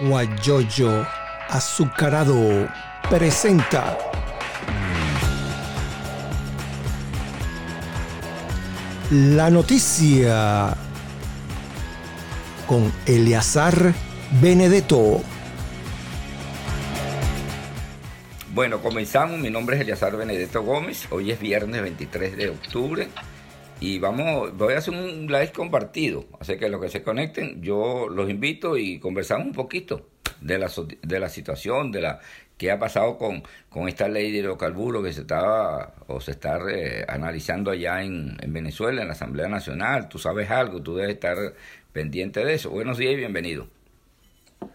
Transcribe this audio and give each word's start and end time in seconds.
Guayoyo 0.00 1.06
Azucarado 1.48 2.68
presenta 3.08 3.98
la 9.10 9.50
noticia 9.50 10.76
con 12.66 12.92
Eleazar 13.06 13.92
Benedetto. 14.40 15.20
Bueno, 18.54 18.80
comenzamos. 18.80 19.38
Mi 19.40 19.50
nombre 19.50 19.76
es 19.76 19.82
Eleazar 19.82 20.16
Benedetto 20.16 20.62
Gómez. 20.62 21.08
Hoy 21.10 21.32
es 21.32 21.40
viernes 21.40 21.82
23 21.82 22.36
de 22.36 22.50
octubre 22.50 23.08
y 23.80 23.98
vamos, 23.98 24.56
voy 24.56 24.74
a 24.74 24.78
hacer 24.78 24.94
un 24.94 25.26
live 25.26 25.52
compartido. 25.52 26.26
Así 26.38 26.58
que 26.58 26.68
los 26.68 26.80
que 26.80 26.90
se 26.90 27.02
conecten, 27.02 27.62
yo 27.62 28.08
los 28.08 28.28
invito 28.28 28.76
y 28.76 29.00
conversamos 29.00 29.46
un 29.46 29.54
poquito 29.54 30.06
de 30.40 30.58
la, 30.58 30.70
de 31.02 31.20
la 31.20 31.28
situación, 31.30 31.90
de 31.90 32.02
la 32.02 32.20
qué 32.58 32.70
ha 32.70 32.78
pasado 32.78 33.16
con, 33.16 33.42
con 33.70 33.88
esta 33.88 34.06
ley 34.06 34.30
de 34.30 34.38
hidrocarburos 34.38 35.02
que 35.02 35.14
se 35.14 35.22
estaba 35.22 35.94
o 36.08 36.20
se 36.20 36.32
está 36.32 36.58
analizando 37.08 37.70
allá 37.70 38.02
en, 38.02 38.36
en, 38.42 38.52
Venezuela, 38.52 39.00
en 39.00 39.08
la 39.08 39.14
Asamblea 39.14 39.48
Nacional. 39.48 40.10
Tú 40.10 40.18
sabes 40.18 40.50
algo, 40.50 40.82
tú 40.82 40.94
debes 40.96 41.14
estar 41.14 41.38
pendiente 41.92 42.44
de 42.44 42.54
eso. 42.54 42.68
Buenos 42.68 42.98
días 42.98 43.14
y 43.14 43.16
bienvenido. 43.16 43.66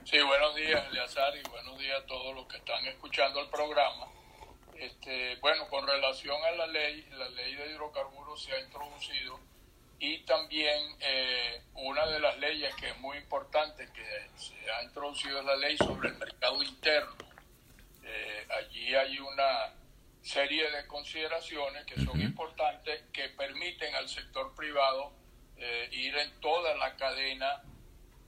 Sí, 0.03 0.17
buenos 0.19 0.55
días, 0.55 0.83
Eleazar, 0.91 1.31
y 1.37 1.47
buenos 1.47 1.77
días 1.77 2.01
a 2.03 2.05
todos 2.07 2.35
los 2.35 2.47
que 2.47 2.57
están 2.57 2.83
escuchando 2.87 3.39
el 3.39 3.49
programa. 3.49 4.14
Este, 4.85 5.35
bueno, 5.37 5.67
con 5.67 5.87
relación 5.87 6.37
a 6.43 6.51
la 6.51 6.67
ley, 6.67 7.07
la 7.11 7.27
ley 7.29 7.55
de 7.55 7.71
hidrocarburos 7.71 8.43
se 8.43 8.53
ha 8.53 8.59
introducido 8.59 9.39
y 9.97 10.19
también 10.25 10.79
eh, 10.99 11.63
una 11.73 12.05
de 12.05 12.19
las 12.19 12.37
leyes 12.37 12.75
que 12.75 12.89
es 12.89 12.97
muy 12.99 13.17
importante 13.17 13.89
que 13.93 14.29
se 14.37 14.53
ha 14.71 14.83
introducido 14.83 15.39
es 15.39 15.45
la 15.45 15.55
ley 15.55 15.75
sobre 15.77 16.09
el 16.09 16.17
mercado 16.17 16.61
interno. 16.61 17.15
Eh, 18.03 18.47
allí 18.59 18.93
hay 18.93 19.17
una 19.17 19.73
serie 20.21 20.69
de 20.69 20.85
consideraciones 20.85 21.85
que 21.85 21.99
son 22.05 22.21
importantes 22.21 23.05
que 23.11 23.29
permiten 23.29 23.95
al 23.95 24.07
sector 24.07 24.53
privado 24.53 25.13
eh, 25.57 25.89
ir 25.93 26.15
en 26.15 26.39
toda 26.41 26.75
la 26.75 26.95
cadena 26.95 27.63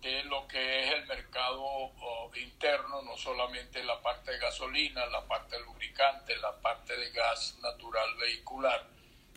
de 0.02 0.24
lo 0.26 0.48
que 0.48 0.84
es 0.84 0.94
el 0.94 1.06
mercado 1.08 1.92
interno, 2.36 3.02
no 3.02 3.18
solamente 3.18 3.84
la 3.84 4.02
parte 4.02 4.32
de 4.32 4.40
gasolina, 4.40 5.06
la 5.08 5.26
parte 5.26 5.58
de 5.58 5.64
lubricante, 5.64 6.36
la 6.38 6.56
parte 6.58 6.96
de 6.96 7.10
gas 7.12 7.58
natural 7.62 8.16
vehicular. 8.16 8.86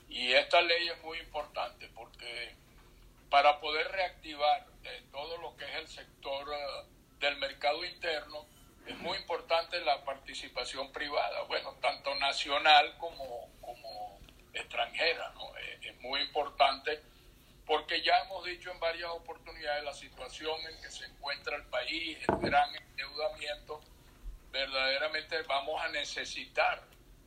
Y 0.09 0.33
esta 0.33 0.61
ley 0.61 0.89
es 0.89 1.03
muy 1.03 1.19
importante 1.19 1.89
porque 1.95 2.55
para 3.31 3.61
poder 3.61 3.91
reactivar 3.91 4.67
eh, 4.85 5.05
todo 5.13 5.39
lo 5.39 5.57
que 5.57 5.65
es 5.65 5.75
el 5.77 5.89
sector 5.89 6.47
del 7.21 7.37
mercado 7.39 7.85
interno, 7.85 8.47
es 8.87 8.99
muy 8.99 9.17
importante 9.19 9.81
la 9.81 10.05
participación 10.05 10.91
privada, 10.93 11.43
bueno, 11.43 11.75
tanto 11.81 12.15
nacional 12.17 12.97
como, 12.99 13.49
como 13.61 14.21
extranjera, 14.53 15.31
¿no? 15.35 15.57
Es, 15.57 15.81
muy 16.01 16.23
importante 16.23 17.03
porque 17.71 18.03
ya 18.03 18.19
hemos 18.25 18.45
dicho 18.45 18.73
en 18.73 18.81
varias 18.81 19.09
oportunidades 19.11 19.85
la 19.85 19.95
situación 19.95 20.61
en 20.69 20.83
que 20.83 20.91
se 20.91 21.05
encuentra 21.05 21.57
el 21.57 21.63
país, 21.67 22.19
el 22.19 22.39
gran 22.39 22.75
endeudamiento, 22.75 23.81
verdaderamente 24.51 25.41
vamos 25.43 25.81
a 25.81 25.87
necesitar 25.91 26.83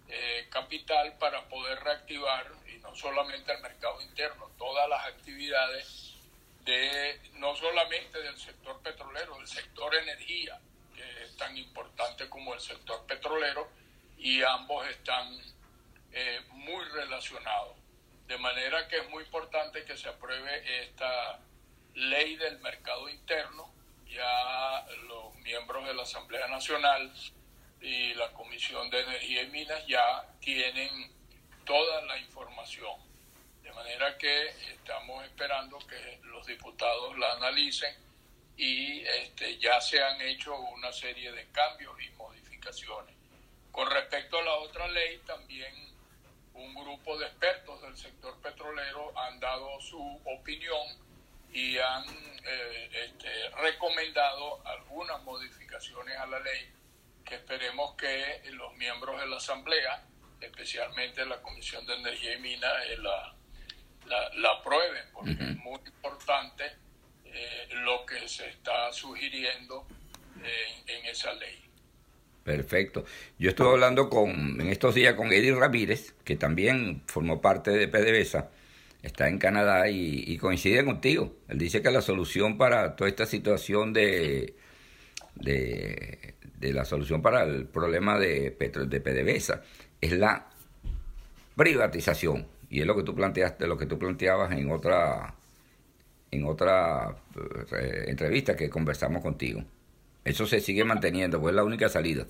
eh, 0.09 0.45
capital 0.49 1.17
para 1.17 1.47
poder 1.47 1.79
reactivar, 1.79 2.51
y 2.67 2.77
no 2.79 2.93
solamente 2.93 3.53
el 3.53 3.61
mercado 3.61 4.01
interno, 4.01 4.51
todas 4.57 4.89
las 4.89 5.05
actividades 5.05 6.13
de 6.65 7.21
no 7.35 7.55
solamente 7.55 8.21
del 8.21 8.37
sector 8.37 8.81
petrolero, 8.81 9.37
del 9.37 9.47
sector 9.47 9.95
energía, 9.95 10.59
tan 11.37 11.55
importante 11.57 12.27
como 12.27 12.53
el 12.53 12.59
sector 12.59 13.05
petrolero 13.05 13.69
y 14.17 14.43
ambos 14.43 14.85
están 14.89 15.39
eh, 16.11 16.41
muy 16.51 16.83
relacionados. 16.89 17.82
De 18.27 18.37
manera 18.37 18.87
que 18.87 18.97
es 18.97 19.09
muy 19.09 19.23
importante 19.23 19.83
que 19.83 19.97
se 19.97 20.09
apruebe 20.09 20.83
esta 20.83 21.39
ley 21.95 22.35
del 22.37 22.59
mercado 22.59 23.09
interno. 23.09 23.73
Ya 24.07 24.85
los 25.07 25.35
miembros 25.37 25.85
de 25.87 25.93
la 25.93 26.03
Asamblea 26.03 26.47
Nacional 26.47 27.11
y 27.81 28.13
la 28.13 28.31
Comisión 28.31 28.89
de 28.89 29.01
Energía 29.01 29.43
y 29.43 29.47
Minas 29.49 29.85
ya 29.87 30.25
tienen 30.39 31.11
toda 31.65 32.01
la 32.03 32.17
información. 32.17 33.01
De 33.61 33.71
manera 33.71 34.17
que 34.17 34.47
estamos 34.71 35.25
esperando 35.25 35.79
que 35.79 36.19
los 36.23 36.45
diputados 36.45 37.17
la 37.17 37.33
analicen 37.33 37.95
y 38.55 39.01
este, 39.01 39.57
ya 39.57 39.81
se 39.81 40.01
han 40.01 40.21
hecho 40.21 40.55
una 40.55 40.91
serie 40.91 41.31
de 41.31 41.49
cambios 41.51 41.99
y 42.01 42.09
modificaciones. 42.11 43.15
Con 43.71 43.89
respecto 43.89 44.37
a 44.37 44.43
la 44.43 44.53
otra 44.55 44.87
ley, 44.87 45.19
también 45.25 45.73
un 46.53 46.73
grupo 46.73 47.17
de 47.17 47.25
expertos 47.25 47.81
del 47.81 47.97
sector 47.97 48.39
petrolero 48.41 49.17
han 49.17 49.39
dado 49.39 49.79
su 49.81 50.21
opinión 50.25 50.87
y 51.51 51.77
han 51.77 52.03
eh, 52.45 52.89
este, 53.05 53.49
recomendado 53.61 54.65
algunas 54.65 55.21
modificaciones 55.23 56.17
a 56.17 56.25
la 56.25 56.39
ley 56.39 56.71
que 57.23 57.35
esperemos 57.35 57.95
que 57.95 58.41
los 58.51 58.73
miembros 58.75 59.19
de 59.19 59.27
la 59.27 59.37
Asamblea, 59.37 60.03
especialmente 60.41 61.25
la 61.25 61.41
Comisión 61.41 61.85
de 61.85 61.95
Energía 61.95 62.35
y 62.35 62.41
Minas, 62.41 62.73
eh, 62.87 62.97
la, 62.97 63.35
la, 64.35 64.51
aprueben, 64.51 65.05
porque 65.13 65.31
es 65.31 65.57
muy 65.57 65.79
importante 65.85 66.75
eh, 67.25 67.69
lo 67.71 68.05
que 68.05 68.27
se 68.27 68.49
está 68.49 68.91
sugiriendo 68.91 69.87
en, 70.43 71.05
esa 71.05 71.33
ley. 71.33 71.63
Perfecto. 72.43 73.05
Yo 73.39 73.49
estuve 73.49 73.69
hablando 73.69 74.09
con, 74.09 74.59
en 74.59 74.67
estos 74.67 74.95
días 74.95 75.13
con 75.13 75.31
Eddie 75.31 75.55
Ramírez, 75.55 76.13
que 76.25 76.35
también 76.35 77.01
formó 77.07 77.39
parte 77.39 77.71
de 77.71 77.87
PDVSA, 77.87 78.49
está 79.01 79.29
en 79.29 79.37
Canadá 79.37 79.89
y, 79.89 80.37
coincide 80.37 80.83
contigo. 80.83 81.33
Él 81.47 81.57
dice 81.57 81.81
que 81.81 81.91
la 81.91 82.01
solución 82.01 82.57
para 82.57 82.95
toda 82.95 83.09
esta 83.09 83.25
situación 83.25 83.93
de, 83.93 84.55
de, 85.35 86.33
la 86.73 86.85
solución 86.85 87.21
para 87.21 87.43
el 87.43 87.65
problema 87.65 88.19
de, 88.19 88.51
de 88.51 89.01
PDVSA 89.01 89.61
es 90.01 90.11
la 90.11 90.49
privatización. 91.55 92.47
Y 92.69 92.81
es 92.81 92.87
lo 92.87 92.95
que 92.95 93.03
tú 93.03 93.15
planteaste, 93.15 93.67
lo 93.67 93.77
que 93.77 93.85
tú 93.85 93.99
planteabas 93.99 94.51
en 94.51 94.71
otra 94.71 95.35
en 96.31 96.45
otra 96.45 97.15
eh, 97.77 98.05
entrevista 98.07 98.55
que 98.55 98.69
conversamos 98.69 99.21
contigo. 99.21 99.63
Eso 100.23 100.45
se 100.45 100.59
sigue 100.59 100.83
manteniendo, 100.83 101.39
pues 101.39 101.51
es 101.51 101.55
la 101.55 101.63
única 101.63 101.89
salida. 101.89 102.25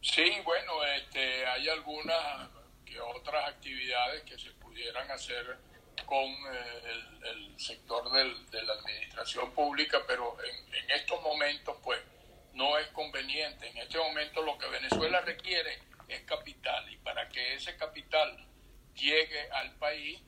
Sí, 0.00 0.32
bueno, 0.44 0.84
este, 0.96 1.46
hay 1.46 1.68
algunas 1.68 2.48
que 2.84 2.98
otras 3.00 3.48
actividades 3.48 4.22
que 4.22 4.38
se 4.38 4.50
pudieran 4.52 5.10
hacer 5.10 5.58
con 6.06 6.26
eh, 6.26 6.92
el, 7.30 7.60
sector 7.60 8.10
de 8.10 8.62
la 8.62 8.72
administración 8.72 9.52
pública, 9.52 9.98
pero 10.06 10.36
en, 10.42 10.74
en 10.74 10.90
estos 10.92 11.20
momentos, 11.22 11.76
pues, 11.84 12.00
no 12.54 12.78
es 12.78 12.86
conveniente. 12.88 13.68
En 13.68 13.76
este 13.76 13.98
momento 13.98 14.42
lo 14.42 14.56
que 14.56 14.66
Venezuela 14.68 15.20
requiere 15.20 15.78
es 16.08 16.22
capital 16.22 16.90
y 16.90 16.96
para 16.96 17.28
que 17.28 17.54
ese 17.54 17.76
capital 17.76 18.46
llegue 18.94 19.50
al 19.50 19.72
país 19.76 20.20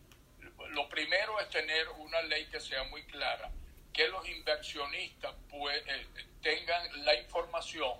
lo 0.71 0.89
primero 0.89 1.39
es 1.41 1.49
tener 1.49 1.89
una 1.99 2.23
ley 2.23 2.47
que 2.47 2.61
sea 2.61 2.85
muy 2.85 3.03
clara, 3.05 3.51
que 3.93 4.09
los 4.09 4.27
inversionistas 4.29 5.35
eh, 5.53 6.07
tengan 6.43 7.05
la 7.05 7.15
información 7.15 7.93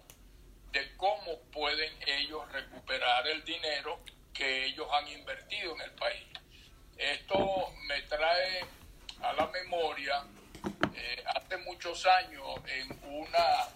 de 0.71 0.97
cómo 0.97 1.39
pueden 1.53 1.93
ellos 2.07 2.51
recuperar 2.51 3.27
el 3.29 3.45
dinero 3.45 4.01
que 4.33 4.67
ellos 4.67 4.89
han 4.93 5.07
invertido 5.09 5.75
en 5.75 5.83
el 5.83 5.91
país. 5.93 6.27
Esto 6.97 7.73
me 7.87 8.01
trae 8.03 8.65
a 9.23 9.33
la 9.35 9.47
memoria 9.49 10.25
eh, 10.95 11.25
hace 11.27 11.57
muchos 11.59 12.07
años 12.07 12.59
en 12.67 12.99
una 13.13 13.69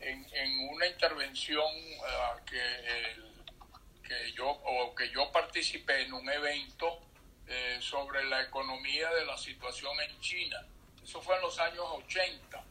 en, 0.00 0.68
una 0.68 0.86
intervención 0.86 1.64
ah, 2.04 2.36
que, 2.44 4.08
que 4.08 4.32
yo 4.32 4.48
o 4.48 4.94
que 4.94 5.08
yo 5.10 5.30
participé 5.30 6.02
en 6.02 6.12
un 6.12 6.28
evento 6.28 7.00
eh, 7.46 7.78
sobre 7.80 8.24
la 8.24 8.42
economía 8.42 9.10
de 9.10 9.26
la 9.26 9.36
situación 9.36 9.92
en 10.00 10.20
China. 10.20 10.64
Eso 11.02 11.20
fue 11.20 11.36
en 11.36 11.42
los 11.42 11.58
años 11.58 11.84
80, 12.06 12.64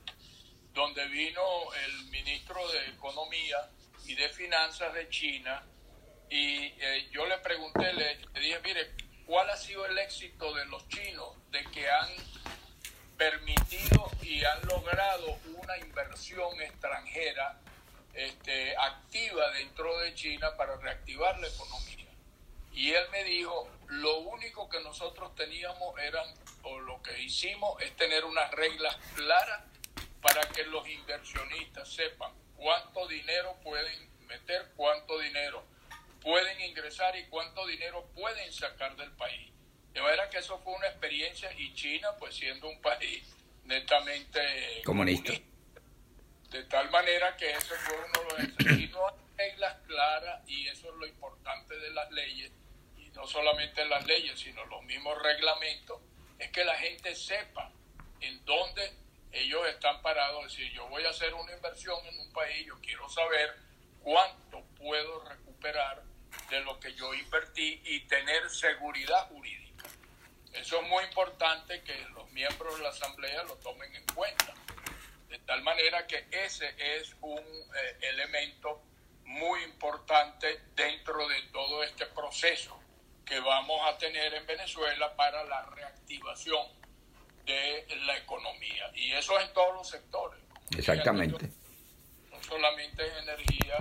donde 0.74 1.06
vino 1.08 1.42
el 1.86 2.06
ministro 2.06 2.68
de 2.72 2.90
Economía 2.90 3.70
y 4.06 4.16
de 4.16 4.30
Finanzas 4.30 4.94
de 4.94 5.10
China 5.10 5.64
y 6.32 6.74
eh, 6.80 7.10
yo 7.12 7.26
le 7.26 7.38
pregunté, 7.40 7.92
le, 7.92 8.16
dije, 8.40 8.58
mire, 8.64 8.92
¿cuál 9.26 9.50
ha 9.50 9.58
sido 9.58 9.86
el 9.86 9.98
éxito 9.98 10.54
de 10.54 10.64
los 10.68 10.88
chinos 10.88 11.36
de 11.52 11.62
que 11.66 11.90
han 11.90 12.10
permitido 13.18 14.10
y 14.22 14.42
han 14.46 14.66
logrado 14.66 15.38
una 15.58 15.78
inversión 15.78 16.60
extranjera 16.62 17.60
este, 18.14 18.74
activa 18.78 19.52
dentro 19.52 19.98
de 20.00 20.16
China 20.16 20.56
para 20.56 20.78
reactivar 20.78 21.38
la 21.38 21.50
economía? 21.50 22.08
Y 22.72 22.94
él 22.94 23.04
me 23.12 23.26
dijo, 23.26 23.70
lo 23.88 24.20
único 24.20 24.70
que 24.70 24.80
nosotros 24.80 25.36
teníamos 25.36 26.00
eran, 26.00 26.26
o 26.64 26.80
lo 26.80 27.02
que 27.02 27.22
hicimos 27.22 27.82
es 27.82 27.96
tener 27.96 28.26
unas 28.26 28.52
reglas 28.52 28.96
claras 29.16 29.64
para 30.22 30.42
que 30.50 30.64
los 30.66 30.88
inversionistas 30.88 31.92
sepan 31.92 32.32
cuánto 32.56 33.08
dinero 33.08 33.56
pueden 33.64 34.10
meter, 34.28 34.72
cuánto 34.76 35.20
dinero 35.20 35.64
pueden 36.22 36.62
ingresar 36.62 37.16
y 37.16 37.26
cuánto 37.26 37.66
dinero 37.66 38.06
pueden 38.14 38.52
sacar 38.54 38.96
del 38.96 39.12
país. 39.14 39.52
De 39.94 40.02
manera 40.02 40.30
que 40.30 40.38
eso 40.38 40.60
fue 40.60 40.74
una 40.74 40.88
experiencia 40.88 41.52
y 41.58 41.74
China, 41.74 42.10
pues 42.18 42.36
siendo 42.36 42.70
un 42.70 42.80
país 42.82 43.24
netamente 43.66 44.82
comunista. 44.86 45.34
De 46.50 46.64
tal 46.66 46.90
manera 46.92 47.36
que 47.36 47.52
eso 47.52 47.74
fue 47.76 47.96
uno 47.96 48.36
de 48.36 48.48
los... 48.48 48.80
Y 48.80 48.88
no 48.90 49.08
hay 49.08 49.16
reglas 49.38 49.78
claras 49.88 50.50
y 50.50 50.68
eso 50.68 50.90
es 50.90 50.96
lo 50.96 51.08
importante 51.08 51.78
de 51.78 51.90
las 51.92 52.12
leyes, 52.12 52.52
y 52.98 53.10
no 53.10 53.26
solamente 53.26 53.84
las 53.86 54.06
leyes, 54.06 54.40
sino 54.40 54.64
los 54.66 54.84
mismos 54.84 55.22
reglamentos, 55.22 56.00
es 56.42 56.50
que 56.50 56.66
la 56.66 56.76
gente 56.76 57.16
sepa 57.16 57.72
en 58.20 58.44
dónde 58.46 58.92
ellos 59.32 59.62
están 59.68 60.02
parados. 60.02 60.46
Es 60.48 60.54
decir, 60.54 60.74
yo 60.74 60.88
voy 60.88 61.06
a 61.06 61.10
hacer 61.10 61.34
una 61.36 61.54
inversión 61.54 62.04
en 62.08 62.20
un 62.20 62.34
país, 62.34 62.66
yo 62.66 62.76
quiero 62.82 63.08
saber 63.10 63.56
cuánto 64.02 64.64
puedo 64.80 65.24
recuperar 65.26 66.02
de 66.50 66.60
lo 66.62 66.80
que 66.80 66.94
yo 66.96 67.14
invertí 67.14 67.80
y 67.86 68.02
tener 68.08 68.50
seguridad 68.50 69.28
jurídica. 69.28 69.88
Eso 70.54 70.82
es 70.82 70.90
muy 70.90 71.04
importante 71.04 71.82
que 71.84 71.96
los 72.16 72.30
miembros 72.32 72.76
de 72.78 72.84
la 72.84 72.90
Asamblea 72.90 73.44
lo 73.44 73.56
tomen 73.58 73.96
en 73.96 74.06
cuenta. 74.08 74.54
De 75.30 75.38
tal 75.40 75.62
manera 75.62 76.08
que 76.08 76.26
ese 76.32 76.74
es 76.78 77.16
un 77.22 77.40
eh, 77.40 77.98
elemento 78.02 78.82
muy 79.26 79.64
importante 79.64 80.60
dentro 80.76 81.28
de 81.28 81.42
todo 81.54 81.84
este 81.84 82.08
proceso 82.08 82.82
que 83.26 83.40
vamos 83.40 83.80
a 83.88 83.98
tener 83.98 84.34
en 84.34 84.46
Venezuela 84.46 85.16
para 85.16 85.44
la 85.46 85.64
reactivación 85.68 86.66
de 87.46 87.86
la 88.06 88.18
economía. 88.18 88.92
Y 88.96 89.12
eso 89.12 89.38
es 89.40 89.48
en 89.48 89.54
todos 89.54 89.76
los 89.76 89.90
sectores. 89.90 90.40
Exactamente. 90.78 91.50
No 92.30 92.42
solamente 92.44 93.04
en 93.06 93.30
energía 93.30 93.78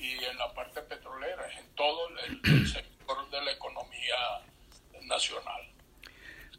y 0.00 0.24
en 0.24 0.36
la 0.38 0.52
parte 0.54 0.82
petrolera, 0.82 1.46
es 1.48 1.58
en 1.58 1.74
todo 1.74 2.08
el, 2.26 2.66
sector 2.72 3.30
de 3.30 3.42
la 3.42 3.52
economía 3.52 4.16
nacional. 5.02 5.72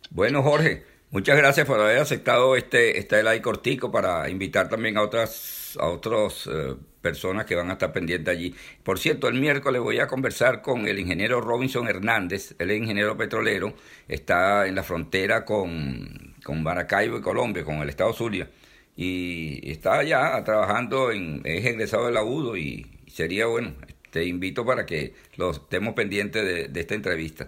Bueno, 0.09 0.41
Jorge, 0.41 0.85
muchas 1.11 1.37
gracias 1.37 1.67
por 1.67 1.79
haber 1.79 1.99
aceptado 1.99 2.55
este, 2.55 2.97
este 2.97 3.21
live 3.23 3.41
cortico 3.41 3.91
para 3.91 4.29
invitar 4.29 4.69
también 4.69 4.97
a 4.97 5.03
otras 5.03 5.77
a 5.79 5.87
otros 5.87 6.47
eh, 6.47 6.75
personas 7.01 7.45
que 7.45 7.55
van 7.55 7.69
a 7.69 7.73
estar 7.73 7.91
pendientes 7.91 8.31
allí. 8.31 8.55
Por 8.83 8.99
cierto, 8.99 9.27
el 9.27 9.39
miércoles 9.39 9.81
voy 9.81 9.99
a 9.99 10.07
conversar 10.07 10.61
con 10.61 10.87
el 10.87 10.99
ingeniero 10.99 11.41
Robinson 11.41 11.87
Hernández, 11.87 12.55
él 12.59 12.71
es 12.71 12.77
ingeniero 12.77 13.17
petrolero, 13.17 13.73
está 14.07 14.67
en 14.67 14.75
la 14.75 14.83
frontera 14.83 15.45
con, 15.45 16.35
con 16.43 16.63
Maracaibo 16.63 17.17
y 17.17 17.21
Colombia, 17.21 17.63
con 17.63 17.77
el 17.77 17.89
estado 17.89 18.13
Zulia, 18.13 18.49
y 18.95 19.71
está 19.71 19.99
allá 19.99 20.43
trabajando, 20.43 21.11
en, 21.11 21.41
es 21.45 21.65
egresado 21.65 22.07
de 22.07 22.11
la 22.11 22.23
y 22.57 22.85
sería 23.07 23.45
bueno, 23.47 23.73
te 24.11 24.25
invito 24.25 24.65
para 24.65 24.85
que 24.85 25.13
los 25.35 25.57
estemos 25.57 25.93
pendientes 25.93 26.71
de, 26.71 26.79
esta 26.79 26.95
entrevista. 26.95 27.47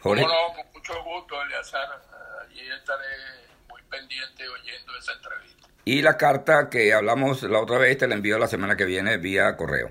Con 0.00 0.18
mucho 0.18 1.02
gusto. 1.04 1.40
Allí 1.40 2.60
estaré 2.60 3.06
muy 3.68 3.82
pendiente 3.90 4.48
oyendo 4.48 4.96
esa 4.96 5.12
entrevista. 5.12 5.57
Y 5.88 6.02
la 6.02 6.18
carta 6.18 6.68
que 6.68 6.92
hablamos 6.92 7.42
la 7.44 7.60
otra 7.60 7.78
vez 7.78 7.96
te 7.96 8.06
la 8.06 8.14
envío 8.14 8.38
la 8.38 8.46
semana 8.46 8.76
que 8.76 8.84
viene 8.84 9.16
vía 9.16 9.56
correo. 9.56 9.90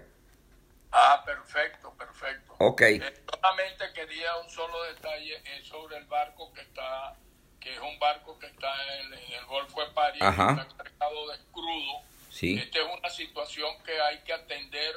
Ah, 0.92 1.24
perfecto, 1.26 1.92
perfecto. 1.98 2.54
Ok. 2.60 2.82
Eh, 2.82 3.24
solamente 3.28 3.86
quería 3.96 4.36
un 4.38 4.48
solo 4.48 4.84
detalle 4.94 5.42
sobre 5.64 5.98
el 5.98 6.06
barco 6.06 6.54
que 6.54 6.62
está, 6.62 7.16
que 7.60 7.74
es 7.74 7.80
un 7.80 7.98
barco 7.98 8.38
que 8.38 8.46
está 8.46 8.72
en, 9.00 9.12
el 9.12 9.46
Golfo 9.48 9.82
de 9.84 9.92
París, 9.94 10.22
que 10.22 10.30
está 10.30 10.68
cargado 10.78 11.32
de 11.32 11.38
crudo. 11.52 12.04
Sí. 12.30 12.60
Esta 12.60 12.78
es 12.78 12.86
una 13.00 13.10
situación 13.10 13.82
que 13.84 14.00
hay 14.00 14.20
que 14.20 14.34
atender 14.34 14.94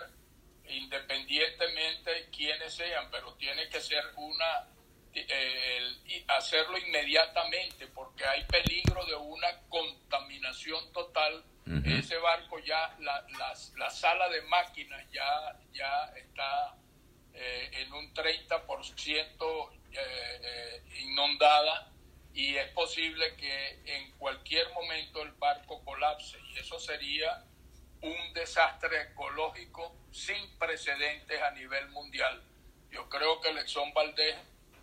independientemente 0.68 2.28
quiénes 2.30 2.74
sean, 2.74 3.10
pero 3.10 3.32
tiene 3.36 3.70
que 3.70 3.80
ser 3.80 4.04
una 4.16 4.68
eh, 5.14 6.24
hacerlo 6.28 6.78
inmediatamente 6.78 7.86
porque 7.88 8.24
hay 8.24 8.44
peligro 8.44 9.04
de 9.06 9.14
una 9.16 9.60
contaminación 9.68 10.92
total. 10.92 11.44
Ese 11.84 12.16
barco 12.18 12.58
ya, 12.58 12.96
la, 12.98 13.24
la, 13.76 13.90
sala 13.90 14.28
de 14.28 14.42
máquinas 14.42 15.08
ya, 15.12 15.56
ya 15.72 16.12
está 16.16 16.74
eh, 17.32 17.70
en 17.74 17.92
un 17.92 18.12
30% 18.12 19.70
eh, 19.92 20.82
inundada 21.02 21.92
y 22.34 22.56
es 22.56 22.68
posible 22.72 23.36
que 23.36 23.82
en 23.84 24.10
cualquier 24.18 24.68
momento 24.72 25.22
el 25.22 25.30
barco 25.32 25.84
colapse 25.84 26.38
y 26.48 26.58
eso 26.58 26.80
sería 26.80 27.44
un 28.02 28.32
desastre 28.32 29.02
ecológico 29.02 29.96
sin 30.10 30.58
precedentes 30.58 31.40
a 31.40 31.50
nivel 31.52 31.88
mundial. 31.90 32.42
Yo 32.90 33.08
creo 33.08 33.40
que 33.40 33.50
el 33.50 33.58
Exxon 33.58 33.92
Valdez 33.92 34.36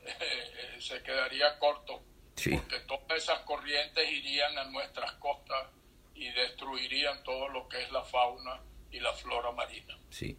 eh, 0.06 0.80
se 0.80 1.02
quedaría 1.02 1.58
corto, 1.60 2.02
porque 2.36 2.80
todas 2.88 3.24
esas 3.24 3.40
corrientes 3.40 4.10
irían 4.12 4.58
a 4.58 4.66
nuestras 4.66 5.12
costas 5.14 5.68
y 6.16 6.30
destruirían 6.32 7.24
todo 7.24 7.50
lo 7.50 7.68
que 7.68 7.82
es 7.82 7.92
la 7.92 8.04
fauna 8.04 8.62
y 8.92 9.00
la 9.00 9.14
flora 9.14 9.52
marina. 9.52 9.98
Sí. 10.10 10.38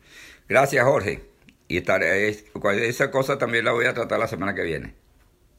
Gracias, 0.49 0.85
Jorge. 0.85 1.23
Y 1.69 1.79
estaré, 1.79 2.29
esa 2.29 3.11
cosa 3.11 3.37
también 3.37 3.65
la 3.65 3.73
voy 3.73 3.87
a 3.87 3.95
tratar 3.95 4.19
la 4.19 4.29
semana 4.29 4.55
que 4.55 4.63
viene. 4.63 4.95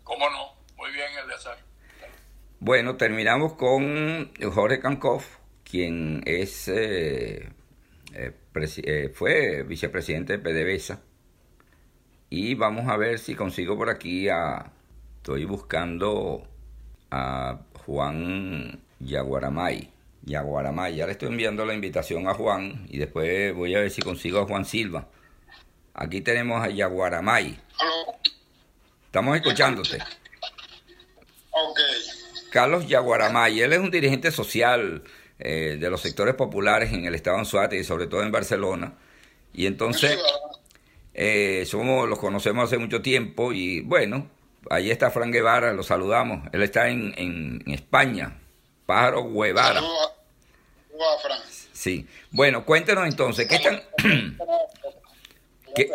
¿Cómo 0.04 0.30
no? 0.30 0.56
Muy 0.75 0.92
bien, 0.92 1.07
Eleazar. 1.24 1.57
Bueno, 2.60 2.98
terminamos 2.98 3.54
con 3.54 4.34
Jorge 4.54 4.80
Cancoff 4.80 5.40
quien 5.69 6.24
es 6.25 6.68
eh, 6.68 7.48
eh, 8.13 8.34
eh, 8.56 9.12
fue 9.13 9.63
vicepresidente 9.63 10.38
de 10.38 10.40
PDVSA. 10.40 11.01
Y 12.29 12.55
vamos 12.55 12.87
a 12.87 12.97
ver 12.97 13.19
si 13.19 13.35
consigo 13.35 13.77
por 13.77 13.89
aquí 13.89 14.29
a... 14.29 14.71
Estoy 15.17 15.45
buscando 15.45 16.47
a 17.11 17.59
Juan 17.85 18.79
Yaguaramay. 18.99 19.89
Yaguaramay. 20.23 20.95
Ya 20.95 21.05
le 21.05 21.13
estoy 21.13 21.29
enviando 21.29 21.65
la 21.65 21.73
invitación 21.73 22.27
a 22.27 22.33
Juan 22.33 22.85
y 22.89 22.97
después 22.97 23.53
voy 23.53 23.75
a 23.75 23.79
ver 23.79 23.91
si 23.91 24.01
consigo 24.01 24.39
a 24.39 24.45
Juan 24.45 24.65
Silva. 24.65 25.07
Aquí 25.93 26.21
tenemos 26.21 26.63
a 26.63 26.69
Yaguaramay. 26.69 27.59
Estamos 29.05 29.35
escuchándote. 29.35 29.97
Ok. 31.51 31.79
Carlos 32.51 32.88
Yaguaramay, 32.88 33.59
él 33.59 33.74
es 33.74 33.79
un 33.79 33.91
dirigente 33.91 34.31
social 34.31 35.03
eh, 35.39 35.77
de 35.79 35.89
los 35.89 36.01
sectores 36.01 36.36
populares 36.36 36.93
en 36.93 37.05
el 37.05 37.15
estado 37.15 37.36
de 37.38 37.41
Anzuate 37.41 37.77
y 37.77 37.83
sobre 37.83 38.07
todo 38.07 38.24
en 38.24 38.31
Barcelona. 38.31 38.93
Y 39.53 39.65
entonces 39.65 40.17
eh, 41.21 41.65
somos, 41.65 42.07
los 42.07 42.17
conocemos 42.17 42.63
hace 42.63 42.77
mucho 42.77 43.01
tiempo 43.01 43.51
y 43.51 43.81
bueno, 43.81 44.29
ahí 44.69 44.89
está 44.89 45.11
Fran 45.11 45.33
Guevara, 45.33 45.73
lo 45.73 45.83
saludamos. 45.83 46.47
Él 46.53 46.63
está 46.63 46.88
en, 46.88 47.13
en, 47.17 47.61
España, 47.73 48.39
Pájaro 48.85 49.29
Guevara. 49.29 49.81
Sí. 51.73 52.07
Bueno, 52.31 52.63
cuéntenos 52.63 53.05
entonces, 53.05 53.49
¿qué 53.49 53.55
están... 53.55 53.83
¿Qué, 55.75 55.91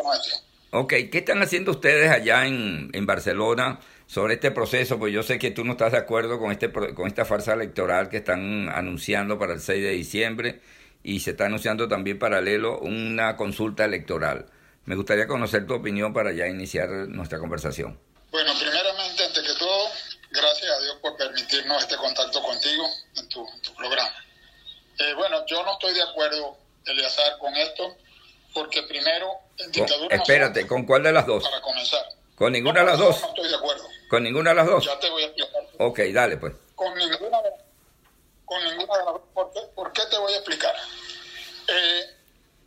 ok, 0.72 0.92
¿qué 1.10 1.18
están 1.18 1.42
haciendo 1.42 1.70
ustedes 1.70 2.10
allá 2.10 2.46
en, 2.46 2.90
en 2.92 3.06
Barcelona? 3.06 3.80
sobre 4.06 4.34
este 4.34 4.50
proceso, 4.50 4.98
pues 4.98 5.14
yo 5.14 5.22
sé 5.22 5.38
que 5.38 5.50
tú 5.50 5.64
no 5.64 5.72
estás 5.72 5.92
de 5.92 5.98
acuerdo 5.98 6.38
con, 6.38 6.52
este, 6.52 6.70
con 6.70 7.06
esta 7.06 7.24
farsa 7.24 7.54
electoral 7.54 8.10
que 8.10 8.18
están 8.18 8.68
anunciando 8.68 9.38
para 9.38 9.54
el 9.54 9.60
6 9.60 9.82
de 9.82 9.90
diciembre 9.92 10.60
y 11.02 11.20
se 11.20 11.30
está 11.30 11.46
anunciando 11.46 11.88
también 11.88 12.18
paralelo 12.18 12.78
una 12.78 13.36
consulta 13.36 13.86
electoral. 13.86 14.46
Me 14.86 14.96
gustaría 14.96 15.26
conocer 15.26 15.66
tu 15.66 15.74
opinión 15.74 16.12
para 16.12 16.32
ya 16.32 16.46
iniciar 16.46 16.88
nuestra 16.90 17.38
conversación. 17.38 17.98
Bueno, 18.30 18.52
primeramente, 18.58 19.24
antes 19.24 19.42
que 19.42 19.58
todo, 19.58 19.88
gracias 20.30 20.70
a 20.70 20.80
Dios 20.80 20.96
por 21.00 21.16
permitirnos 21.16 21.82
este 21.82 21.96
contacto 21.96 22.42
contigo 22.42 22.84
en 23.16 23.28
tu, 23.28 23.46
programa. 23.76 24.12
Eh, 24.98 25.14
bueno, 25.14 25.44
yo 25.46 25.62
no 25.64 25.72
estoy 25.72 25.94
de 25.94 26.02
acuerdo, 26.02 26.58
Eleazar, 26.84 27.38
con 27.38 27.54
esto, 27.56 27.96
porque 28.52 28.82
primero, 28.82 29.30
en 29.58 29.72
dictadura... 29.72 30.16
espérate, 30.16 30.66
¿con 30.66 30.84
cuál 30.84 31.02
de 31.02 31.12
las 31.12 31.26
dos? 31.26 31.44
Para 31.44 31.60
comenzar. 31.62 32.04
¿Con 32.34 32.52
ninguna 32.52 32.80
de 32.80 32.86
las 32.86 32.98
dos? 32.98 33.20
No 33.22 33.28
estoy 33.28 33.48
de 33.48 33.56
acuerdo. 33.56 33.84
¿Con 34.10 34.22
ninguna 34.22 34.50
de 34.50 34.56
las 34.56 34.66
dos? 34.66 34.84
Ya 34.84 34.98
te 34.98 35.08
voy 35.08 35.22
a 35.22 35.26
explicar. 35.26 35.62
Ok, 35.78 36.00
dale 36.12 36.36
pues. 36.36 36.52
Con 36.74 36.94
ninguna, 36.94 37.38
con 38.44 38.64
ninguna 38.64 38.98
de 38.98 39.04
las 39.04 39.14
dos. 39.14 39.22
¿Por 39.74 39.92
qué, 39.92 40.02
te 40.10 40.18
voy 40.18 40.32
a 40.32 40.36
explicar? 40.36 40.74
Eh, 41.68 42.14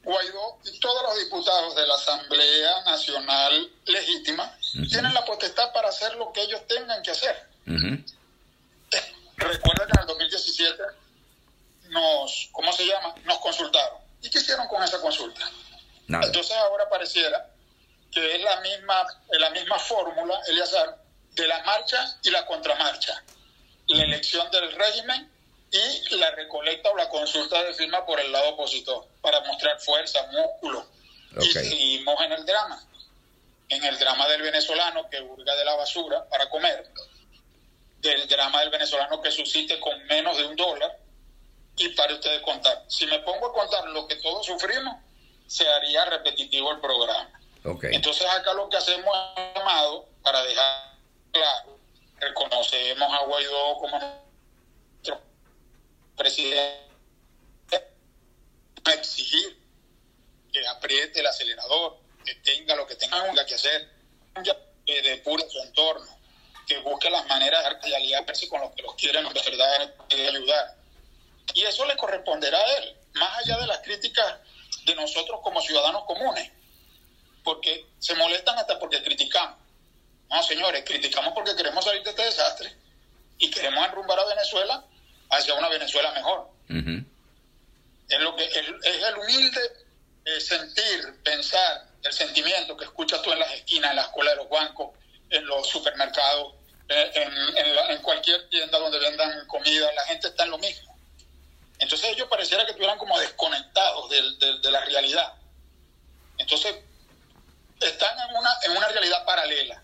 Guaidó 0.03 0.57
y 0.63 0.79
todos 0.79 1.03
los 1.17 1.25
diputados 1.25 1.75
de 1.75 1.87
la 1.87 1.95
Asamblea 1.95 2.81
Nacional 2.85 3.71
Legítima 3.85 4.57
tienen 4.89 5.13
la 5.13 5.25
potestad 5.25 5.71
para 5.73 5.89
hacer 5.89 6.15
lo 6.15 6.31
que 6.31 6.41
ellos 6.41 6.61
tengan 6.67 7.01
que 7.01 7.11
hacer. 7.11 7.47
recuerda 9.37 9.85
que 9.85 9.91
en 9.93 10.01
el 10.01 10.07
2017 10.07 10.83
nos, 11.89 12.49
¿cómo 12.51 12.71
se 12.73 12.85
llama? 12.85 13.15
Nos 13.23 13.39
consultaron. 13.39 13.99
¿Y 14.21 14.29
qué 14.29 14.39
hicieron 14.39 14.67
con 14.67 14.83
esa 14.83 14.99
consulta? 14.99 15.49
Entonces 16.07 16.51
ahora 16.51 16.89
pareciera 16.89 17.49
que 18.11 18.35
es 18.35 18.41
la 18.41 18.61
misma, 18.61 19.05
la 19.29 19.49
misma 19.51 19.79
fórmula, 19.79 20.39
Eliazar, 20.47 20.97
de 21.31 21.47
la 21.47 21.63
marcha 21.63 22.17
y 22.23 22.29
la 22.29 22.45
contramarcha. 22.45 23.23
La 23.87 24.03
elección 24.03 24.49
del 24.51 24.71
régimen 24.73 25.31
y 25.71 26.15
la 26.15 26.31
recolecta 26.31 26.89
o 26.89 26.97
la 26.97 27.09
consulta 27.09 27.61
de 27.63 27.73
firma 27.73 28.05
por 28.05 28.19
el 28.19 28.31
lado 28.31 28.49
opositor 28.49 29.07
para 29.21 29.41
mostrar 29.41 29.79
fuerza, 29.79 30.25
músculo. 30.31 30.96
Y 31.41 31.51
seguimos 31.51 32.21
en 32.21 32.31
el 32.31 32.45
drama. 32.45 32.83
En 33.69 33.83
el 33.83 33.99
drama 33.99 34.27
del 34.27 34.41
venezolano 34.41 35.09
que 35.09 35.21
hurga 35.21 35.55
de 35.55 35.65
la 35.65 35.75
basura 35.75 36.27
para 36.29 36.49
comer, 36.49 36.89
del 37.99 38.27
drama 38.27 38.61
del 38.61 38.69
venezolano 38.69 39.21
que 39.21 39.31
suscite 39.31 39.79
con 39.79 40.05
menos 40.05 40.37
de 40.37 40.45
un 40.45 40.55
dólar 40.55 40.97
y 41.75 41.89
para 41.89 42.13
ustedes 42.13 42.41
contar. 42.41 42.85
Si 42.87 43.05
me 43.05 43.19
pongo 43.19 43.47
a 43.47 43.53
contar 43.53 43.87
lo 43.89 44.07
que 44.07 44.15
todos 44.15 44.45
sufrimos, 44.45 44.95
se 45.47 45.67
haría 45.67 46.05
repetitivo 46.05 46.71
el 46.71 46.79
programa. 46.79 47.29
Entonces 47.83 48.25
acá 48.29 48.53
lo 48.53 48.69
que 48.69 48.77
hacemos 48.77 49.13
es 49.35 49.53
llamado 49.55 50.07
para 50.23 50.41
dejar 50.43 50.93
claro, 51.31 51.77
reconocemos 52.19 53.13
a 53.13 53.25
Guaidó 53.25 53.77
como 53.77 53.99
nuestro 53.99 55.21
presidente, 56.15 56.77
exigir 58.85 59.66
que 60.61 60.67
apriete 60.67 61.19
el 61.19 61.27
acelerador, 61.27 61.97
que 62.25 62.35
tenga 62.35 62.75
lo 62.75 62.87
que 62.87 62.95
tenga 62.95 63.45
que 63.45 63.55
hacer, 63.55 63.89
que 64.85 65.01
depure 65.01 65.47
su 65.49 65.59
entorno, 65.59 66.07
que 66.65 66.79
busque 66.79 67.09
las 67.09 67.25
maneras 67.27 67.63
de 67.81 67.95
aliarse 67.95 68.49
con 68.49 68.61
los 68.61 68.73
que 68.73 68.81
los 68.81 68.95
quieren 68.95 69.27
de 69.27 69.41
verdad 69.41 69.93
ayudar. 70.09 70.75
Y 71.53 71.63
eso 71.63 71.85
le 71.85 71.95
corresponderá 71.95 72.57
a 72.57 72.77
él, 72.77 72.95
más 73.13 73.37
allá 73.39 73.57
de 73.57 73.67
las 73.67 73.79
críticas 73.79 74.39
de 74.85 74.95
nosotros 74.95 75.39
como 75.43 75.61
ciudadanos 75.61 76.03
comunes, 76.05 76.51
porque 77.43 77.85
se 77.99 78.15
molestan 78.15 78.57
hasta 78.57 78.79
porque 78.79 79.01
criticamos. 79.03 79.57
No, 80.29 80.43
señores, 80.43 80.83
criticamos 80.85 81.33
porque 81.33 81.55
queremos 81.55 81.85
salir 81.85 82.03
de 82.03 82.09
este 82.09 82.23
desastre 82.25 82.75
y 83.37 83.49
queremos 83.49 83.85
enrumbar 83.85 84.19
a 84.19 84.25
Venezuela 84.25 84.83
hacia 85.29 85.53
una 85.53 85.69
Venezuela 85.69 86.11
mejor. 86.11 86.49
Es 88.09 88.19
lo 88.21 88.35
que 88.35 88.45
es 88.45 89.03
el 89.03 89.17
humilde 89.17 89.86
sentir, 90.39 91.21
pensar, 91.23 91.87
el 92.03 92.13
sentimiento 92.13 92.75
que 92.75 92.85
escuchas 92.85 93.21
tú 93.21 93.31
en 93.31 93.39
las 93.39 93.51
esquinas, 93.53 93.91
en 93.91 93.95
las 93.97 94.07
colas 94.09 94.33
de 94.33 94.43
los 94.43 94.49
bancos, 94.49 94.95
en 95.29 95.45
los 95.45 95.67
supermercados, 95.67 96.53
eh, 96.89 97.11
en, 97.89 98.01
cualquier 98.01 98.47
tienda 98.49 98.79
donde 98.79 98.99
vendan 98.99 99.45
comida, 99.47 99.91
la 99.93 100.05
gente 100.05 100.27
está 100.27 100.43
en 100.45 100.51
lo 100.51 100.57
mismo. 100.57 100.97
Entonces 101.79 102.09
ellos 102.09 102.27
pareciera 102.29 102.63
que 102.65 102.71
estuvieran 102.71 102.97
como 102.97 103.19
desconectados 103.19 104.09
de, 104.09 104.71
la 104.71 104.85
realidad. 104.85 105.33
Entonces 106.37 106.75
están 107.81 108.17
en 108.29 108.35
una, 108.35 108.49
en 108.63 108.71
una 108.71 108.87
realidad 108.87 109.25
paralela 109.25 109.81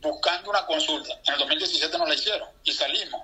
buscando 0.00 0.50
una 0.50 0.64
consulta. 0.66 1.12
En 1.26 1.34
el 1.34 1.40
2017 1.40 1.98
nos 1.98 2.08
la 2.08 2.14
hicieron 2.14 2.48
y 2.62 2.72
salimos. 2.72 3.22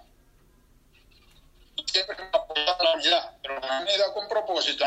Siempre 1.87 2.17
apoyado 2.33 2.85
la 2.85 2.93
unidad, 2.93 3.31
pero 3.43 3.59
una 3.59 3.81
unidad 3.81 4.13
con 4.15 4.29
propósito. 4.29 4.85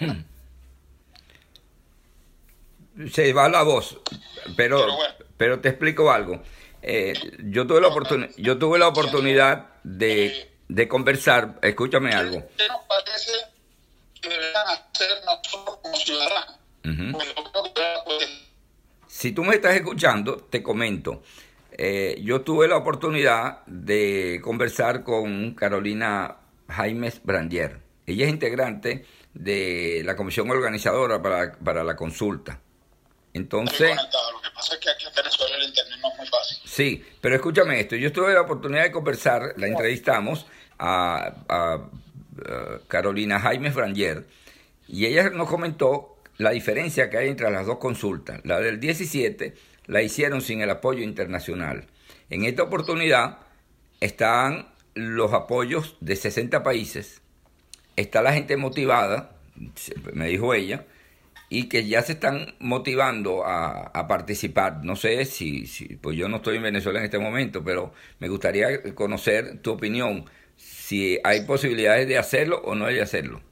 Se 3.12 3.32
va 3.32 3.48
la 3.48 3.62
voz, 3.62 3.98
pero, 4.56 4.86
pero, 5.36 5.60
te 5.60 5.68
explico 5.70 6.10
algo. 6.10 6.42
Eh, 6.82 7.14
yo 7.44 7.66
tuve 7.66 7.80
la 7.80 7.88
oportunidad, 7.88 8.30
yo 8.36 8.58
tuve 8.58 8.78
la 8.78 8.88
oportunidad 8.88 9.68
de, 9.84 10.26
eh, 10.26 10.50
de 10.68 10.88
conversar. 10.88 11.58
Escúchame 11.62 12.12
algo. 12.12 12.42
¿Qué 12.56 12.68
nos 12.68 12.84
parece 12.84 13.32
que 14.20 14.28
deberían 14.28 14.68
hacer 14.68 15.08
nosotros 15.24 15.78
como 15.82 15.96
ciudadanos? 15.96 16.56
Si 19.06 19.32
tú 19.32 19.44
me 19.44 19.54
estás 19.54 19.74
escuchando, 19.74 20.36
te 20.36 20.62
comento. 20.62 21.22
Eh, 21.72 22.18
yo 22.22 22.40
tuve 22.40 22.68
la 22.68 22.78
oportunidad 22.78 23.64
de 23.66 24.40
conversar 24.42 25.04
con 25.04 25.54
Carolina 25.54 26.39
Jaimes 26.70 27.20
Brandier. 27.22 27.80
Ella 28.06 28.26
es 28.26 28.30
integrante 28.30 29.04
de 29.34 30.02
la 30.04 30.16
comisión 30.16 30.50
organizadora 30.50 31.22
para, 31.22 31.84
la 31.84 31.96
consulta. 31.96 32.60
Entonces. 33.32 33.90
Lo 33.90 34.40
que 34.42 34.50
pasa 34.54 34.74
es 34.74 34.80
que 34.80 34.90
aquí 34.90 35.06
en 35.06 35.14
Venezuela 35.14 35.56
el 35.56 35.68
internet 35.68 35.98
no 36.02 36.10
es 36.10 36.18
muy 36.18 36.26
fácil. 36.26 36.58
Sí, 36.64 37.04
pero 37.20 37.36
escúchame 37.36 37.80
esto. 37.80 37.96
Yo 37.96 38.12
tuve 38.12 38.34
la 38.34 38.42
oportunidad 38.42 38.82
de 38.82 38.90
conversar, 38.90 39.54
la 39.56 39.66
entrevistamos 39.66 40.46
a, 40.78 41.34
a 41.48 41.88
Carolina 42.88 43.38
Jaimes 43.38 43.74
Brandier 43.74 44.26
y 44.88 45.06
ella 45.06 45.30
nos 45.30 45.48
comentó 45.48 46.16
la 46.38 46.50
diferencia 46.50 47.10
que 47.10 47.18
hay 47.18 47.28
entre 47.28 47.50
las 47.50 47.66
dos 47.66 47.78
consultas. 47.78 48.40
La 48.44 48.60
del 48.60 48.80
17 48.80 49.54
la 49.86 50.02
hicieron 50.02 50.40
sin 50.40 50.62
el 50.62 50.70
apoyo 50.70 51.02
internacional. 51.02 51.86
En 52.30 52.44
esta 52.44 52.62
oportunidad 52.62 53.38
están 54.00 54.68
los 55.00 55.32
apoyos 55.32 55.96
de 56.00 56.16
60 56.16 56.62
países, 56.62 57.22
está 57.96 58.22
la 58.22 58.32
gente 58.32 58.56
motivada, 58.56 59.32
me 60.12 60.28
dijo 60.28 60.54
ella, 60.54 60.86
y 61.48 61.68
que 61.68 61.86
ya 61.86 62.02
se 62.02 62.12
están 62.12 62.54
motivando 62.60 63.44
a, 63.44 64.06
participar. 64.06 64.84
No 64.84 64.94
sé 64.96 65.24
si, 65.24 65.66
si, 65.66 65.96
pues 65.96 66.16
yo 66.16 66.28
no 66.28 66.36
estoy 66.36 66.56
en 66.56 66.62
Venezuela 66.62 67.00
en 67.00 67.06
este 67.06 67.18
momento, 67.18 67.64
pero 67.64 67.92
me 68.20 68.28
gustaría 68.28 68.94
conocer 68.94 69.60
tu 69.60 69.72
opinión, 69.72 70.30
si 70.56 71.18
hay 71.24 71.42
posibilidades 71.42 72.06
de 72.06 72.18
hacerlo 72.18 72.60
o 72.64 72.74
no 72.74 72.86
hay 72.86 72.94
de 72.94 73.02
hacerlo 73.02 73.42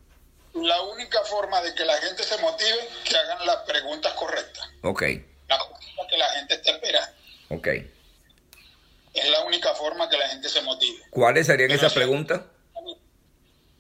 la 0.65 0.83
única 0.83 1.23
forma 1.25 1.61
de 1.61 1.75
que 1.75 1.85
la 1.85 1.97
gente 1.99 2.23
se 2.23 2.37
motive 2.39 2.89
que 3.05 3.17
hagan 3.17 3.47
las 3.47 3.57
preguntas 3.59 4.13
correctas. 4.15 4.69
Ok. 4.83 5.03
La 5.49 5.59
que 6.09 6.17
la 6.17 6.29
gente 6.31 6.55
está 6.55 6.71
esperando. 6.71 7.13
Ok. 7.51 7.69
Es 9.19 9.31
la 9.31 9.45
única 9.45 9.75
forma 9.75 10.09
que 10.09 10.17
la 10.17 10.29
gente 10.29 10.49
se 10.49 10.63
motive. 10.63 11.03
¿Cuáles 11.11 11.47
serían 11.47 11.71
esas 11.71 11.93
preguntas? 11.93 12.43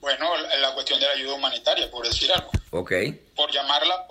Bueno, 0.00 0.36
la 0.36 0.74
cuestión 0.74 1.00
de 1.00 1.06
la 1.06 1.12
ayuda 1.12 1.34
humanitaria, 1.34 1.90
por 1.90 2.06
decir 2.06 2.32
algo. 2.32 2.50
Ok. 2.70 2.92
Por 3.34 3.50
llamarla 3.50 4.06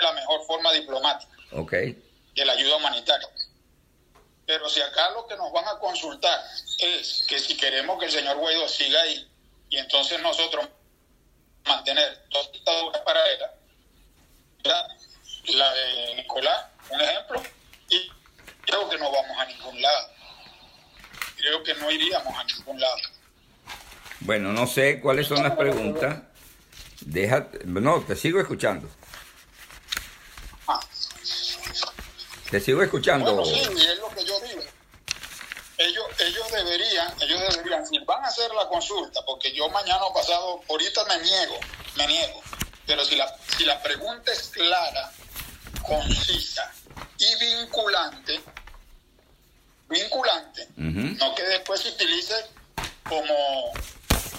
la 0.00 0.12
mejor 0.12 0.44
forma 0.46 0.72
diplomática. 0.72 1.32
Ok. 1.52 1.72
De 1.72 2.44
la 2.44 2.52
ayuda 2.52 2.76
humanitaria. 2.76 3.28
Pero 4.46 4.68
si 4.68 4.80
acá 4.80 5.10
lo 5.10 5.26
que 5.26 5.36
nos 5.36 5.52
van 5.52 5.66
a 5.66 5.78
consultar 5.78 6.40
es 6.78 7.24
que 7.28 7.38
si 7.38 7.56
queremos 7.56 7.98
que 7.98 8.06
el 8.06 8.12
señor 8.12 8.36
Guaidó 8.36 8.68
siga 8.68 9.00
ahí, 9.02 9.28
y 9.68 9.78
entonces 9.78 10.20
nosotros 10.20 10.68
mantener 11.64 12.24
dos 12.30 12.52
dictaduras 12.52 13.02
paralelas, 13.02 13.50
la 14.64 15.74
de 15.74 16.14
Nicolás, 16.16 16.66
un 16.90 17.00
ejemplo, 17.00 17.42
y 17.88 18.08
creo 18.62 18.88
que 18.88 18.98
no 18.98 19.10
vamos 19.10 19.38
a 19.38 19.44
ningún 19.46 19.82
lado. 19.82 20.15
Creo 21.36 21.62
que 21.62 21.74
no 21.74 21.90
iríamos 21.90 22.34
a 22.36 22.44
ningún 22.44 22.80
lado. 22.80 22.96
Bueno, 24.20 24.52
no 24.52 24.66
sé 24.66 25.00
cuáles 25.00 25.26
son 25.26 25.42
las 25.42 25.56
preguntas. 25.56 26.22
Deja, 27.00 27.48
no, 27.64 28.00
te 28.02 28.16
sigo 28.16 28.40
escuchando. 28.40 28.88
Ah. 30.66 30.80
Te 32.50 32.60
sigo 32.60 32.82
escuchando. 32.82 33.34
Bueno, 33.34 33.44
sí, 33.44 33.60
y 33.76 33.80
es 33.80 33.98
lo 33.98 34.08
que 34.08 34.24
yo 34.24 34.40
digo 34.40 34.62
ellos, 35.78 36.06
ellos 36.18 36.50
deberían, 36.50 37.12
ellos 37.20 37.40
deberían, 37.54 37.86
si 37.86 37.98
van 37.98 38.24
a 38.24 38.28
hacer 38.28 38.50
la 38.54 38.66
consulta, 38.68 39.20
porque 39.26 39.52
yo 39.52 39.68
mañana 39.68 40.04
o 40.04 40.14
pasado, 40.14 40.62
ahorita 40.68 41.04
me 41.04 41.18
niego, 41.18 41.58
me 41.96 42.06
niego, 42.06 42.40
pero 42.86 43.04
si 43.04 43.16
la, 43.16 43.36
si 43.56 43.64
la 43.64 43.82
pregunta 43.82 44.32
es 44.32 44.48
clara, 44.48 45.12
concisa 45.86 46.72
y 47.18 47.44
vinculante, 47.44 48.40
vinculante, 49.88 50.68
no 50.76 51.34
que 51.34 51.42
después 51.42 51.80
se 51.80 51.90
utilice 51.90 52.34
como, 53.08 53.72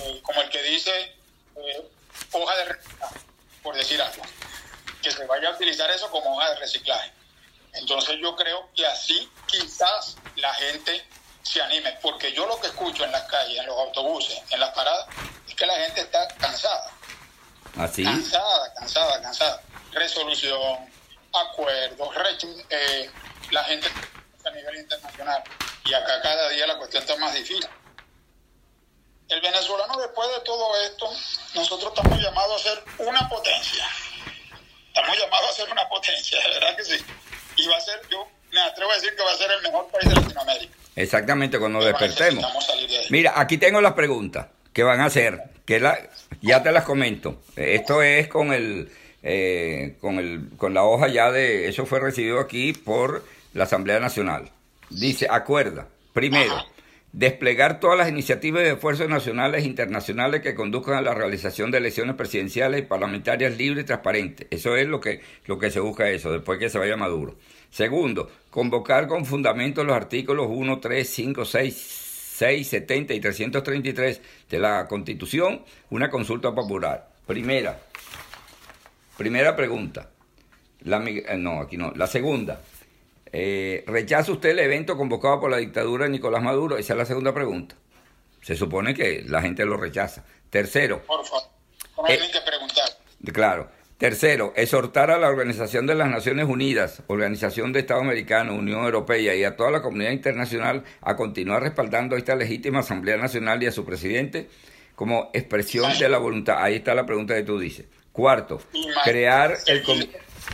eh, 0.04 0.20
como 0.22 0.42
el 0.42 0.50
que 0.50 0.62
dice 0.63 0.92
eh, 1.56 1.89
hoja 2.32 2.56
de 2.58 2.66
reciclaje, 2.66 3.20
por 3.63 3.75
decir 3.75 4.01
algo, 4.01 4.24
que 5.01 5.12
se 5.12 5.25
vaya 5.25 5.50
a 5.50 5.54
utilizar 5.54 5.89
eso 5.92 6.10
como 6.12 6.36
hoja 6.36 6.50
de 6.51 6.56
reciclaje. 6.58 7.12
Entonces 7.74 8.18
yo 8.22 8.36
creo 8.36 8.70
que 8.75 8.86
así 8.86 9.30
quizás 9.46 10.18
la 10.36 10.54
gente 10.56 11.06
se 11.44 11.62
anime, 11.62 11.98
porque 12.01 12.34
yo 12.34 12.46
lo 12.46 12.60
que 12.60 12.68
escucho 12.68 13.06
en 13.06 13.12
las 13.12 13.24
calles, 13.24 13.60
en 13.60 13.66
los 13.66 13.77
autobuses, 13.77 14.42
en 14.50 14.60
las 14.60 14.74
paradas, 14.74 15.08
es 15.48 15.56
que 15.56 15.66
la 15.66 15.75
gente 15.75 16.01
está 16.01 16.27
cansada. 16.36 16.92
¿Así? 17.77 18.04
¿Ah, 18.06 18.12
cansada, 18.12 18.74
cansada, 18.74 19.22
cansada. 19.22 19.62
Resolución, 19.94 20.89
acuerdos, 21.34 22.10
eh, 22.70 23.10
la 23.51 23.63
gente 23.63 23.88
a 24.48 24.51
nivel 24.51 24.77
internacional. 24.77 25.44
Y 25.86 25.94
acá 25.94 26.22
cada 26.22 26.50
día 26.50 26.68
la 26.68 26.77
cuestión 26.77 27.04
está 27.04 27.16
más 27.18 27.34
difícil. 27.34 27.68
El 29.30 29.42
venezolano, 29.42 29.98
después 30.00 30.30
de 30.30 30.39
todo 30.46 30.82
esto, 30.84 31.10
nosotros 31.56 31.94
estamos 31.96 32.22
llamados 32.22 32.62
a 32.62 32.70
ser 32.70 32.84
una 33.00 33.27
potencia. 33.27 33.86
Estamos 34.88 35.18
llamados 35.18 35.50
a 35.50 35.54
ser 35.54 35.72
una 35.72 35.88
potencia, 35.89 36.39
de 36.39 36.50
verdad 36.50 36.77
que 36.77 36.84
sí. 36.84 37.06
Y 37.58 37.68
va 37.68 37.75
a 37.75 37.82
ser, 37.82 38.00
yo 38.10 38.25
me 38.51 38.62
atrevo 38.62 38.92
a 38.92 38.96
decir 38.96 39.16
que 39.16 39.24
va 39.24 39.32
a 39.32 39.38
ser 39.38 39.51
el 39.51 39.62
mejor 39.62 39.88
país 39.89 40.10
de 40.10 40.16
Latinoamérica. 40.16 40.75
Exactamente, 40.96 41.60
cuando 41.60 41.84
despertemos. 41.84 42.46
Mira, 43.10 43.34
aquí 43.36 43.58
tengo 43.58 43.82
las 43.82 43.94
preguntas 43.94 44.48
que 44.74 44.84
van 44.84 45.01
a 45.01 45.06
hacer, 45.06 45.44
que 45.66 45.80
la, 45.80 46.00
ya 46.42 46.63
te 46.63 46.72
las 46.72 46.86
comento. 46.86 47.42
Esto 47.56 48.01
es 48.01 48.27
con 48.27 48.54
el, 48.54 48.92
eh, 49.24 49.98
con 50.00 50.20
el, 50.20 50.50
con 50.58 50.74
la 50.74 50.84
hoja 50.84 51.08
ya 51.10 51.32
de, 51.32 51.68
eso 51.68 51.86
fue 51.86 52.00
recibido 52.00 52.39
aquí 52.39 52.74
por 52.74 53.24
la 53.54 53.66
Asamblea 53.66 54.00
Nacional. 54.00 54.51
Dice, 54.89 55.27
acuerda, 55.30 55.88
primero, 56.13 56.54
desplegar 57.12 57.80
todas 57.80 57.98
las 57.98 58.10
iniciativas 58.10 58.63
de 58.63 58.74
esfuerzos 58.74 59.10
nacionales 59.10 59.63
e 59.63 59.68
internacionales 59.68 60.42
que 60.42 60.56
conduzcan 60.56 60.96
a 60.96 61.01
la 61.01 61.13
realización 61.13 61.72
de 61.72 61.80
elecciones 61.80 62.16
presidenciales 62.16 62.82
y 62.82 62.86
parlamentarias 62.86 63.58
libres 63.58 63.84
y 63.84 63.88
transparentes. 63.88 64.48
Eso 64.51 64.75
es 64.75 64.88
lo 64.88 65.00
que, 65.00 65.22
lo 65.46 65.58
que 65.58 65.72
se 65.72 65.80
busca 65.80 66.10
eso, 66.10 66.32
después 66.32 66.60
que 66.60 66.70
se 66.70 66.77
vaya 66.77 66.96
Maduro. 66.96 67.36
Segundo, 67.70 68.32
convocar 68.50 69.08
con 69.08 69.25
fundamento 69.25 69.84
los 69.84 69.96
artículos 69.96 70.48
1, 70.50 70.80
3, 70.80 71.10
5, 71.10 71.46
6, 71.46 72.08
6, 72.38 72.68
70 72.68 73.13
y 73.16 73.20
333 73.20 74.22
de 74.50 74.60
la 74.60 74.88
Constitución 74.88 75.63
una 75.89 76.10
consulta 76.10 76.54
popular. 76.54 77.10
Primera, 77.25 77.80
primera 79.18 79.56
pregunta. 79.56 80.10
La, 80.82 81.04
eh, 81.04 81.36
no, 81.38 81.62
aquí 81.62 81.77
no. 81.77 81.92
La 81.96 82.06
segunda, 82.06 82.62
eh, 83.31 83.84
¿rechaza 83.88 84.31
usted 84.31 84.50
el 84.50 84.60
evento 84.60 84.98
convocado 84.98 85.39
por 85.39 85.51
la 85.51 85.57
dictadura 85.57 86.05
de 86.05 86.12
Nicolás 86.12 86.43
Maduro? 86.43 86.77
Esa 86.77 86.93
es 86.93 86.98
la 86.98 87.05
segunda 87.05 87.34
pregunta. 87.34 87.75
Se 88.41 88.55
supone 88.55 88.93
que 88.93 89.24
la 89.27 89.41
gente 89.41 89.65
lo 89.65 89.77
rechaza. 89.77 90.24
Tercero. 90.50 91.01
Por 91.05 91.25
favor, 91.25 91.50
hay 92.07 92.15
eh, 92.15 92.19
que 92.31 92.41
preguntar. 92.41 92.89
Claro. 93.34 93.77
Tercero, 93.98 94.53
exhortar 94.55 95.10
a 95.10 95.17
la 95.17 95.27
Organización 95.27 95.88
de 95.88 95.96
las 95.96 96.07
Naciones 96.07 96.46
Unidas, 96.48 97.01
Organización 97.07 97.74
de 97.74 97.79
Estados 97.79 98.03
Americanos, 98.03 98.55
Unión 98.55 98.86
Europea 98.86 99.34
y 99.34 99.43
a 99.43 99.55
toda 99.55 99.72
la 99.72 99.81
comunidad 99.81 100.12
internacional 100.12 100.84
a 101.01 101.15
continuar 101.15 101.63
respaldando 101.63 102.15
a 102.15 102.19
esta 102.19 102.36
legítima 102.36 102.81
Asamblea 102.81 103.17
Nacional 103.17 103.63
y 103.63 103.65
a 103.65 103.72
su 103.72 103.84
presidente 103.84 104.50
como 104.93 105.31
expresión 105.34 105.98
de 105.98 106.10
la 106.10 106.19
voluntad. 106.19 106.57
Ahí 106.60 106.75
está 106.75 106.93
la 106.93 107.07
pregunta 107.07 107.34
que 107.34 107.41
tú 107.41 107.57
dices. 107.57 107.88
Cuarto, 108.12 108.62
crear 109.03 109.57
el 109.65 109.84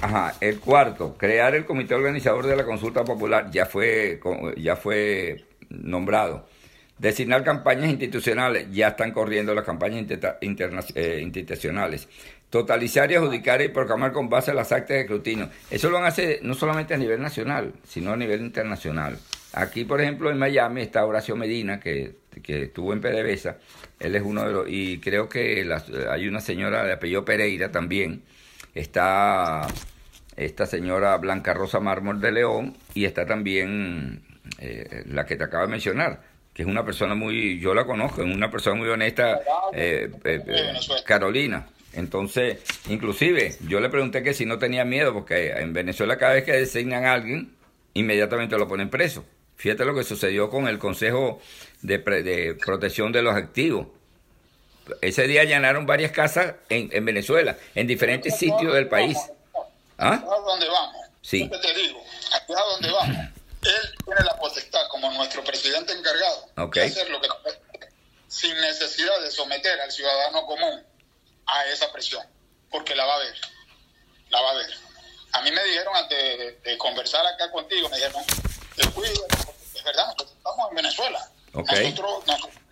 Ajá, 0.01 0.35
el 0.41 0.59
cuarto, 0.59 1.15
crear 1.17 1.55
el 1.55 1.65
comité 1.65 1.95
organizador 1.95 2.45
de 2.45 2.55
la 2.55 2.65
consulta 2.65 3.03
popular 3.03 3.49
ya 3.51 3.65
fue 3.65 4.19
ya 4.57 4.75
fue 4.75 5.45
nombrado. 5.69 6.47
Designar 6.97 7.43
campañas 7.43 7.89
institucionales, 7.89 8.67
ya 8.71 8.89
están 8.89 9.11
corriendo 9.11 9.53
las 9.53 9.65
campañas 9.65 10.05
eh, 10.95 11.19
institucionales. 11.21 12.07
Totalizar 12.49 13.11
y 13.11 13.15
adjudicar 13.15 13.61
y 13.61 13.69
proclamar 13.69 14.13
con 14.13 14.29
base 14.29 14.51
a 14.51 14.53
las 14.53 14.71
actas 14.71 14.95
de 14.95 15.01
escrutinio. 15.01 15.49
Eso 15.71 15.89
lo 15.89 15.97
hace 15.97 16.39
no 16.43 16.53
solamente 16.53 16.93
a 16.93 16.97
nivel 16.97 17.19
nacional, 17.19 17.73
sino 17.83 18.13
a 18.13 18.15
nivel 18.15 18.41
internacional. 18.41 19.17
Aquí, 19.53 19.85
por 19.85 20.01
ejemplo, 20.01 20.31
en 20.31 20.37
Miami 20.37 20.81
está 20.81 21.05
Horacio 21.05 21.35
Medina, 21.35 21.79
que, 21.79 22.15
estuvo 22.47 22.93
en 22.93 23.01
PDVSA. 23.01 23.57
Él 23.99 24.15
es 24.15 24.21
uno 24.23 24.45
de 24.45 24.51
los... 24.51 24.69
Y 24.69 24.99
creo 24.99 25.29
que 25.29 25.67
hay 26.09 26.27
una 26.27 26.41
señora 26.41 26.83
de 26.83 26.93
apellido 26.93 27.25
Pereira 27.25 27.71
también. 27.71 28.23
Está 28.73 29.67
esta 30.35 30.65
señora 30.65 31.17
Blanca 31.17 31.53
Rosa 31.53 31.79
Mármol 31.79 32.19
de 32.19 32.31
León 32.31 32.75
y 32.93 33.05
está 33.05 33.25
también 33.25 34.23
eh, 34.59 35.03
la 35.07 35.25
que 35.25 35.35
te 35.35 35.43
acabo 35.43 35.65
de 35.65 35.71
mencionar, 35.71 36.21
que 36.53 36.63
es 36.63 36.67
una 36.67 36.83
persona 36.83 37.15
muy... 37.15 37.59
Yo 37.59 37.73
la 37.73 37.85
conozco, 37.85 38.23
es 38.23 38.35
una 38.35 38.49
persona 38.49 38.75
muy 38.75 38.89
honesta, 38.89 39.39
eh, 39.73 40.09
eh, 40.23 40.41
Carolina. 41.05 41.67
Entonces, 41.93 42.57
inclusive, 42.89 43.55
yo 43.67 43.79
le 43.79 43.89
pregunté 43.89 44.23
que 44.23 44.33
si 44.33 44.45
no 44.45 44.57
tenía 44.57 44.83
miedo, 44.83 45.13
porque 45.13 45.51
en 45.51 45.73
Venezuela 45.73 46.17
cada 46.17 46.33
vez 46.33 46.43
que 46.43 46.53
designan 46.53 47.05
a 47.05 47.13
alguien, 47.13 47.51
inmediatamente 47.93 48.57
lo 48.57 48.67
ponen 48.67 48.89
preso. 48.89 49.23
Fíjate 49.55 49.85
lo 49.85 49.93
que 49.93 50.03
sucedió 50.03 50.49
con 50.49 50.67
el 50.67 50.79
Consejo 50.79 51.39
de, 51.83 51.99
de 51.99 52.55
Protección 52.55 53.11
de 53.11 53.21
los 53.21 53.35
Activos. 53.35 53.87
Ese 55.01 55.27
día 55.27 55.41
allanaron 55.41 55.85
varias 55.85 56.11
casas 56.11 56.55
en, 56.69 56.89
en 56.91 57.05
Venezuela, 57.05 57.57
en 57.75 57.87
diferentes 57.87 58.37
sitios 58.37 58.73
del 58.73 58.89
país. 58.89 59.17
¿Ah? 59.97 60.15
¿A 60.15 60.39
dónde 60.41 60.67
vamos? 60.67 61.03
Sí. 61.21 61.49
te 61.49 61.73
digo, 61.73 62.03
a 62.33 62.61
dónde 62.61 62.91
vamos. 62.91 63.17
Él 63.63 63.95
tiene 64.05 64.21
la 64.25 64.35
potestad 64.37 64.81
como 64.89 65.09
nuestro 65.11 65.43
presidente 65.43 65.93
encargado 65.93 66.49
de 66.73 66.83
hacer 66.83 67.09
lo 67.09 67.21
que 67.21 67.29
sin 68.27 68.53
necesidad 68.59 69.21
de 69.21 69.31
someter 69.31 69.79
al 69.79 69.91
ciudadano 69.91 70.45
común 70.45 70.83
a 71.45 71.65
esa 71.67 71.91
presión, 71.91 72.25
porque 72.69 72.95
la 72.95 73.05
va 73.05 73.15
a 73.15 73.19
ver, 73.19 73.35
la 74.29 74.41
va 74.41 74.51
a 74.51 74.53
ver. 74.55 74.73
A 75.33 75.41
mí 75.43 75.51
me 75.51 75.63
dijeron 75.63 75.95
antes 75.95 76.63
de, 76.63 76.77
conversar 76.77 77.25
acá 77.25 77.51
contigo, 77.51 77.87
me 77.89 77.97
dijeron, 77.97 78.23
te 78.75 78.89
cuido, 78.89 79.25
es 79.75 79.83
verdad, 79.83 80.05
nosotros 80.05 80.33
estamos 80.35 80.69
en 80.69 80.75
Venezuela. 80.75 81.29
Nosotros, 81.53 82.27
nosotros, 82.27 82.62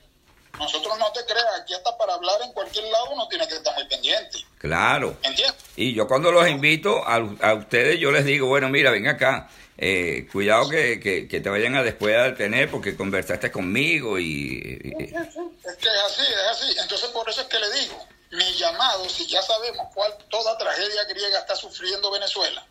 no 0.98 1.12
te 1.12 1.26
creas, 1.26 1.60
aquí 1.62 1.74
hasta 1.74 1.98
para 1.98 2.14
hablar 2.14 2.42
en 2.44 2.52
cualquier 2.54 2.86
lado 2.86 3.06
uno 3.12 3.28
tiene 3.28 3.48
que 3.48 3.56
estar 3.56 3.74
muy 3.76 3.86
pendiente. 3.86 4.46
Claro. 4.58 5.18
¿Entiendes? 5.24 5.56
Y 5.76 5.94
yo 5.94 6.08
cuando 6.08 6.32
los 6.32 6.48
invito 6.48 7.04
a, 7.06 7.16
a 7.16 7.54
ustedes, 7.54 8.00
yo 8.00 8.12
les 8.12 8.26
digo, 8.26 8.48
bueno, 8.48 8.70
mira, 8.70 8.92
ven 8.92 9.08
acá. 9.08 9.50
Eh, 9.84 10.28
cuidado 10.32 10.70
que, 10.70 11.00
que, 11.00 11.40
te 11.40 11.50
vayan 11.50 11.76
a 11.76 11.82
después 11.82 12.16
a 12.16 12.26
detener 12.26 12.70
porque 12.70 12.96
conversaste 12.96 13.52
conmigo 13.52 14.20
y, 14.20 14.94
Es 14.96 15.76
que 15.78 15.88
es 15.88 16.02
así, 16.06 16.22
es 16.22 16.52
así. 16.52 16.76
Entonces 16.80 17.10
por 17.10 17.28
eso 17.28 17.42
es 17.42 17.48
que 17.48 17.58
le 17.58 17.72
digo, 17.72 18.08
mi 18.30 18.54
llamado, 18.54 19.10
si 19.10 19.26
ya 19.26 19.42
sabemos 19.42 19.88
cuál 19.96 20.16
toda 20.30 20.56
tragedia 20.60 21.04
griega 21.06 21.40
está 21.40 21.56
sufriendo 21.56 22.12
Venezuela, 22.12 22.64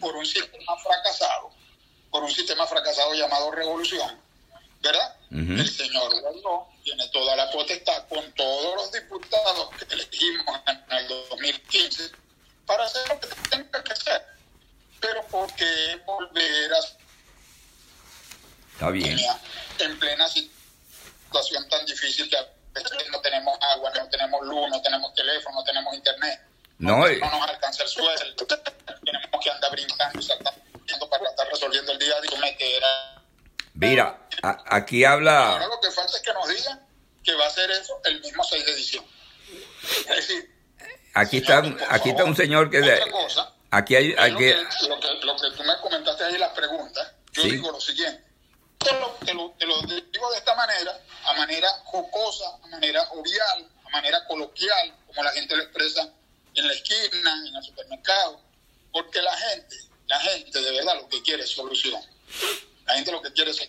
por 0.00 0.16
un 0.16 0.26
sistema 0.26 0.76
fracasado, 0.82 1.50
por 2.10 2.24
un 2.24 2.32
sistema 2.32 2.66
fracasado 2.66 3.14
llamado 3.14 3.52
revolución, 3.52 4.20
¿verdad? 4.86 5.16
El 5.30 5.68
señor 5.68 6.20
Guaidó 6.20 6.68
tiene 6.82 7.08
toda 7.08 7.36
la 7.36 7.50
potestad 7.50 8.06
con 8.08 8.32
todos 8.32 8.76
los 8.76 8.92
diputados 8.92 9.70
que 9.76 9.94
elegimos 9.94 10.60
en 10.66 10.96
el 10.96 11.08
2015 11.08 12.10
para 12.64 12.84
hacer 12.84 13.08
lo 13.08 13.20
que 13.20 13.28
tenga 13.50 13.82
que 13.82 13.92
hacer. 13.92 14.24
Pero 15.00 15.26
porque 15.30 16.00
volver 16.06 16.72
a... 16.74 16.78
Está 18.72 18.90
bien. 18.90 19.18
En 19.78 19.98
plena 19.98 20.28
situación 20.28 21.68
tan 21.68 21.84
difícil 21.86 22.30
que 22.30 22.36
no 23.10 23.20
tenemos 23.20 23.58
agua, 23.74 23.90
no 23.96 24.08
tenemos 24.08 24.46
luz, 24.46 24.70
no 24.70 24.80
tenemos 24.82 25.14
teléfono, 25.14 25.56
no 25.56 25.64
tenemos 25.64 25.94
internet. 25.94 26.40
No, 26.78 26.98
no, 26.98 27.30
nos 27.30 27.48
alcanza 27.48 27.82
el 27.84 27.88
sueldo, 27.88 28.46
tenemos 28.46 29.30
que 29.42 29.50
andar 29.50 29.70
brincando 29.70 30.20
y 30.20 31.08
para 31.08 31.30
estar 31.30 31.48
resolviendo 31.48 31.92
el 31.92 31.98
día 31.98 32.20
de 32.20 32.28
que 32.28 32.36
Mira, 33.76 34.28
aquí 34.42 35.04
habla... 35.04 35.52
Ahora 35.52 35.68
lo 35.68 35.80
que 35.80 35.90
falta 35.90 36.16
es 36.16 36.22
que 36.22 36.32
nos 36.32 36.48
digan 36.48 36.86
que 37.22 37.34
va 37.34 37.44
a 37.44 37.48
hacer 37.48 37.70
eso 37.70 38.00
el 38.04 38.20
mismo 38.20 38.42
6 38.42 38.66
de 38.66 38.74
diciembre. 38.74 39.12
Es 40.08 40.16
decir... 40.16 40.56
Aquí 41.14 41.38
está, 41.38 41.62
aquí 41.88 42.10
está 42.10 42.24
un 42.24 42.36
señor 42.36 42.70
que... 42.70 42.80
Otra 42.80 43.10
cosa, 43.10 43.54
aquí 43.70 43.96
hay... 43.96 44.14
Aquí... 44.18 44.32
Lo, 44.88 45.00
que, 45.00 45.08
lo, 45.24 45.36
que, 45.36 45.50
tú 45.56 45.62
me 45.64 45.76
comentaste 45.82 46.24
ahí, 46.24 46.38
las 46.38 46.52
preguntas, 46.52 47.12
yo 47.32 47.42
digo 47.44 47.70
lo 47.70 47.80
siguiente. 47.80 48.24
Te 48.78 48.92
lo, 48.92 49.10
te, 49.24 49.34
lo, 49.34 49.50
te 49.52 49.66
lo 49.66 49.80
digo 49.82 50.30
de 50.30 50.38
esta 50.38 50.54
manera 50.54 51.00
a 51.26 51.34
manera 51.34 51.68
jocosa, 51.84 52.44
a 52.62 52.66
manera 52.68 53.04
jovial, 53.06 53.68
a 53.84 53.90
manera 53.90 54.24
coloquial, 54.26 54.94
como 55.06 55.22
la 55.22 55.32
gente 55.32 55.56
lo 55.56 55.62
expresa 55.62 56.08
en 56.54 56.66
la 56.66 56.72
esquina, 56.72 57.44
en 57.48 57.56
el 57.56 57.62
supermercado, 57.62 58.40
porque 58.92 59.20
la 59.20 59.36
gente, 59.36 59.76
la 60.06 60.20
gente 60.20 60.60
de 60.60 60.72
verdad 60.72 60.94
lo 60.96 61.08
que 61.08 61.22
quiere 61.22 61.42
es 61.42 61.50
solución. 61.50 62.00
La 62.86 62.94
gente 62.94 63.12
lo 63.12 63.22
que 63.22 63.32
quiere 63.32 63.50
es... 63.50 63.68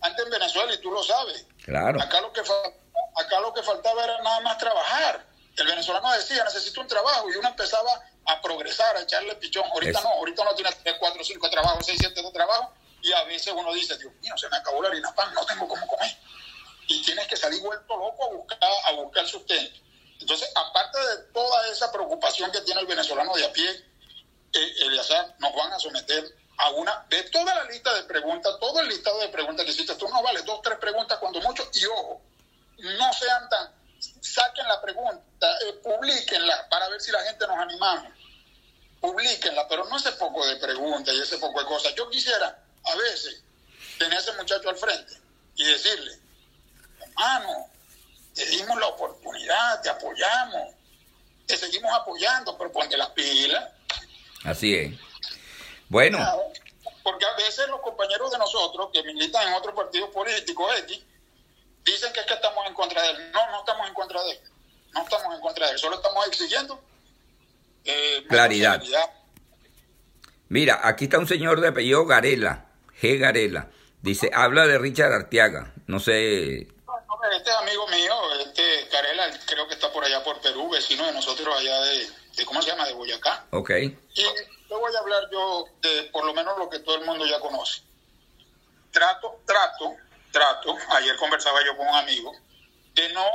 Antes 0.00 0.24
en 0.24 0.30
Venezuela, 0.30 0.72
y 0.72 0.78
tú 0.78 0.90
lo 0.90 1.02
sabes, 1.02 1.46
claro. 1.64 2.00
acá, 2.00 2.20
lo 2.20 2.32
que 2.32 2.40
acá 2.40 3.40
lo 3.40 3.52
que 3.52 3.62
faltaba 3.62 4.04
era 4.04 4.22
nada 4.22 4.40
más 4.40 4.58
trabajar. 4.58 5.24
El 5.56 5.66
venezolano 5.66 6.12
decía, 6.12 6.44
necesito 6.44 6.80
un 6.80 6.86
trabajo, 6.86 7.30
y 7.30 7.36
uno 7.36 7.48
empezaba 7.48 7.90
a 8.26 8.40
progresar, 8.42 8.96
a 8.96 9.00
echarle 9.00 9.34
pichón. 9.36 9.64
Ahorita 9.72 10.00
no, 10.02 10.10
ahorita 10.10 10.44
no 10.44 10.54
tiene 10.54 10.70
3, 10.70 10.96
4, 10.98 11.24
5 11.24 11.50
trabajos, 11.50 11.86
6, 11.86 11.98
7 11.98 12.22
trabajos, 12.32 12.68
y 13.02 13.12
a 13.12 13.24
veces 13.24 13.52
uno 13.56 13.72
dice, 13.72 13.96
Dios 13.98 14.12
mío, 14.20 14.34
se 14.36 14.48
me 14.48 14.56
acabó 14.56 14.82
la 14.82 14.88
harina 14.88 15.14
pan, 15.14 15.32
no 15.34 15.44
tengo 15.46 15.66
cómo 15.66 15.86
comer 15.86 16.16
y 16.88 17.02
tienes 17.02 17.26
que 17.26 17.36
salir 17.36 17.60
vuelto 17.62 17.96
loco 17.96 18.24
a 18.24 18.34
buscar, 18.34 18.58
a 18.62 18.92
buscar 18.92 19.26
sustento. 19.26 19.80
Entonces, 20.20 20.50
aparte 20.54 20.98
de 20.98 21.16
toda 21.32 21.68
esa 21.68 21.90
preocupación 21.92 22.50
que 22.50 22.60
tiene 22.62 22.80
el 22.80 22.86
venezolano 22.86 23.34
de 23.34 23.44
a 23.44 23.52
pie, 23.52 23.68
eh, 24.52 24.74
Eliazar, 24.80 25.34
nos 25.38 25.54
van 25.54 25.72
a 25.72 25.78
someter 25.78 26.24
a 26.58 26.70
una, 26.70 27.06
de 27.08 27.22
toda 27.24 27.54
la 27.54 27.64
lista 27.64 27.92
de 27.94 28.04
preguntas, 28.04 28.54
todo 28.60 28.80
el 28.80 28.88
listado 28.88 29.18
de 29.20 29.28
preguntas 29.28 29.64
que 29.64 29.72
hiciste 29.72 29.94
tú, 29.96 30.08
no 30.08 30.22
vale, 30.22 30.42
dos, 30.42 30.60
tres 30.62 30.78
preguntas 30.78 31.18
cuando 31.18 31.40
mucho, 31.40 31.68
y 31.72 31.84
ojo, 31.86 32.22
no 32.78 33.12
sean 33.12 33.48
tan, 33.48 33.70
saquen 34.20 34.66
la 34.66 34.80
pregunta, 34.80 35.58
eh, 35.66 35.72
publiquenla 35.82 36.68
para 36.68 36.88
ver 36.88 37.00
si 37.00 37.10
la 37.10 37.22
gente 37.24 37.46
nos 37.46 37.58
animamos, 37.58 38.12
publiquenla, 39.00 39.68
pero 39.68 39.84
no 39.84 39.96
ese 39.96 40.12
poco 40.12 40.46
de 40.46 40.56
preguntas 40.56 41.14
y 41.14 41.20
ese 41.20 41.38
poco 41.38 41.60
de 41.60 41.66
cosas. 41.66 41.94
Yo 41.94 42.08
quisiera, 42.08 42.58
a 42.84 42.94
veces, 42.96 43.42
tener 43.98 44.18
a 44.18 44.20
ese 44.20 44.32
muchacho 44.32 44.68
al 44.68 44.76
frente 44.76 45.14
y 45.56 45.64
decirle, 45.64 46.18
hermano, 47.00 47.70
te 48.34 48.46
dimos 48.46 48.78
la 48.78 48.88
oportunidad, 48.88 49.82
te 49.82 49.90
apoyamos, 49.90 50.74
te 51.46 51.56
seguimos 51.56 51.92
apoyando, 51.92 52.56
pero 52.56 52.72
ponte 52.72 52.96
las 52.96 53.10
pilas. 53.10 53.70
Así 54.44 54.74
es. 54.74 55.05
Bueno. 55.88 56.18
Porque 57.02 57.24
a 57.24 57.36
veces 57.36 57.68
los 57.68 57.80
compañeros 57.80 58.30
de 58.30 58.38
nosotros 58.38 58.88
que 58.92 59.02
militan 59.04 59.48
en 59.48 59.54
otros 59.54 59.74
partidos 59.74 60.10
políticos 60.10 60.66
X 60.80 61.02
dicen 61.84 62.12
que 62.12 62.20
es 62.20 62.26
que 62.26 62.34
estamos 62.34 62.66
en 62.66 62.74
contra 62.74 63.00
de 63.02 63.10
él. 63.10 63.32
No, 63.32 63.50
no 63.50 63.60
estamos 63.60 63.86
en 63.86 63.94
contra 63.94 64.22
de 64.24 64.32
él. 64.32 64.40
No 64.92 65.02
estamos 65.02 65.34
en 65.34 65.40
contra 65.40 65.66
de 65.66 65.72
él. 65.72 65.78
Solo 65.78 65.96
estamos 65.96 66.26
exigiendo 66.26 66.80
eh, 67.84 68.24
claridad. 68.28 68.82
Mira, 70.48 70.80
aquí 70.82 71.04
está 71.04 71.18
un 71.18 71.28
señor 71.28 71.60
de 71.60 71.68
apellido 71.68 72.04
Garela, 72.06 72.66
G. 73.00 73.18
Garela. 73.18 73.70
Dice, 74.02 74.30
habla 74.32 74.66
de 74.66 74.78
Richard 74.78 75.12
Arteaga. 75.12 75.72
No 75.86 76.00
sé. 76.00 76.58
este 76.58 77.50
es 77.50 77.56
amigo 77.56 77.86
mío, 77.88 78.14
este 78.40 78.88
Carela, 78.90 79.30
creo 79.46 79.66
que 79.66 79.74
está 79.74 79.92
por 79.92 80.04
allá 80.04 80.22
por 80.22 80.40
Perú, 80.40 80.68
vecino 80.70 81.06
de 81.06 81.12
nosotros 81.12 81.56
allá 81.58 81.80
de, 81.80 82.08
¿cómo 82.44 82.60
se 82.60 82.70
llama? 82.70 82.84
De 82.84 82.92
Boyacá. 82.92 83.46
Ok. 83.52 83.70
Y 83.70 83.94
te 84.68 84.74
voy 84.74 84.94
a 84.94 84.98
hablar 84.98 85.28
yo 85.30 85.66
de 85.80 86.04
por 86.12 86.24
lo 86.24 86.34
menos 86.34 86.58
lo 86.58 86.68
que 86.68 86.80
todo 86.80 86.96
el 86.96 87.04
mundo 87.06 87.24
ya 87.24 87.40
conoce. 87.40 87.82
Trato, 88.90 89.40
trato, 89.46 89.94
trato, 90.32 90.76
ayer 90.90 91.16
conversaba 91.16 91.64
yo 91.64 91.76
con 91.76 91.86
un 91.86 91.94
amigo, 91.94 92.32
de 92.94 93.12
no, 93.12 93.26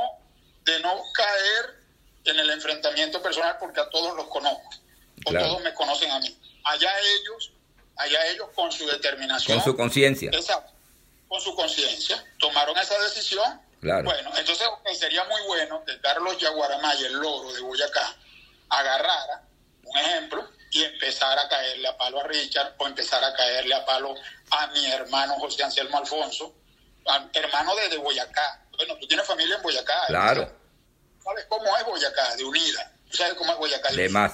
de 0.64 0.80
no 0.80 1.02
caer 1.14 1.82
en 2.24 2.38
el 2.38 2.50
enfrentamiento 2.50 3.22
personal 3.22 3.56
porque 3.58 3.80
a 3.80 3.88
todos 3.90 4.16
los 4.16 4.26
conozco, 4.26 4.70
o 5.26 5.32
todos 5.32 5.62
me 5.62 5.72
conocen 5.74 6.10
a 6.10 6.20
mí. 6.20 6.36
Allá 6.64 6.90
ellos, 6.98 7.52
allá 7.96 8.26
ellos 8.28 8.48
con 8.54 8.70
su 8.70 8.86
determinación. 8.86 9.58
Con 9.58 9.64
su 9.64 9.76
conciencia. 9.76 10.30
Exacto, 10.32 10.72
con 11.28 11.40
su 11.40 11.54
conciencia, 11.54 12.24
tomaron 12.38 12.76
esa 12.78 12.98
decisión. 13.00 13.60
Bueno, 13.80 14.30
entonces 14.36 14.68
sería 14.96 15.24
muy 15.24 15.40
bueno 15.46 15.82
que 15.84 16.00
Carlos 16.00 16.38
Yaguaramay, 16.38 17.04
el 17.04 17.14
loro 17.14 17.52
de 17.52 17.60
Boyacá, 17.62 18.16
agarrara, 18.72 19.42
un 19.84 19.98
ejemplo, 19.98 20.48
y 20.70 20.84
empezar 20.84 21.38
a 21.38 21.48
caerle 21.48 21.88
a 21.88 21.96
palo 21.96 22.20
a 22.20 22.24
Richard 22.24 22.74
o 22.78 22.86
empezar 22.86 23.22
a 23.22 23.34
caerle 23.34 23.74
a 23.74 23.84
palo 23.84 24.14
a 24.50 24.66
mi 24.68 24.86
hermano 24.90 25.34
José 25.34 25.62
Anselmo 25.62 25.98
Alfonso, 25.98 26.54
hermano 27.34 27.74
de, 27.76 27.98
Boyacá. 27.98 28.64
Bueno, 28.76 28.96
tú 28.98 29.06
tienes 29.06 29.26
familia 29.26 29.56
en 29.56 29.62
Boyacá. 29.62 30.06
Claro. 30.06 30.50
¿Sabes 31.22 31.44
cómo 31.48 31.76
es 31.76 31.84
Boyacá? 31.84 32.36
De 32.36 32.44
unida. 32.44 32.92
sabes 33.10 33.34
cómo 33.34 33.52
es 33.52 33.58
Boyacá? 33.58 33.90
De, 33.92 34.08
más. 34.08 34.32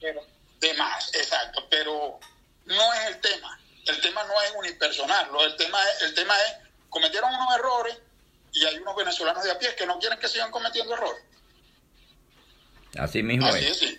de 0.00 0.74
más, 0.74 1.14
exacto. 1.14 1.66
Pero 1.70 2.20
no 2.66 2.94
es 2.94 3.06
el 3.06 3.20
tema. 3.20 3.58
El 3.86 4.00
tema 4.00 4.22
no 4.24 4.40
es 4.42 4.52
unipersonal. 4.56 5.28
El 5.40 5.56
tema 5.56 5.82
es, 5.90 6.02
el 6.02 6.14
tema 6.14 6.34
es 6.42 6.56
cometieron 6.90 7.34
unos 7.34 7.54
errores 7.56 7.96
y 8.52 8.66
hay 8.66 8.76
unos 8.76 8.94
venezolanos 8.94 9.42
de 9.42 9.50
a 9.50 9.58
pie 9.58 9.74
que 9.74 9.86
no 9.86 9.98
quieren 9.98 10.18
que 10.18 10.28
sigan 10.28 10.50
cometiendo 10.50 10.92
errores. 10.92 11.24
Así 12.98 13.22
mismo 13.22 13.46
Así 13.46 13.66
es. 13.66 13.98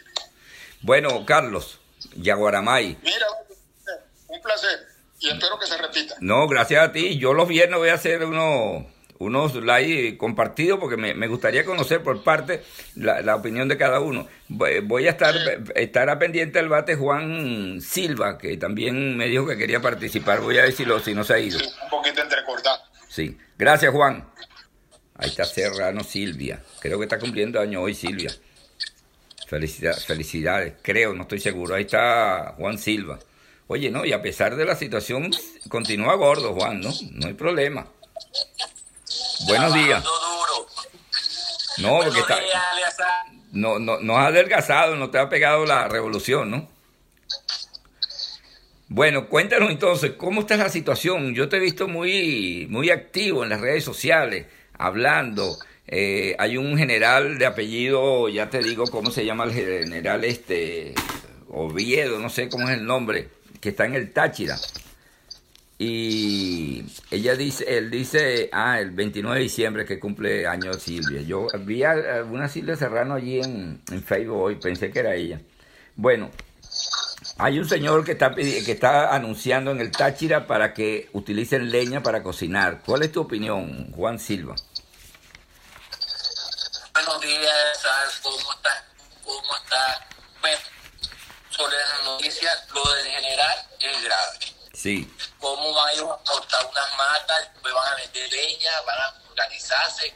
Bueno, 0.82 1.26
Carlos, 1.26 1.80
Yaguaramay. 2.16 2.98
Mira, 3.02 3.26
un 4.28 4.42
placer 4.42 4.88
y 5.20 5.30
espero 5.30 5.58
que 5.58 5.66
se 5.66 5.78
repita. 5.78 6.16
No, 6.20 6.48
gracias 6.48 6.90
a 6.90 6.92
ti. 6.92 7.18
Yo 7.18 7.34
los 7.34 7.48
viernes 7.48 7.80
voy 7.80 7.90
a 7.90 7.94
hacer 7.94 8.26
unos 8.26 8.86
unos 9.20 9.56
likes 9.56 10.18
compartidos 10.18 10.80
porque 10.80 10.98
me, 10.98 11.28
gustaría 11.28 11.64
conocer 11.64 12.04
por 12.04 12.24
parte 12.24 12.64
la, 12.96 13.36
opinión 13.36 13.68
de 13.68 13.78
cada 13.78 14.00
uno. 14.00 14.28
Voy 14.50 15.08
a 15.08 15.12
estar, 15.12 15.36
estar 15.76 16.10
a 16.10 16.20
pendiente 16.20 16.60
del 16.60 16.70
bate 16.70 16.96
Juan 16.96 17.80
Silva, 17.82 18.38
que 18.38 18.58
también 18.58 19.16
me 19.18 19.28
dijo 19.28 19.48
que 19.48 19.58
quería 19.58 19.82
participar. 19.82 20.42
Voy 20.42 20.58
a 20.58 20.64
decirlo 20.64 21.00
si 21.00 21.14
no 21.14 21.24
se 21.24 21.34
ha 21.34 21.40
ido. 21.40 21.60
Sí, 21.60 21.66
un 21.84 21.90
poquito 21.90 22.22
entrecortado. 22.22 22.82
Sí, 23.08 23.38
gracias 23.58 23.94
Juan. 23.94 24.30
Ahí 25.16 25.30
está 25.30 25.46
Serrano 25.46 26.04
Silvia. 26.04 26.62
Creo 26.82 26.98
que 26.98 27.06
está 27.06 27.20
cumpliendo 27.20 27.62
año 27.62 27.82
hoy 27.82 27.94
Silvia. 27.94 28.32
Felicidades, 29.48 30.06
felicidades, 30.06 30.74
creo, 30.82 31.14
no 31.14 31.24
estoy 31.24 31.40
seguro. 31.40 31.76
Ahí 31.76 31.84
está 31.84 32.54
Juan 32.58 32.78
Silva. 32.78 33.20
Oye, 33.68 33.90
no, 33.90 34.06
y 34.06 34.14
a 34.14 34.22
pesar 34.22 34.56
de 34.56 34.66
la 34.66 34.76
situación, 34.76 35.32
continúa 35.70 36.16
gordo, 36.16 36.54
Juan, 36.54 36.82
¿no? 36.82 36.92
No 37.12 37.28
hay 37.28 37.34
problema. 37.34 37.88
Buenos 39.48 39.74
días. 39.74 40.04
No, 41.80 42.00
porque 42.04 42.20
está. 42.20 42.40
No, 43.52 43.80
no, 43.80 44.00
no 44.00 44.18
has 44.18 44.28
adelgazado, 44.28 44.96
no 44.96 45.10
te 45.10 45.20
ha 45.20 45.30
pegado 45.30 45.66
la 45.66 45.88
revolución, 45.88 46.52
¿no? 46.52 46.70
Bueno, 48.90 49.28
cuéntanos 49.28 49.72
entonces, 49.72 50.14
¿cómo 50.18 50.42
está 50.42 50.56
la 50.56 50.70
situación? 50.70 51.34
Yo 51.34 51.50
te 51.50 51.58
he 51.58 51.60
visto 51.60 51.88
muy, 51.88 52.68
muy 52.70 52.92
activo 52.92 53.44
en 53.44 53.50
las 53.50 53.62
redes 53.62 53.84
sociales, 53.84 54.46
hablando. 54.78 55.58
Eh, 55.88 56.36
hay 56.40 56.58
un 56.58 56.78
general 56.78 57.38
de 57.38 57.46
apellido, 57.46 58.30
ya 58.30 58.50
te 58.50 58.60
digo 58.60 58.86
cómo 58.86 59.12
se 59.12 59.26
llama 59.26 59.44
el 59.44 59.54
general 59.54 60.24
este, 60.24 60.94
Oviedo, 61.50 62.20
no 62.20 62.30
sé 62.30 62.50
cómo 62.50 62.70
es 62.70 62.78
el 62.78 62.86
nombre, 62.86 63.30
que 63.60 63.70
está 63.70 63.86
en 63.86 63.96
el 63.96 64.12
Táchira. 64.12 64.58
Y 65.78 66.86
ella 67.12 67.36
dice, 67.36 67.78
él 67.78 67.92
dice, 67.92 68.50
ah, 68.54 68.80
el 68.80 68.92
29 68.92 69.38
de 69.38 69.44
diciembre 69.44 69.86
que 69.86 70.00
cumple 70.00 70.48
años 70.48 70.82
Silvia. 70.82 71.22
Yo 71.22 71.48
vi 71.66 71.84
a 71.84 72.24
una 72.30 72.48
Silvia 72.48 72.78
Serrano 72.78 73.16
allí 73.16 73.40
en, 73.40 73.82
en 73.92 74.04
Facebook 74.04 74.38
hoy, 74.38 74.56
pensé 74.56 74.92
que 74.92 75.00
era 75.00 75.16
ella. 75.16 75.42
Bueno, 75.96 76.30
hay 77.38 77.60
un 77.60 77.68
señor 77.68 78.04
que 78.06 78.14
está, 78.14 78.34
que 78.34 78.72
está 78.72 79.14
anunciando 79.14 79.72
en 79.72 79.80
el 79.80 79.92
Táchira 79.92 80.48
para 80.48 80.74
que 80.74 81.10
utilicen 81.14 81.72
leña 81.72 82.04
para 82.04 82.24
cocinar. 82.24 82.82
¿Cuál 82.86 83.04
es 83.04 83.12
tu 83.12 83.22
opinión, 83.22 83.92
Juan 83.92 84.20
Silva? 84.20 84.56
Días, 87.24 87.80
¿cómo 88.22 88.54
está? 88.54 88.86
¿Cómo 89.24 89.56
está? 89.56 90.08
Bueno, 90.42 90.60
sobre 91.50 91.78
la 91.78 92.02
noticia, 92.04 92.66
lo 92.74 92.84
del 92.94 93.08
general 93.08 93.68
es 93.80 94.04
grave. 94.04 94.40
Sí. 94.74 95.16
¿Cómo 95.40 95.74
van 95.74 95.90
a 95.90 95.94
ir 95.94 96.02
a 96.02 96.18
cortar 96.26 96.66
unas 96.66 96.98
matas? 96.98 97.54
Después 97.54 97.74
van 97.74 97.94
a 97.94 97.96
vender 97.96 98.32
leña, 98.32 98.82
van 98.82 99.00
a 99.00 99.22
organizarse. 99.30 100.14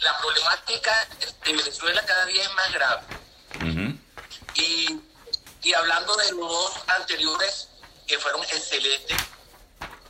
La 0.00 0.18
problemática 0.18 1.08
de 1.44 1.52
Venezuela 1.52 2.04
cada 2.04 2.26
día 2.26 2.42
es 2.42 2.52
más 2.54 2.72
grave. 2.72 3.02
y, 4.54 5.00
y 5.62 5.74
hablando 5.74 6.16
de 6.16 6.32
los 6.32 6.48
dos 6.48 6.72
anteriores, 6.88 7.68
que 8.06 8.18
fueron 8.18 8.42
excelentes, 8.44 9.16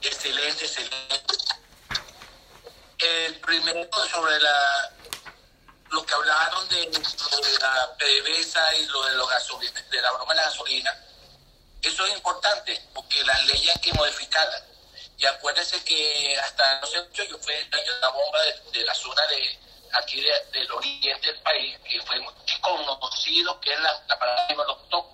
excelentes, 0.00 0.62
excelentes. 0.62 1.38
El 2.98 3.38
primero 3.40 3.88
sobre 4.10 4.40
la 4.40 4.92
lo 5.90 6.04
que 6.04 6.14
hablaron 6.14 6.68
de, 6.68 6.90
la 7.60 7.96
PDVSA 7.96 8.74
y 8.76 8.86
lo 8.86 9.04
de, 9.04 9.14
los 9.14 9.28
de 9.90 10.02
la 10.02 10.12
broma 10.12 10.34
de 10.34 10.40
la 10.40 10.46
gasolina, 10.46 10.94
eso 11.82 12.06
es 12.06 12.14
importante 12.14 12.80
porque 12.94 13.22
las 13.24 13.44
leyes 13.46 13.74
hay 13.74 13.80
que 13.80 13.92
modificarlas. 13.92 14.64
Y 15.18 15.24
acuérdense 15.24 15.82
que 15.84 16.36
hasta 16.38 16.80
no 16.80 16.86
sé 16.86 17.02
mucho, 17.02 17.24
yo 17.24 17.38
fui 17.38 17.54
el 17.54 17.74
año 17.74 17.94
de 17.94 18.00
la 18.00 18.08
bomba 18.10 18.38
de, 18.72 18.84
la 18.84 18.94
zona 18.94 19.22
de 19.28 19.58
aquí 19.92 20.20
del 20.20 20.72
oriente 20.72 21.32
del 21.32 21.40
país, 21.42 21.78
que 21.84 22.00
fue 22.02 22.20
muy 22.20 22.34
conocido, 22.60 23.58
que 23.60 23.72
es 23.72 23.80
la, 23.80 24.04
la 24.08 24.18
paradigma 24.18 24.62
de 24.64 24.68
los 24.68 24.88
top. 24.88 25.06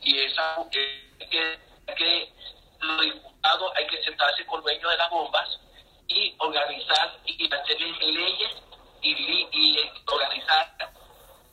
Y 0.00 0.18
esa, 0.20 0.56
que, 0.70 1.18
que 1.28 2.32
los 2.80 3.00
diputados 3.02 3.72
hay 3.76 3.86
que 3.88 4.02
sentarse 4.04 4.46
con 4.46 4.58
el 4.58 4.62
dueño 4.62 4.88
de 4.88 4.96
las 4.96 5.10
bombas 5.10 5.48
y 6.06 6.34
organizar 6.38 7.18
y 7.26 7.52
hacer 7.52 7.80
leyes 7.80 8.52
y, 9.02 9.48
y 9.52 9.90
organizar 10.06 10.76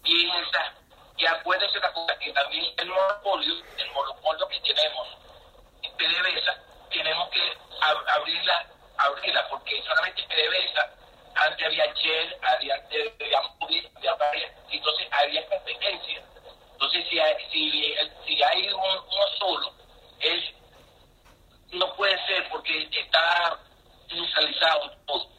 bien 0.04 0.30
esa. 0.30 0.74
Y 1.18 1.26
acuérdense 1.26 1.80
que 2.20 2.32
también 2.34 2.74
el 2.78 2.88
monopolio, 2.88 3.54
el 3.78 3.92
monopolio 3.92 4.48
que 4.48 4.60
tenemos 4.60 5.08
en 5.82 5.92
PDVSA, 5.98 6.62
tenemos 6.90 7.30
que 7.30 7.58
abrirla, 7.82 8.66
abrirla, 8.98 9.48
porque 9.50 9.82
solamente 9.84 10.24
PDVSA, 10.24 10.92
antes 11.36 11.66
había 11.66 11.94
Shell, 11.94 12.36
había, 12.42 12.76
había 12.76 13.42
Móvil, 13.60 13.90
había 13.96 14.14
varias, 14.16 14.52
entonces 14.70 15.08
había 15.12 15.48
competencia. 15.48 16.22
Entonces, 16.74 17.08
si 17.10 17.20
hay, 17.20 17.36
si, 17.52 17.96
si 18.26 18.44
hay 18.44 18.70
uno 18.70 19.28
solo, 19.38 19.74
es, 20.20 20.44
no 21.72 21.96
puede 21.96 22.18
ser 22.26 22.50
porque 22.50 22.90
está 22.92 23.58
industrializado 24.10 24.92
todo. 25.06 25.35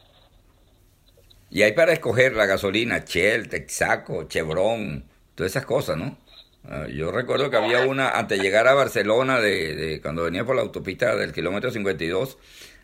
Y 1.49 1.63
hay 1.63 1.71
para 1.71 1.93
escoger 1.93 2.33
la 2.33 2.45
gasolina, 2.45 3.03
Shell, 3.05 3.47
Texaco, 3.47 4.27
Chevron, 4.27 5.05
todas 5.35 5.51
esas 5.51 5.65
cosas, 5.65 5.97
¿no? 5.97 6.17
Ah, 6.69 6.87
yo 6.89 7.11
recuerdo 7.11 7.49
que 7.49 7.55
había 7.55 7.85
una, 7.85 8.09
antes 8.09 8.37
de 8.37 8.43
llegar 8.43 8.67
a 8.67 8.73
Barcelona, 8.73 9.39
de, 9.39 9.99
cuando 10.01 10.23
venía 10.23 10.43
por 10.43 10.55
la 10.55 10.61
autopista 10.61 11.15
del 11.15 11.31
kilómetro 11.31 11.71
52, 11.71 12.37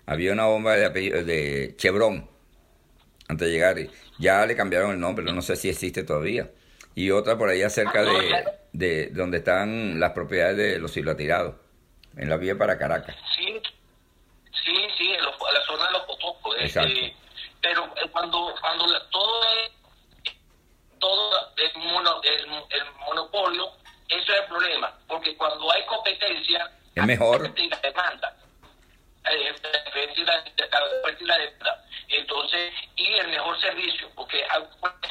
había 0.06 0.32
una 0.32 0.46
bomba 0.46 0.76
de, 0.76 0.90
de 0.90 1.76
Chevron, 1.76 2.30
antes 3.28 3.48
de 3.48 3.54
llegar. 3.54 3.78
Ya 4.20 4.46
le 4.46 4.56
cambiaron 4.56 4.92
el 4.92 5.00
nombre, 5.00 5.26
no 5.26 5.42
sé 5.42 5.58
si 5.58 5.70
existe 5.70 6.04
todavía. 6.04 6.50
Y 6.96 7.12
otra 7.12 7.38
por 7.38 7.50
allá 7.50 7.70
cerca 7.70 8.04
de, 8.04 8.46
de 8.72 9.08
donde 9.08 9.40
están 9.40 10.00
las 10.00 10.12
propiedades 10.12 10.58
de 10.58 10.80
los 10.80 10.94
tirados, 10.94 11.56
en 12.16 12.30
la 12.30 12.38
vía 12.38 12.58
para 12.58 12.78
Caracas. 12.78 13.16
Sí, 13.36 13.60
sí, 14.64 14.76
sí, 14.98 15.12
en, 15.12 15.26
la 15.26 15.66
zona 15.66 15.88
de 15.88 15.92
los. 15.92 16.04
Exacto. 16.62 16.90
Este, 16.90 17.23
pero 17.64 17.90
cuando 18.12 18.54
cuando 18.60 18.86
todo 19.10 19.44
es 19.44 20.34
todo 21.00 21.54
el, 21.58 21.82
mono, 21.82 22.22
el, 22.22 22.46
monopolio 23.08 23.72
eso 24.10 24.34
es 24.34 24.40
el 24.42 24.46
problema 24.48 24.94
porque 25.08 25.36
cuando 25.38 25.72
hay 25.72 25.84
competencia 25.86 26.70
es 26.94 27.06
mejor. 27.06 27.42
la 27.42 27.78
demanda. 27.78 28.38
Entonces 32.10 32.74
y 32.98 33.14
el 33.14 33.30
mejor 33.30 33.60
servicio 33.62 34.10
porque 34.14 34.46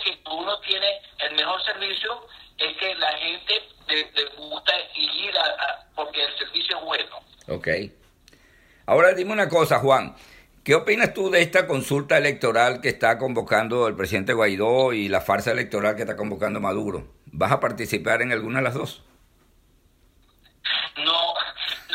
si 0.04 0.22
uno 0.30 0.60
tiene 0.60 1.00
el 1.18 1.34
mejor 1.34 1.64
servicio 1.64 2.26
es 2.58 2.76
que 2.76 2.94
la 2.96 3.12
gente 3.18 3.62
le, 3.88 4.24
gusta 4.36 4.72
ir 4.94 5.36
a, 5.38 5.86
porque 5.94 6.22
el 6.22 6.38
servicio 6.38 6.78
es 6.78 6.84
bueno. 6.84 7.18
Ok. 7.48 7.68
Ahora 8.86 9.14
dime 9.14 9.32
una 9.32 9.48
cosa, 9.48 9.78
Juan 9.78 10.14
¿Qué 10.64 10.77
opinas 10.77 11.12
tú 11.12 11.29
de 11.29 11.42
esta 11.42 11.66
consulta 11.66 12.16
electoral 12.16 12.81
que 12.81 12.88
está 12.88 13.18
convocando 13.18 13.88
el 13.88 13.96
presidente 13.96 14.33
Guaidó 14.33 14.92
y 14.92 15.09
la 15.09 15.20
farsa 15.20 15.51
electoral 15.51 15.96
que 15.96 16.03
está 16.03 16.16
convocando 16.16 16.61
Maduro? 16.61 17.14
¿Vas 17.27 17.51
a 17.51 17.59
participar 17.59 18.22
en 18.22 18.31
alguna 18.31 18.61
de 18.61 18.64
las 18.64 18.75
dos? 18.75 19.03
No, 20.98 21.35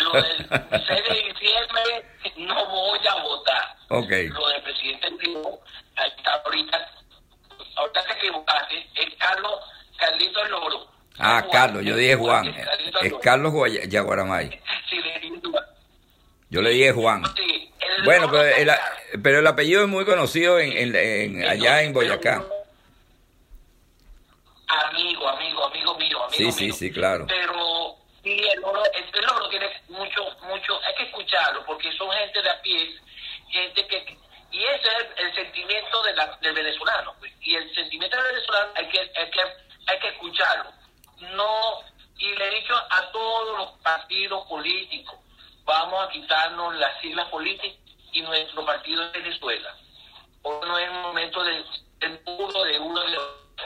lo 0.03 0.12
del 0.12 0.47
6 0.49 0.49
de 0.49 1.34
diciembre 1.34 2.06
no 2.36 2.67
voy 2.67 2.99
a 3.08 3.23
votar. 3.23 3.77
Ok. 3.88 4.12
Lo 4.34 4.47
del 4.49 4.63
presidente 4.63 5.15
Guaidó, 5.15 5.62
está 6.06 6.34
ahorita, 6.43 6.91
ahorita 7.77 8.03
te 8.03 8.13
equivocaste, 8.17 8.89
es 8.95 9.15
Carlos, 9.17 9.62
Carlito 9.97 10.43
Loro. 10.45 10.88
Ah, 11.19 11.39
Juan, 11.39 11.51
Carlos, 11.51 11.86
yo 11.86 11.95
dije 11.95 12.15
Juan. 12.15 12.47
Es. 13.01 13.13
Carlos 13.21 13.53
Yaguaramay. 13.88 14.62
Sí, 14.89 14.97
le 14.97 15.19
dije 15.19 15.41
Yo 16.49 16.62
le 16.62 16.69
dije 16.71 16.91
Juan. 16.93 17.23
Sí, 17.36 17.71
Bueno, 18.05 18.29
pero 18.31 18.43
el, 18.43 18.69
está- 18.69 18.97
pero 19.23 19.39
el 19.39 19.47
apellido 19.47 19.81
es 19.81 19.88
muy 19.88 20.05
conocido 20.05 20.60
en, 20.60 20.71
en- 20.71 20.95
en- 20.95 21.47
allá 21.47 21.81
en 21.83 21.93
Boyacá. 21.93 22.43
Amigo, 24.67 25.27
amigo, 25.29 25.65
amigo 25.65 25.95
mío, 25.97 26.23
amigo 26.23 26.31
Sí, 26.31 26.51
sí, 26.51 26.71
sí, 26.71 26.91
claro. 26.91 27.25
Pero 27.27 27.95
sí, 28.23 28.31
el 28.53 28.60
loro, 28.62 28.83
el 28.93 29.25
loro 29.25 29.49
tiene 29.49 29.67
mucho, 29.88 30.23
mucho, 30.43 30.79
hay 30.86 30.93
que 30.95 31.03
escucharlo, 31.03 31.65
porque 31.65 31.91
son 31.93 32.12
gente 32.12 32.41
de 32.41 32.49
a 32.49 32.62
pie, 32.62 32.95
gente 33.49 33.88
que... 33.88 34.17
Y 34.51 34.63
ese 34.63 34.88
es 34.88 34.93
el, 35.17 35.25
el 35.27 35.36
sentimiento 35.36 36.03
de 36.03 36.13
la, 36.15 36.38
del 36.41 36.53
venezolano. 36.53 37.13
pues. 37.19 37.31
Y 37.41 37.55
el 37.55 37.73
sentimiento 37.75 38.15
del 38.17 38.25
venezolano 38.33 38.71
hay 38.75 38.88
que, 38.89 38.99
hay 38.99 39.29
que, 39.31 39.39
hay 39.88 39.99
que 39.99 40.07
escucharlo. 40.10 40.71
No, 41.36 41.79
y 42.17 42.33
le 42.36 42.47
he 42.47 42.60
dicho 42.62 42.75
a 42.75 43.12
todos 43.12 43.57
los 43.57 43.71
partidos 43.81 44.45
políticos, 44.47 45.15
vamos 45.67 46.01
a 46.01 46.10
quitarnos 46.10 46.75
las 46.75 46.99
siglas 47.01 47.27
políticas 47.27 47.77
y 48.13 48.21
nuestro 48.21 48.65
partido 48.65 49.03
en 49.03 49.12
Venezuela. 49.12 49.75
Hoy 50.41 50.65
no 50.65 50.80
es 50.80 50.91
momento 50.91 51.43
de, 51.43 51.63
del 51.99 52.19
uno 52.25 52.63
de 52.63 52.80
uno 52.80 53.01
de 53.01 53.17
otro. 53.17 53.65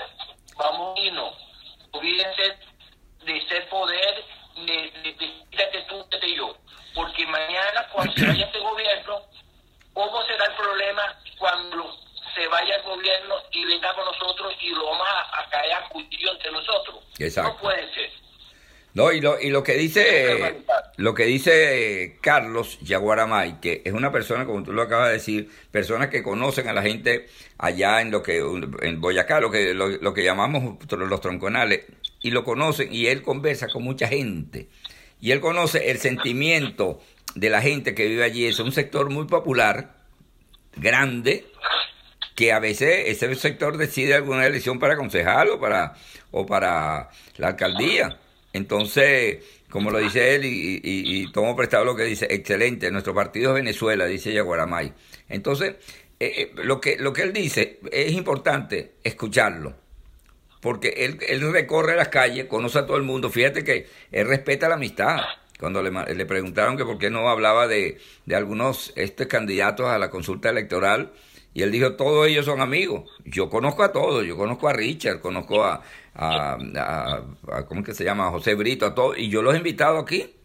Vamos 0.58 0.98
a 0.98 1.02
irnos. 1.02 1.36
Olvídense 1.92 2.58
de 3.24 3.48
ser 3.48 3.70
poder, 3.70 4.26
de, 4.56 4.92
de, 5.04 5.14
de 5.14 5.46
quítate 5.52 5.82
tú, 5.88 6.04
quítate 6.04 6.36
yo. 6.36 6.58
Porque 6.96 7.26
mañana, 7.28 7.88
cuando 7.94 8.14
se 8.14 8.26
vaya 8.26 8.46
este 8.46 8.60
gobierno, 8.60 9.22
¿cómo 9.94 10.24
será 10.26 10.46
el 10.46 10.56
problema 10.56 11.22
cuando 11.38 11.98
se 12.34 12.48
vaya 12.48 12.76
el 12.78 12.84
gobierno 12.84 13.36
y 13.52 13.66
vengamos 13.66 14.06
nosotros 14.06 14.54
y 14.60 14.70
lo 14.70 14.86
vamos 14.86 15.08
a, 15.08 15.40
a 15.40 15.50
caer 15.50 15.74
a 15.74 15.88
cuchillo 15.90 16.32
entre 16.32 16.52
nosotros? 16.52 17.04
Exacto. 17.20 17.54
No 17.54 17.58
puede 17.60 17.94
ser. 17.94 18.12
No, 18.94 19.10
y 19.12 19.22
lo, 19.22 19.40
y 19.40 19.50
lo 19.50 19.64
que 19.64 19.74
dice 19.74 20.61
lo 21.02 21.16
que 21.16 21.26
dice 21.26 22.04
eh, 22.04 22.18
Carlos 22.22 22.80
Yaguaramay, 22.82 23.60
que 23.60 23.82
es 23.84 23.94
una 23.94 24.12
persona, 24.12 24.46
como 24.46 24.64
tú 24.64 24.72
lo 24.72 24.84
acabas 24.84 25.08
de 25.08 25.14
decir, 25.14 25.50
personas 25.72 26.10
que 26.10 26.22
conocen 26.22 26.68
a 26.68 26.74
la 26.74 26.84
gente 26.84 27.28
allá 27.58 28.02
en 28.02 28.12
lo 28.12 28.22
que 28.22 28.38
en 28.82 29.02
Boyacá, 29.02 29.40
lo 29.40 29.50
que 29.50 29.74
lo, 29.74 30.14
que 30.14 30.24
llamamos 30.24 30.78
los 30.90 31.22
tronconales, 31.22 31.86
y 32.22 32.32
lo 32.32 32.44
conocen, 32.44 32.94
y 32.94 33.08
él 33.08 33.24
conversa 33.24 33.68
con 33.68 33.84
mucha 33.84 34.08
gente, 34.08 34.68
y 35.20 35.32
él 35.32 35.40
conoce 35.40 35.90
el 35.90 35.98
sentimiento 35.98 37.02
de 37.36 37.50
la 37.50 37.62
gente 37.62 37.96
que 37.96 38.08
vive 38.08 38.24
allí, 38.24 38.46
es 38.46 38.60
un 38.60 38.72
sector 38.72 39.10
muy 39.10 39.26
popular, 39.26 39.96
grande, 40.76 41.48
que 42.36 42.54
a 42.54 42.60
veces 42.60 43.06
ese 43.08 43.34
sector 43.36 43.78
decide 43.78 44.14
alguna 44.14 44.46
elección 44.46 44.80
para 44.80 44.96
concejal 44.98 45.50
o 45.50 45.60
para, 45.60 45.96
o 46.32 46.46
para 46.46 47.10
la 47.38 47.48
alcaldía. 47.48 48.18
Entonces, 48.54 49.44
como 49.72 49.90
lo 49.90 49.98
dice 49.98 50.36
él, 50.36 50.46
y, 50.46 50.76
y- 50.84 51.24
y 51.24 51.32
tomo 51.32 51.56
prestado 51.56 51.86
lo 51.86 51.96
que 51.96 52.04
dice, 52.04 52.28
excelente, 52.30 52.92
nuestro 52.92 53.16
partido 53.16 53.50
es 53.52 53.56
Venezuela, 53.64 54.06
dice 54.06 54.32
Yaguaramay. 54.34 54.94
Entonces, 55.30 55.76
eh, 56.20 56.34
eh, 56.38 56.52
lo, 56.64 56.80
que, 56.80 56.98
lo 56.98 57.14
que 57.14 57.24
él 57.24 57.34
dice 57.34 57.80
es 57.92 58.12
importante 58.12 58.92
escucharlo, 59.04 59.74
porque 60.62 60.90
él, 60.98 61.18
él 61.28 61.52
recorre 61.52 61.96
las 61.96 62.10
calles, 62.10 62.46
conoce 62.46 62.78
a 62.80 62.86
todo 62.86 62.98
el 62.98 63.04
mundo, 63.04 63.30
fíjate 63.32 63.64
que 63.64 63.88
él 64.12 64.28
respeta 64.28 64.70
la 64.70 64.76
amistad. 64.76 65.18
Cuando 65.60 65.82
le, 65.84 65.92
le 66.16 66.26
preguntaron 66.26 66.76
que 66.76 66.86
por 66.86 66.98
qué 66.98 67.10
no 67.12 67.30
hablaba 67.30 67.68
de, 67.68 68.00
de 68.26 68.36
algunos 68.36 68.94
estos 68.96 69.28
candidatos 69.28 69.88
a 69.88 69.98
la 70.00 70.10
consulta 70.10 70.50
electoral, 70.50 71.12
y 71.54 71.64
él 71.64 71.72
dijo, 71.72 71.94
todos 71.96 72.28
ellos 72.28 72.46
son 72.46 72.62
amigos. 72.62 73.10
Yo 73.26 73.50
conozco 73.50 73.84
a 73.84 73.92
todos, 73.92 74.26
yo 74.26 74.38
conozco 74.38 74.70
a 74.70 74.74
Richard, 74.74 75.20
conozco 75.20 75.64
a, 75.64 75.84
a, 76.16 76.58
a- 76.78 77.22
a- 77.58 77.66
¿cómo 77.68 77.82
es 77.82 77.86
que 77.86 77.94
se 77.94 78.04
llama? 78.04 78.28
A 78.28 78.32
José 78.32 78.56
Brito, 78.56 78.86
a 78.86 78.94
todos, 78.96 79.18
y 79.18 79.30
yo 79.30 79.42
los 79.42 79.54
he 79.54 79.58
invitado 79.58 79.98
aquí. 80.00 80.36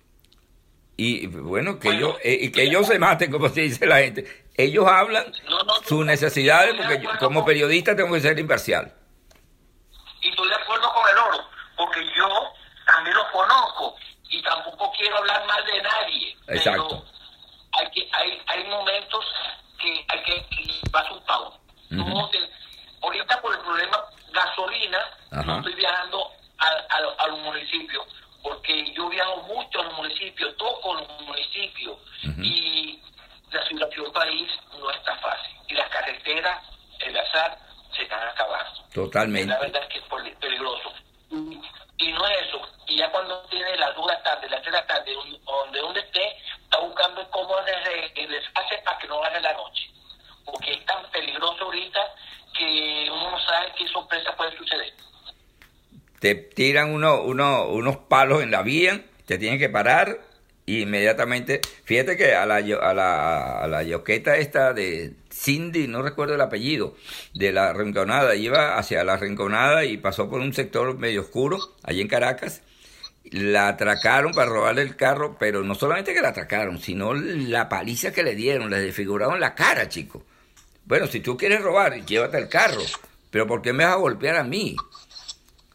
Y 0.99 1.27
bueno, 1.27 1.79
que 1.79 1.91
ellos, 1.91 2.17
eh, 2.23 2.39
y 2.41 2.51
que 2.53 2.63
ellos 2.63 2.87
se 2.87 2.99
maten, 2.99 3.31
como 3.31 3.49
se 3.51 3.61
dice 3.63 3.85
la 3.87 3.99
gente. 3.99 4.47
Ellos 4.57 4.87
hablan 4.89 5.27
No, 5.51 5.59
no, 5.65 5.75
sus 5.87 6.07
necesidades, 6.07 6.75
porque 6.75 7.03
yo, 7.03 7.11
como 7.19 7.45
periodista 7.45 7.95
tengo 7.95 8.15
que 8.15 8.21
ser 8.23 8.39
imparcial. 8.39 8.93
y 10.23 10.29
estoy 10.31 10.49
de 10.49 10.55
acuerdo 10.55 10.91
con 10.95 11.05
el 11.11 11.19
oro, 11.19 11.45
porque 11.77 12.01
yo 12.17 12.29
también 12.87 13.15
lo 13.15 13.31
conozco 13.31 13.95
y 14.31 14.43
tampoco 14.43 14.91
quiero 14.99 15.19
hablar 15.19 15.47
mal 15.47 15.63
de 15.67 15.83
nadie. 15.83 16.37
Exacto. 16.49 16.89
Pero 16.89 17.05
hay, 17.73 17.91
que, 17.91 18.09
hay, 18.15 18.41
hay 18.47 18.65
momentos 18.71 19.25
que 19.79 20.05
hay 20.09 20.23
que 20.25 20.47
llevar 20.85 21.07
su 21.09 21.21
te- 22.31 22.51
ahorita 23.03 23.41
por 23.43 23.55
el 23.55 23.61
problema 23.61 23.99
gasolina, 24.37 24.99
Ajá. 25.33 25.57
estoy 25.59 25.75
viajando 25.75 26.31
a, 26.59 26.67
a- 26.67 27.25
a 27.25 27.27
los 27.29 27.39
municipios, 27.41 28.07
porque 28.43 28.93
yo 28.93 29.09
viajo 29.09 29.37
mucho 29.43 29.81
a 29.81 29.85
los 29.85 29.95
municipios, 29.95 30.57
toco 30.57 30.95
los 30.95 31.21
municipios 31.23 31.99
y 32.39 33.01
la 33.51 33.67
situación 33.69 34.05
del 34.05 34.13
país 34.13 34.51
no 34.79 34.91
está 34.91 35.17
fácil. 35.17 35.57
Y 35.69 35.75
las 35.75 35.89
carreteras, 35.91 36.63
el 37.01 37.17
azar, 37.17 37.59
se 37.95 38.03
están 38.03 38.29
acabando. 38.29 38.83
Totalmente. 38.93 39.49
La 39.53 39.59
verdad 39.61 39.83
es 39.83 39.89
que 39.89 39.99
es 39.99 40.05
poli- 40.05 40.35
peligroso. 40.37 40.93
Y, 41.31 41.61
y 41.99 42.13
no 42.13 42.27
es 42.27 42.43
eso. 42.47 42.61
Y 42.87 42.97
ya 42.99 43.11
cuando 43.11 43.41
tiene 43.51 43.77
las 43.79 43.95
dudas 43.97 44.23
tarde, 44.23 44.49
las 44.49 44.61
tres 44.63 44.73
de 44.75 44.81
la 44.81 44.87
tarde, 44.87 45.13
donde, 45.15 45.39
donde, 45.45 45.79
donde 45.81 46.01
esté, 46.01 46.37
está 46.63 46.79
buscando 46.79 47.29
cómo 47.31 47.57
les, 47.63 48.29
les 48.29 48.45
hace 48.55 48.79
para 48.85 48.99
que 48.99 49.09
no 49.09 49.21
gane 49.21 49.41
la 49.41 49.53
noche. 49.55 49.91
Porque 50.45 50.75
es 50.75 50.85
tan 50.87 51.05
peligroso 51.11 51.65
ahorita 51.65 52.01
que 52.57 53.09
uno 53.11 53.31
no 53.33 53.41
sabe 53.41 53.73
qué 53.77 53.89
sorpresa 53.89 54.37
puede 54.37 54.57
suceder. 54.57 54.93
Te 56.27 56.35
tiran 56.35 56.91
uno, 56.91 57.23
uno, 57.23 57.69
unos 57.69 57.99
palos 57.99 58.43
en 58.43 58.51
la 58.51 58.63
vía, 58.63 59.05
te 59.27 59.39
tienen 59.39 59.61
que 59.61 59.69
parar 59.69 60.19
y 60.65 60.81
inmediatamente, 60.81 61.61
fíjate 61.85 62.17
que 62.17 62.35
a 62.35 62.45
la, 62.47 62.57
a 62.57 62.95
la, 62.95 63.61
a 63.61 63.69
la 63.69 63.85
yoqueta 63.85 64.37
esta 64.37 64.73
de 64.73 65.13
Cindy, 65.33 65.87
no 65.87 66.03
recuerdo 66.03 66.35
el 66.35 66.41
apellido, 66.41 66.97
de 67.33 67.53
la 67.53 67.73
Rinconada, 67.73 68.35
iba 68.35 68.77
hacia 68.77 69.05
la 69.05 69.17
Rinconada 69.17 69.85
y 69.85 69.99
pasó 69.99 70.29
por 70.29 70.41
un 70.41 70.53
sector 70.53 70.99
medio 70.99 71.21
oscuro, 71.21 71.61
allí 71.85 72.01
en 72.01 72.09
Caracas, 72.09 72.63
la 73.31 73.69
atracaron 73.69 74.33
para 74.33 74.51
robarle 74.51 74.83
el 74.83 74.97
carro, 74.97 75.37
pero 75.39 75.63
no 75.63 75.77
solamente 75.77 76.13
que 76.13 76.23
la 76.23 76.31
atracaron, 76.31 76.81
sino 76.81 77.15
la 77.15 77.69
paliza 77.69 78.13
que 78.13 78.25
le 78.25 78.35
dieron, 78.35 78.69
le 78.69 78.81
desfiguraron 78.81 79.39
la 79.39 79.55
cara, 79.55 79.89
chico. 79.89 80.25
Bueno, 80.87 81.07
si 81.07 81.21
tú 81.21 81.37
quieres 81.37 81.63
robar, 81.63 82.05
llévate 82.05 82.39
el 82.39 82.49
carro, 82.49 82.83
pero 83.31 83.47
¿por 83.47 83.63
qué 83.63 83.73
me 83.73 83.85
vas 83.85 83.95
a 83.95 83.99
golpear 83.99 84.35
a 84.35 84.43
mí? 84.43 84.75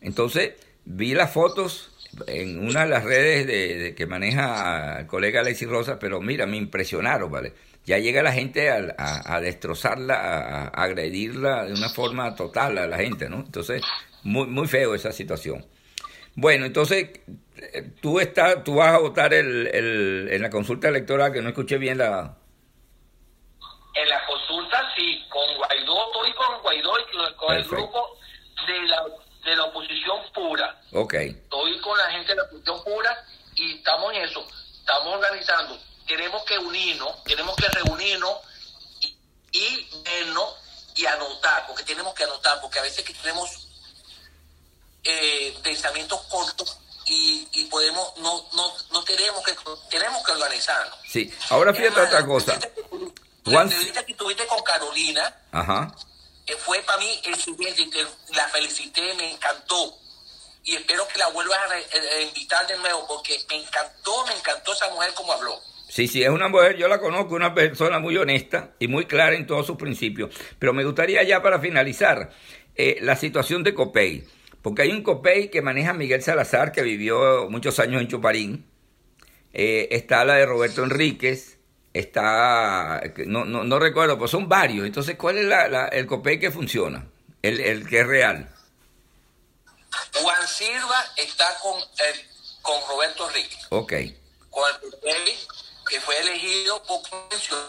Entonces, 0.01 0.53
vi 0.85 1.13
las 1.13 1.31
fotos 1.31 1.87
en 2.27 2.59
una 2.67 2.81
de 2.83 2.89
las 2.89 3.03
redes 3.05 3.47
de, 3.47 3.77
de 3.77 3.95
que 3.95 4.05
maneja 4.05 4.99
el 4.99 5.07
colega 5.07 5.39
Alexis 5.41 5.69
Rosa, 5.69 5.97
pero 5.99 6.19
mira, 6.19 6.45
me 6.45 6.57
impresionaron, 6.57 7.31
¿vale? 7.31 7.53
Ya 7.85 7.97
llega 7.99 8.21
la 8.21 8.33
gente 8.33 8.69
a, 8.69 8.93
a- 8.97 9.35
a 9.35 9.41
destrozarla, 9.41 10.15
a, 10.15 10.61
a 10.65 10.83
agredirla 10.83 11.63
de 11.65 11.73
una 11.73 11.89
forma 11.89 12.35
total 12.35 12.77
a 12.77 12.87
la 12.87 12.97
gente, 12.97 13.29
¿no? 13.29 13.37
Entonces, 13.37 13.81
muy, 14.23 14.47
muy 14.47 14.67
feo 14.67 14.93
esa 14.93 15.11
situación. 15.11 15.65
Bueno, 16.35 16.65
entonces, 16.65 17.09
tú, 18.01 18.19
estás, 18.19 18.63
tú 18.63 18.75
vas 18.75 18.93
a 18.93 18.99
votar 18.99 19.33
el, 19.33 19.67
el- 19.67 20.29
en 20.31 20.41
la 20.41 20.49
consulta 20.49 20.89
electoral, 20.89 21.31
que 21.31 21.41
no 21.41 21.49
escuché 21.49 21.77
bien 21.77 21.97
la... 21.97 22.37
En 23.93 24.07
la 24.09 24.25
consulta, 24.25 24.89
sí, 24.95 25.21
con 25.29 25.57
Guaidó, 25.57 26.05
estoy 26.07 26.33
con 26.33 26.61
Guaidó 26.61 26.91
y 26.99 27.35
con- 27.35 27.55
el 27.55 27.63
grupo 27.67 28.17
de 28.67 28.87
la, 28.87 29.03
de 29.43 29.55
la 29.55 29.65
oposición 29.65 30.17
pura. 30.33 30.81
Ok, 30.93 31.13
estoy 31.15 31.79
con 31.81 31.97
la 31.97 32.11
gente 32.11 32.29
de 32.33 32.41
la 32.41 32.47
función 32.47 32.83
pura 32.83 33.25
y 33.55 33.77
estamos 33.77 34.13
en 34.13 34.21
eso, 34.23 34.47
estamos 34.79 35.15
organizando. 35.15 35.79
Tenemos 36.07 36.43
que 36.43 36.57
unirnos, 36.57 37.23
tenemos 37.23 37.55
que 37.55 37.67
reunirnos 37.69 38.37
y, 39.01 39.17
y 39.51 39.89
vernos 40.03 40.55
y 40.95 41.05
anotar, 41.05 41.65
porque 41.67 41.83
tenemos 41.83 42.13
que 42.13 42.23
anotar, 42.23 42.59
porque 42.61 42.79
a 42.79 42.83
veces 42.83 43.03
que 43.05 43.13
tenemos 43.13 43.49
eh, 45.03 45.57
pensamientos 45.63 46.21
cortos 46.29 46.77
y, 47.05 47.47
y 47.53 47.65
podemos, 47.65 48.15
no, 48.17 48.45
no, 48.53 48.73
no 48.91 49.03
tenemos 49.03 49.43
que, 49.43 49.55
tenemos 49.89 50.23
que 50.23 50.31
organizarnos. 50.33 50.97
sí. 51.07 51.33
Ahora 51.49 51.73
fíjate 51.73 51.99
otra 52.01 52.25
cosa. 52.25 52.59
La 53.45 53.61
entrevista 53.63 54.05
que 54.05 54.13
tuviste 54.13 54.45
con 54.45 54.61
Carolina, 54.61 55.35
Ajá. 55.51 55.91
Fue 56.57 56.79
para 56.79 56.99
mí 56.99 57.07
el 57.25 57.35
siguiente, 57.35 57.83
la 58.35 58.47
felicité, 58.49 59.13
me 59.15 59.31
encantó. 59.31 59.97
Y 60.63 60.75
espero 60.75 61.07
que 61.11 61.17
la 61.17 61.27
vuelvas 61.29 61.57
a, 61.57 61.67
re- 61.67 62.09
a 62.17 62.21
invitar 62.21 62.67
de 62.67 62.77
nuevo, 62.77 63.05
porque 63.07 63.35
me 63.49 63.55
encantó, 63.55 64.25
me 64.27 64.35
encantó 64.35 64.73
esa 64.73 64.89
mujer 64.89 65.11
como 65.15 65.33
habló. 65.33 65.59
Sí, 65.89 66.07
sí, 66.07 66.23
es 66.23 66.29
una 66.29 66.47
mujer, 66.47 66.77
yo 66.77 66.87
la 66.87 66.99
conozco, 66.99 67.35
una 67.35 67.53
persona 67.53 67.99
muy 67.99 68.15
honesta 68.15 68.71
y 68.79 68.87
muy 68.87 69.05
clara 69.05 69.35
en 69.35 69.47
todos 69.47 69.65
sus 69.65 69.75
principios. 69.77 70.33
Pero 70.59 70.71
me 70.71 70.85
gustaría 70.85 71.23
ya 71.23 71.41
para 71.41 71.59
finalizar 71.59 72.31
eh, 72.75 72.97
la 73.01 73.15
situación 73.15 73.63
de 73.63 73.73
Copey, 73.73 74.23
porque 74.61 74.83
hay 74.83 74.91
un 74.91 75.03
Copey 75.03 75.49
que 75.49 75.61
maneja 75.61 75.93
Miguel 75.93 76.21
Salazar, 76.21 76.71
que 76.71 76.81
vivió 76.83 77.49
muchos 77.49 77.79
años 77.79 78.01
en 78.01 78.07
Chuparín. 78.07 78.65
Eh, 79.53 79.89
está 79.91 80.23
la 80.23 80.35
de 80.35 80.45
Roberto 80.45 80.83
Enríquez, 80.83 81.57
está, 81.93 83.01
no, 83.25 83.45
no, 83.45 83.63
no, 83.63 83.79
recuerdo, 83.79 84.17
pues 84.17 84.31
son 84.31 84.47
varios. 84.47 84.85
Entonces, 84.85 85.15
¿cuál 85.17 85.37
es 85.37 85.45
la, 85.45 85.67
la, 85.67 85.87
el 85.87 86.07
Copey 86.07 86.39
que 86.39 86.51
funciona? 86.51 87.05
El, 87.41 87.59
el 87.59 87.87
que 87.87 88.01
es 88.01 88.07
real. 88.07 88.49
Juan 90.13 90.47
Silva 90.47 91.05
está 91.17 91.57
con, 91.61 91.79
eh, 91.81 92.27
con 92.61 92.79
Roberto 92.87 93.27
Enríquez. 93.29 93.67
Ok. 93.69 93.93
Con 94.49 94.63
el 94.69 94.89
Copey 94.91 95.37
que 95.89 95.99
fue 95.99 96.17
elegido 96.19 96.81
por 96.83 97.01
convención. 97.09 97.59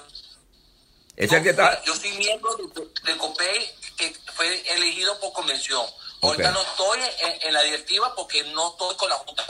¿Es 1.17 1.33
el 1.33 1.43
que 1.43 1.51
está? 1.51 1.83
Yo 1.85 1.95
soy 1.95 2.13
miembro 2.13 2.57
del 3.05 3.17
COPEI 3.19 3.75
que 3.97 4.15
fue 4.35 4.47
elegido 4.75 5.19
por 5.21 5.33
convención. 5.33 5.85
Okay. 6.21 6.45
Ahorita 6.45 6.51
no 6.53 6.63
estoy 6.63 7.01
en, 7.01 7.49
en, 7.49 7.53
la 7.53 7.63
directiva 7.63 8.15
porque 8.15 8.45
no 8.45 8.71
estoy 8.71 8.97
con 8.97 9.09
la 9.11 9.17
Junta. 9.17 9.45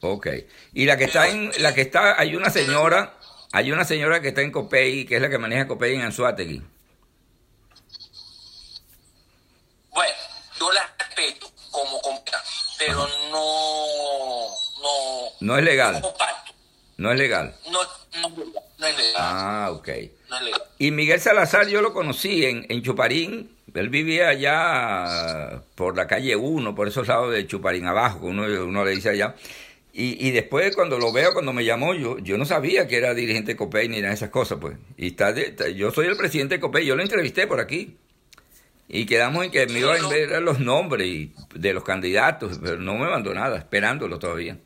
Ok. 0.00 0.26
Y 0.72 0.86
la 0.86 0.96
que 0.96 1.04
está 1.04 1.28
en, 1.28 1.52
la 1.58 1.74
que 1.74 1.82
está, 1.82 2.18
hay 2.18 2.34
una 2.34 2.50
señora, 2.50 3.18
hay 3.52 3.70
una 3.70 3.84
señora 3.84 4.22
que 4.22 4.28
está 4.28 4.40
en 4.40 4.50
COPEI, 4.50 5.04
que 5.04 5.16
es 5.16 5.22
la 5.22 5.28
que 5.28 5.38
maneja 5.38 5.68
COPEI 5.68 5.96
en 5.96 6.02
Anzuategui. 6.02 6.62
Bueno, 9.90 10.14
yo 10.58 10.72
la 10.72 10.90
respeto 10.98 11.52
como 11.70 12.00
compañera, 12.00 12.42
pero 12.78 13.06
no, 13.30 14.48
no. 14.82 15.28
No 15.40 15.58
es 15.58 15.64
legal. 15.64 15.94
No 15.94 16.00
comparto. 16.00 16.52
No 16.96 17.12
es 17.12 17.18
legal. 17.18 17.54
No, 17.70 17.82
no, 17.82 18.28
no 18.78 18.86
es 18.86 18.96
legal. 18.96 19.14
Ah, 19.18 19.68
ok. 19.72 19.88
No 20.30 20.36
es 20.36 20.42
legal. 20.42 20.62
Y 20.78 20.90
Miguel 20.90 21.20
Salazar 21.20 21.68
yo 21.68 21.82
lo 21.82 21.92
conocí 21.92 22.46
en, 22.46 22.64
en 22.70 22.82
Chuparín. 22.82 23.54
Él 23.74 23.88
vivía 23.90 24.28
allá 24.28 25.62
por 25.74 25.96
la 25.96 26.06
calle 26.06 26.36
1, 26.36 26.74
por 26.74 26.88
esos 26.88 27.06
lados 27.06 27.32
de 27.32 27.46
Chuparín 27.46 27.86
abajo, 27.86 28.20
uno, 28.22 28.44
uno 28.44 28.84
le 28.84 28.90
dice 28.92 29.10
allá. 29.10 29.34
Y, 29.94 30.26
y, 30.26 30.30
después 30.30 30.74
cuando 30.74 30.98
lo 30.98 31.12
veo, 31.12 31.34
cuando 31.34 31.52
me 31.52 31.66
llamó, 31.66 31.92
yo, 31.92 32.18
yo 32.18 32.38
no 32.38 32.46
sabía 32.46 32.88
que 32.88 32.96
era 32.96 33.12
dirigente 33.12 33.52
de 33.52 33.56
COPEI 33.58 33.88
ni 33.88 33.96
nada 33.98 34.08
de 34.08 34.14
esas 34.14 34.30
cosas, 34.30 34.56
pues. 34.58 34.78
Y 34.96 35.08
está, 35.08 35.34
de, 35.34 35.42
está 35.42 35.68
yo 35.68 35.90
soy 35.90 36.06
el 36.06 36.16
presidente 36.16 36.54
de 36.54 36.60
COPEI, 36.60 36.86
yo 36.86 36.96
lo 36.96 37.02
entrevisté 37.02 37.46
por 37.46 37.60
aquí. 37.60 37.98
Y 38.88 39.04
quedamos 39.04 39.44
en 39.44 39.50
que 39.50 39.66
me 39.66 39.80
iba 39.80 39.94
a 39.94 40.08
ver 40.08 40.40
los 40.40 40.60
nombres 40.60 41.06
y, 41.06 41.34
de 41.54 41.74
los 41.74 41.84
candidatos, 41.84 42.58
pero 42.62 42.78
no 42.78 42.94
me 42.94 43.06
mandó 43.06 43.34
nada, 43.34 43.58
esperándolo 43.58 44.18
todavía. 44.18 44.56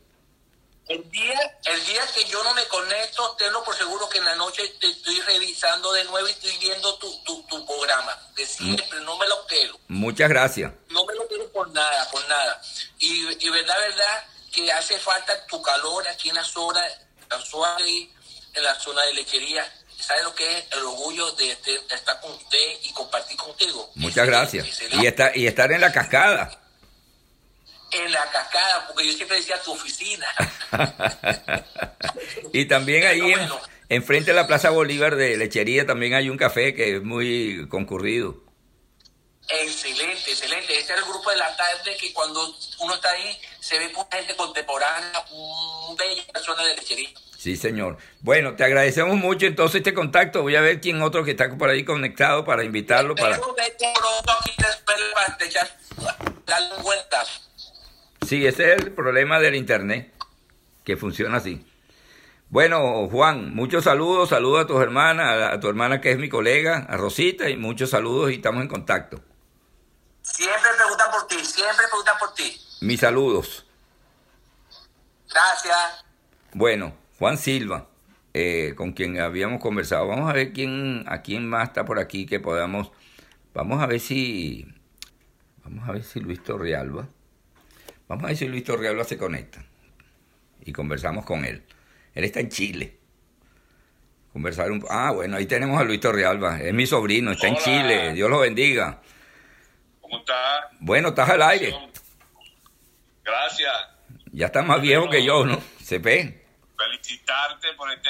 El 0.87 1.09
día, 1.11 1.39
el 1.65 1.85
día 1.85 2.01
que 2.15 2.23
yo 2.23 2.41
no 2.45 2.53
me 2.53 2.65
conecto, 2.67 3.35
tenlo 3.37 3.61
por 3.65 3.75
seguro 3.75 4.07
que 4.07 4.19
en 4.19 4.25
la 4.25 4.35
noche 4.37 4.63
te 4.79 4.89
estoy 4.89 5.19
revisando 5.19 5.91
de 5.91 6.05
nuevo 6.05 6.25
y 6.29 6.31
estoy 6.31 6.57
viendo 6.61 6.97
tu, 6.97 7.23
tu, 7.23 7.43
tu 7.43 7.65
programa. 7.65 8.17
De 8.33 8.45
siempre, 8.45 9.01
no 9.01 9.17
me 9.17 9.27
lo 9.27 9.45
quiero. 9.45 9.77
Muchas 9.89 10.29
gracias. 10.29 10.71
No 10.89 11.05
me 11.05 11.13
lo 11.15 11.27
quiero 11.27 11.51
por 11.51 11.69
nada, 11.71 12.09
por 12.09 12.25
nada. 12.29 12.61
Y, 12.99 13.45
y 13.45 13.49
verdad, 13.49 13.75
verdad, 13.79 14.25
que 14.57 14.71
hace 14.71 14.97
falta 14.97 15.45
tu 15.45 15.61
calor 15.61 16.07
aquí 16.07 16.29
en 16.29 16.35
la 16.35 16.43
zona, 16.43 16.81
la 17.29 17.39
zona 17.39 17.77
en 17.79 18.63
la 18.63 18.73
zona 18.79 19.03
de 19.03 19.13
lechería. 19.13 19.63
¿Sabe 19.99 20.23
lo 20.23 20.33
que 20.33 20.57
es 20.57 20.65
el 20.71 20.79
orgullo 20.79 21.31
de, 21.33 21.45
de, 21.45 21.79
de 21.87 21.95
estar 21.95 22.19
con 22.21 22.31
usted 22.31 22.79
y 22.83 22.91
compartir 22.91 23.37
contigo? 23.37 23.91
Muchas 23.95 24.25
gracias. 24.25 24.81
Y, 24.93 25.05
estar, 25.05 25.35
y 25.35 25.47
estar 25.47 25.71
en 25.71 25.81
la 25.81 25.91
cascada. 25.91 26.59
En 27.91 28.11
la 28.11 28.29
cascada, 28.31 28.87
porque 28.87 29.07
yo 29.07 29.13
siempre 29.13 29.37
decía 29.37 29.61
tu 29.61 29.73
oficina. 29.73 30.27
y 32.53 32.65
también 32.65 33.05
ahí 33.05 33.33
en, 33.33 33.49
enfrente 33.89 34.31
de 34.31 34.35
la 34.35 34.47
Plaza 34.47 34.69
Bolívar 34.71 35.15
de 35.15 35.37
Lechería 35.37 35.85
también 35.85 36.13
hay 36.13 36.29
un 36.29 36.37
café 36.37 36.73
que 36.73 36.97
es 36.97 37.03
muy 37.03 37.67
concurrido. 37.69 38.43
Excelente, 39.49 40.31
excelente. 40.31 40.79
Ese 40.79 40.93
es 40.93 40.99
el 40.99 41.05
grupo 41.05 41.29
de 41.29 41.37
la 41.37 41.55
tarde 41.55 41.95
que 41.97 42.11
cuando 42.13 42.55
uno 42.79 42.95
está 42.95 43.11
ahí 43.11 43.39
se 43.67 43.77
ve 43.77 43.91
con 43.91 44.07
gente 44.09 44.33
contemporánea, 44.37 45.25
un 45.29 45.93
bella 45.97 46.23
persona 46.31 46.63
de 46.63 46.75
lechería. 46.75 47.09
Sí, 47.37 47.57
señor. 47.57 47.97
Bueno, 48.21 48.55
te 48.55 48.63
agradecemos 48.63 49.17
mucho 49.17 49.45
entonces 49.45 49.79
este 49.79 49.93
contacto. 49.93 50.41
Voy 50.41 50.55
a 50.55 50.61
ver 50.61 50.79
quién 50.79 51.01
otro 51.01 51.25
que 51.25 51.31
está 51.31 51.53
por 51.57 51.69
ahí 51.69 51.83
conectado 51.83 52.45
para 52.45 52.63
invitarlo. 52.63 53.13
Para... 53.13 53.37
Sí, 58.25 58.47
ese 58.47 58.73
es 58.73 58.81
el 58.81 58.93
problema 58.93 59.41
del 59.41 59.55
internet, 59.55 60.13
que 60.85 60.95
funciona 60.95 61.37
así. 61.37 61.65
Bueno, 62.49 63.09
Juan, 63.09 63.53
muchos 63.53 63.83
saludos, 63.83 64.29
saludos 64.29 64.63
a 64.63 64.67
tus 64.67 64.81
hermanas, 64.81 65.51
a 65.53 65.59
tu 65.59 65.67
hermana 65.67 65.99
que 65.99 66.11
es 66.11 66.17
mi 66.17 66.29
colega, 66.29 66.85
a 66.89 66.95
Rosita, 66.95 67.49
y 67.49 67.57
muchos 67.57 67.89
saludos 67.89 68.31
y 68.31 68.35
estamos 68.35 68.61
en 68.61 68.69
contacto. 68.69 69.19
Siempre 70.21 70.69
preguntan 70.77 71.11
por 71.11 71.27
ti, 71.27 71.43
siempre 71.43 71.85
preguntan 71.89 72.17
por 72.17 72.33
ti. 72.33 72.61
Mis 72.81 72.99
saludos. 72.99 73.65
Gracias. 75.29 76.05
Bueno, 76.53 76.93
Juan 77.19 77.37
Silva, 77.37 77.87
eh, 78.33 78.73
con 78.75 78.93
quien 78.93 79.19
habíamos 79.19 79.61
conversado. 79.61 80.07
Vamos 80.07 80.29
a 80.29 80.33
ver 80.33 80.53
quién, 80.53 81.03
a 81.07 81.21
quién 81.21 81.47
más 81.47 81.69
está 81.69 81.85
por 81.85 81.99
aquí 81.99 82.25
que 82.25 82.39
podamos. 82.39 82.91
Vamos 83.53 83.81
a 83.81 83.87
ver 83.87 83.99
si. 83.99 84.67
Vamos 85.63 85.87
a 85.87 85.91
ver 85.91 86.03
si 86.03 86.19
Luis 86.19 86.41
Torrealba. 86.43 87.07
Vamos 88.07 88.23
a 88.23 88.27
ver 88.27 88.37
si 88.37 88.47
Luis 88.47 88.63
Torrealba 88.63 89.03
se 89.03 89.17
conecta. 89.17 89.63
Y 90.63 90.71
conversamos 90.71 91.25
con 91.25 91.45
él. 91.45 91.63
Él 92.13 92.23
está 92.23 92.39
en 92.39 92.49
Chile. 92.49 92.97
Conversar 94.31 94.71
un 94.71 94.85
Ah, 94.89 95.11
bueno, 95.11 95.37
ahí 95.37 95.45
tenemos 95.45 95.79
a 95.79 95.83
Luis 95.83 95.99
Torrealba. 95.99 96.61
Es 96.61 96.73
mi 96.73 96.85
sobrino, 96.85 97.31
está 97.31 97.47
Hola. 97.47 97.57
en 97.57 97.63
Chile. 97.63 98.13
Dios 98.13 98.29
lo 98.29 98.39
bendiga. 98.39 99.01
¿Cómo 99.99 100.19
está? 100.19 100.69
Bueno, 100.79 101.09
estás 101.09 101.29
al 101.29 101.41
aire. 101.41 101.75
Gracias. 103.27 103.73
Ya 104.31 104.45
está 104.45 104.61
más 104.61 104.81
viejo 104.81 105.09
que 105.09 105.23
yo, 105.23 105.45
¿no? 105.45 105.61
Se 105.83 105.99
ve. 105.99 106.45
Felicitarte 106.77 107.73
por 107.73 107.91
este 107.91 108.09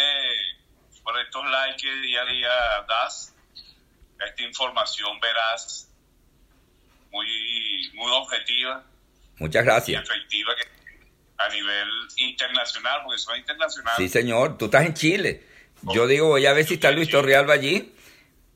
por 1.04 1.20
estos 1.20 1.44
likes 1.50 1.82
que 1.82 1.96
día 2.02 2.22
a 2.22 2.26
día 2.26 2.50
das. 2.88 3.34
Esta 4.20 4.44
información 4.44 5.20
veraz, 5.20 5.90
muy, 7.12 7.92
muy 7.94 8.12
objetiva. 8.12 8.84
Muchas 9.38 9.64
gracias. 9.64 10.02
Y 10.02 10.04
efectiva 10.04 10.54
que 10.56 10.68
a 11.38 11.50
nivel 11.50 11.90
internacional, 12.18 13.02
porque 13.04 13.20
son 13.20 13.38
internacionales. 13.38 13.98
Sí, 13.98 14.10
señor. 14.10 14.58
Tú 14.58 14.66
estás 14.66 14.86
en 14.86 14.94
Chile. 14.94 15.44
Yo 15.94 16.08
digo, 16.08 16.28
voy 16.30 16.46
a 16.46 16.54
ver 16.54 16.66
si 16.66 16.76
está 16.76 16.92
Luis 16.92 17.10
Torrealba 17.10 17.54
allí 17.54 17.94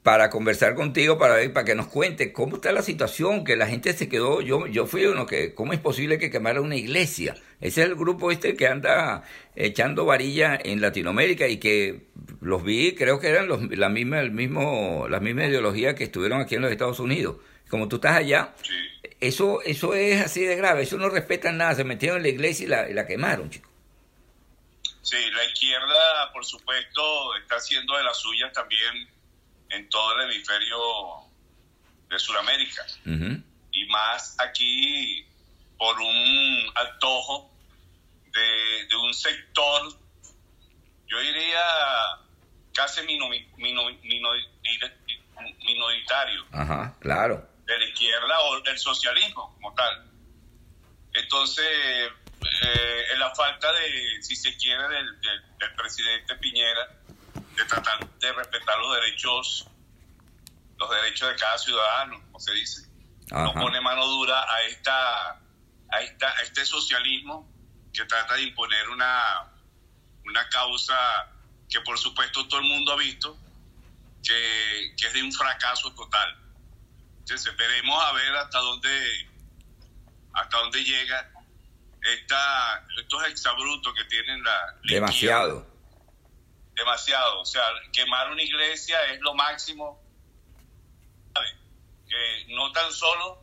para 0.03 0.31
conversar 0.31 0.73
contigo, 0.73 1.19
para 1.19 1.35
ver, 1.35 1.53
para 1.53 1.65
que 1.65 1.75
nos 1.75 1.87
cuente 1.87 2.33
cómo 2.33 2.55
está 2.55 2.71
la 2.71 2.81
situación, 2.81 3.43
que 3.43 3.55
la 3.55 3.67
gente 3.67 3.93
se 3.93 4.09
quedó, 4.09 4.41
yo, 4.41 4.65
yo 4.65 4.87
fui 4.87 5.05
uno 5.05 5.27
que, 5.27 5.53
¿cómo 5.53 5.73
es 5.73 5.79
posible 5.79 6.17
que 6.17 6.31
quemara 6.31 6.59
una 6.61 6.75
iglesia? 6.75 7.35
Ese 7.59 7.81
es 7.81 7.87
el 7.87 7.95
grupo 7.95 8.31
este 8.31 8.55
que 8.55 8.67
anda 8.67 9.23
echando 9.55 10.05
varilla 10.05 10.59
en 10.61 10.81
Latinoamérica 10.81 11.47
y 11.47 11.57
que 11.57 12.07
los 12.41 12.63
vi, 12.63 12.95
creo 12.95 13.19
que 13.19 13.27
eran 13.27 13.47
los, 13.47 13.61
la 13.77 13.89
misma, 13.89 14.21
el 14.21 14.31
mismo, 14.31 15.07
la 15.07 15.19
misma 15.19 15.45
ideología 15.45 15.93
que 15.93 16.05
estuvieron 16.05 16.41
aquí 16.41 16.55
en 16.55 16.63
los 16.63 16.71
Estados 16.71 16.99
Unidos. 16.99 17.37
Como 17.69 17.87
tú 17.87 17.97
estás 17.97 18.17
allá, 18.17 18.53
sí. 18.63 18.73
eso, 19.19 19.61
eso 19.61 19.93
es 19.93 20.19
así 20.19 20.43
de 20.43 20.55
grave, 20.55 20.81
eso 20.81 20.97
no 20.97 21.09
respetan 21.09 21.57
nada, 21.57 21.75
se 21.75 21.83
metieron 21.83 22.17
en 22.17 22.23
la 22.23 22.29
iglesia 22.29 22.65
y 22.65 22.67
la, 22.67 22.89
y 22.89 22.93
la 22.93 23.05
quemaron, 23.05 23.51
chicos. 23.51 23.69
Sí, 25.03 25.17
la 25.31 25.43
izquierda, 25.45 26.31
por 26.33 26.43
supuesto, 26.43 27.35
está 27.35 27.55
haciendo 27.55 27.95
de 27.97 28.03
las 28.03 28.17
suyas 28.17 28.51
también 28.53 29.07
en 29.71 29.89
todo 29.89 30.15
el 30.15 30.29
hemisferio 30.29 30.77
de 32.09 32.19
Sudamérica. 32.19 32.85
Uh 33.05 33.09
-huh. 33.09 33.43
Y 33.71 33.85
más 33.87 34.35
aquí 34.39 35.25
por 35.77 35.99
un 35.99 36.71
antojo 36.75 37.51
de, 38.31 38.85
de 38.87 38.95
un 38.95 39.13
sector, 39.13 39.93
yo 41.07 41.19
diría 41.19 41.63
casi 42.73 43.01
mino, 43.03 43.27
mino, 43.57 43.89
mino, 44.03 44.29
minoritario. 45.65 46.45
Ajá, 46.51 46.95
claro. 46.99 47.49
De 47.65 47.77
la 47.79 47.85
izquierda 47.85 48.39
o 48.41 48.61
del 48.61 48.77
socialismo 48.77 49.53
como 49.55 49.73
tal. 49.73 50.11
Entonces, 51.13 51.65
eh, 51.65 53.03
en 53.13 53.19
la 53.19 53.33
falta 53.35 53.71
de, 53.73 54.21
si 54.21 54.35
se 54.35 54.55
quiere, 54.57 54.87
del, 54.87 55.19
del, 55.21 55.57
del 55.57 55.75
presidente 55.75 56.35
Piñera, 56.35 57.00
de 57.61 57.67
tratar 57.67 58.09
de 58.19 58.31
respetar 58.33 58.77
los 58.79 58.95
derechos 58.95 59.67
los 60.77 60.89
derechos 60.89 61.29
de 61.29 61.35
cada 61.35 61.57
ciudadano, 61.59 62.19
como 62.25 62.39
se 62.39 62.53
dice. 62.53 62.89
Ajá. 63.29 63.43
No 63.43 63.53
pone 63.53 63.79
mano 63.81 64.05
dura 64.07 64.41
a 64.51 64.61
esta 64.63 65.39
a 65.91 66.01
esta 66.01 66.29
a 66.29 66.41
este 66.41 66.65
socialismo 66.65 67.47
que 67.93 68.03
trata 68.05 68.35
de 68.35 68.43
imponer 68.43 68.89
una 68.89 69.47
una 70.25 70.49
causa 70.49 71.27
que 71.69 71.79
por 71.81 71.97
supuesto 71.97 72.47
todo 72.47 72.59
el 72.59 72.65
mundo 72.65 72.93
ha 72.93 72.97
visto 72.97 73.37
que, 74.23 74.93
que 74.97 75.07
es 75.07 75.13
de 75.13 75.23
un 75.23 75.31
fracaso 75.31 75.93
total. 75.93 76.37
Entonces 77.19 77.55
veremos 77.55 78.03
a 78.03 78.13
ver 78.13 78.35
hasta 78.35 78.59
dónde 78.59 79.29
hasta 80.33 80.57
dónde 80.57 80.83
llega 80.83 81.31
esta, 82.01 82.87
estos 82.99 83.27
exabrutos 83.27 83.93
que 83.93 84.03
tienen 84.05 84.43
la, 84.43 84.75
demasiado 84.83 85.70
demasiado. 86.81 87.41
O 87.41 87.45
sea, 87.45 87.63
quemar 87.93 88.31
una 88.31 88.41
iglesia 88.41 88.97
es 89.05 89.19
lo 89.21 89.33
máximo. 89.33 90.01
Que 92.07 92.45
no 92.49 92.71
tan 92.73 92.91
solo 92.91 93.41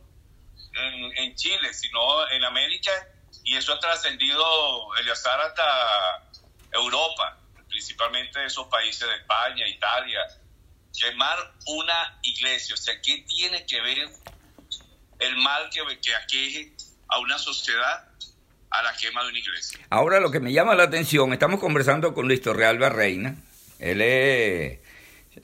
en, 0.73 1.17
en 1.17 1.35
Chile, 1.35 1.73
sino 1.73 2.29
en 2.29 2.43
América, 2.43 2.91
y 3.43 3.55
eso 3.55 3.73
ha 3.73 3.79
trascendido, 3.79 4.95
Eleazar, 4.97 5.41
hasta 5.41 6.29
Europa, 6.71 7.39
principalmente 7.67 8.45
esos 8.45 8.67
países 8.67 9.07
de 9.07 9.15
España, 9.15 9.67
Italia. 9.67 10.19
Quemar 10.95 11.55
una 11.65 12.19
iglesia, 12.21 12.75
o 12.75 12.77
sea, 12.77 13.01
¿qué 13.01 13.25
tiene 13.27 13.65
que 13.65 13.81
ver 13.81 14.09
el 15.19 15.37
mal 15.37 15.69
que, 15.71 15.99
que 15.99 16.15
aqueje 16.15 16.75
a 17.07 17.19
una 17.19 17.39
sociedad 17.39 18.08
a 18.71 18.83
la 18.83 18.93
quema 18.95 19.23
de 19.23 19.29
una 19.29 19.39
iglesia. 19.39 19.79
Ahora 19.89 20.19
lo 20.19 20.31
que 20.31 20.39
me 20.39 20.51
llama 20.51 20.75
la 20.75 20.83
atención, 20.83 21.33
estamos 21.33 21.59
conversando 21.59 22.13
con 22.13 22.27
Luis 22.27 22.41
Torrealba 22.41 22.89
Reina, 22.89 23.35
él 23.79 24.01
es 24.01 24.79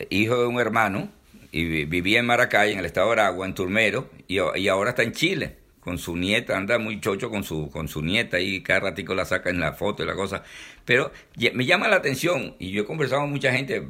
hijo 0.09 0.37
de 0.37 0.47
un 0.47 0.59
hermano 0.59 1.09
y 1.51 1.85
vivía 1.85 2.19
en 2.19 2.25
Maracay, 2.25 2.73
en 2.73 2.79
el 2.79 2.85
estado 2.85 3.07
de 3.07 3.13
Aragua, 3.13 3.45
en 3.45 3.53
Turmero, 3.53 4.09
y, 4.27 4.37
ahora 4.67 4.89
está 4.89 5.03
en 5.03 5.13
Chile 5.13 5.57
con 5.79 5.99
su 5.99 6.17
nieta, 6.17 6.57
anda 6.57 6.79
muy 6.79 6.99
chocho 6.99 7.29
con 7.29 7.43
su, 7.43 7.69
con 7.69 7.87
su 7.87 8.01
nieta 8.01 8.39
y 8.39 8.61
cada 8.63 8.79
ratico 8.79 9.13
la 9.13 9.23
saca 9.23 9.51
en 9.51 9.59
la 9.59 9.73
foto 9.73 10.03
y 10.03 10.07
la 10.07 10.15
cosa. 10.15 10.43
Pero 10.83 11.11
me 11.53 11.65
llama 11.65 11.87
la 11.87 11.97
atención, 11.97 12.55
y 12.59 12.71
yo 12.71 12.81
he 12.81 12.85
conversado 12.85 13.21
con 13.21 13.29
mucha 13.29 13.53
gente, 13.53 13.87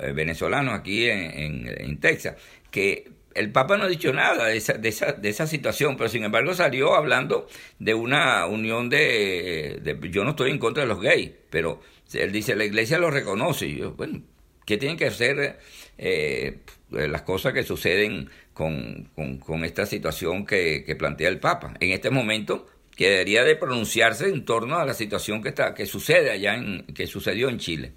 eh, 0.00 0.12
venezolanos 0.12 0.78
aquí 0.78 1.10
en, 1.10 1.68
en 1.68 1.98
Texas, 1.98 2.36
que 2.70 3.10
el 3.36 3.52
Papa 3.52 3.76
no 3.76 3.84
ha 3.84 3.88
dicho 3.88 4.12
nada 4.12 4.46
de 4.46 4.56
esa, 4.56 4.74
de 4.74 4.88
esa, 4.88 5.12
de 5.12 5.28
esa 5.28 5.46
situación, 5.46 5.96
pero 5.96 6.08
sin 6.08 6.24
embargo 6.24 6.54
salió 6.54 6.94
hablando 6.94 7.48
de 7.78 7.94
una 7.94 8.46
unión 8.46 8.88
de, 8.88 9.78
de, 9.82 10.10
Yo 10.10 10.24
no 10.24 10.30
estoy 10.30 10.50
en 10.50 10.58
contra 10.58 10.82
de 10.82 10.88
los 10.88 11.00
gays, 11.00 11.32
pero 11.50 11.80
él 12.12 12.32
dice, 12.32 12.56
la 12.56 12.64
iglesia 12.64 12.98
lo 12.98 13.10
reconoce. 13.10 13.72
Yo, 13.74 13.92
bueno, 13.92 14.22
¿qué 14.64 14.76
tienen 14.76 14.96
que 14.96 15.06
hacer 15.06 15.58
eh, 15.98 16.58
las 16.90 17.22
cosas 17.22 17.52
que 17.52 17.62
suceden 17.62 18.30
con, 18.52 19.10
con, 19.44 19.64
esta 19.64 19.86
situación 19.86 20.46
que, 20.46 20.84
que, 20.84 20.96
plantea 20.96 21.28
el 21.28 21.38
Papa? 21.38 21.74
En 21.80 21.92
este 21.92 22.10
momento 22.10 22.66
que 22.96 23.10
debería 23.10 23.44
de 23.44 23.56
pronunciarse 23.56 24.28
en 24.28 24.44
torno 24.44 24.78
a 24.78 24.86
la 24.86 24.94
situación 24.94 25.42
que, 25.42 25.50
está, 25.50 25.74
que 25.74 25.84
sucede 25.86 26.30
allá, 26.30 26.54
en, 26.54 26.86
que 26.86 27.06
sucedió 27.06 27.50
en 27.50 27.58
Chile. 27.58 27.92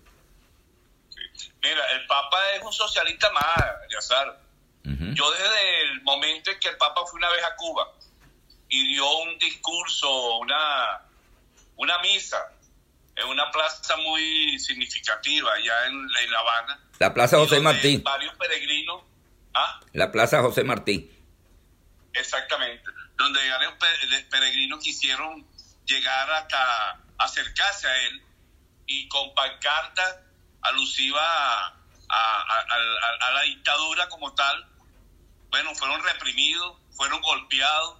Mira, 1.61 1.81
el 1.93 2.05
Papa 2.07 2.37
es 2.55 2.63
un 2.63 2.71
socialista 2.71 3.31
más, 3.31 3.65
Yo 4.83 5.31
desde 5.31 5.81
el 5.83 6.01
momento 6.03 6.51
en 6.51 6.59
que 6.59 6.69
el 6.69 6.77
Papa 6.77 7.01
fue 7.05 7.17
una 7.17 7.29
vez 7.29 7.43
a 7.43 7.55
Cuba 7.55 7.91
y 8.69 8.93
dio 8.93 9.09
un 9.19 9.37
discurso, 9.37 10.37
una, 10.37 11.01
una 11.75 11.99
misa 11.99 12.37
en 13.15 13.27
una 13.27 13.51
plaza 13.51 13.97
muy 13.97 14.57
significativa 14.59 15.51
allá 15.53 15.87
en, 15.87 15.95
en 15.95 16.31
La 16.31 16.39
Habana. 16.39 16.79
La 16.99 17.13
Plaza 17.13 17.37
José 17.37 17.59
Martí. 17.59 17.97
Varios 17.97 18.35
peregrinos. 18.35 19.03
¿ah? 19.53 19.79
La 19.93 20.11
Plaza 20.11 20.41
José 20.41 20.63
Martí. 20.63 21.11
Exactamente. 22.13 22.83
Donde 23.17 23.39
varios 23.49 23.73
peregrinos 24.29 24.79
quisieron 24.83 25.45
llegar 25.85 26.31
hasta 26.31 26.99
acercarse 27.17 27.87
a 27.87 28.07
él 28.07 28.21
y 28.85 29.07
con 29.07 29.33
pancarta 29.33 30.23
alusiva 30.61 31.21
a, 31.21 31.78
a, 32.09 32.41
a, 32.41 33.27
a, 33.27 33.31
la 33.33 33.41
dictadura 33.43 34.09
como 34.09 34.33
tal, 34.33 34.67
bueno, 35.49 35.73
fueron 35.75 36.03
reprimidos, 36.03 36.77
fueron 36.95 37.21
golpeados 37.21 37.97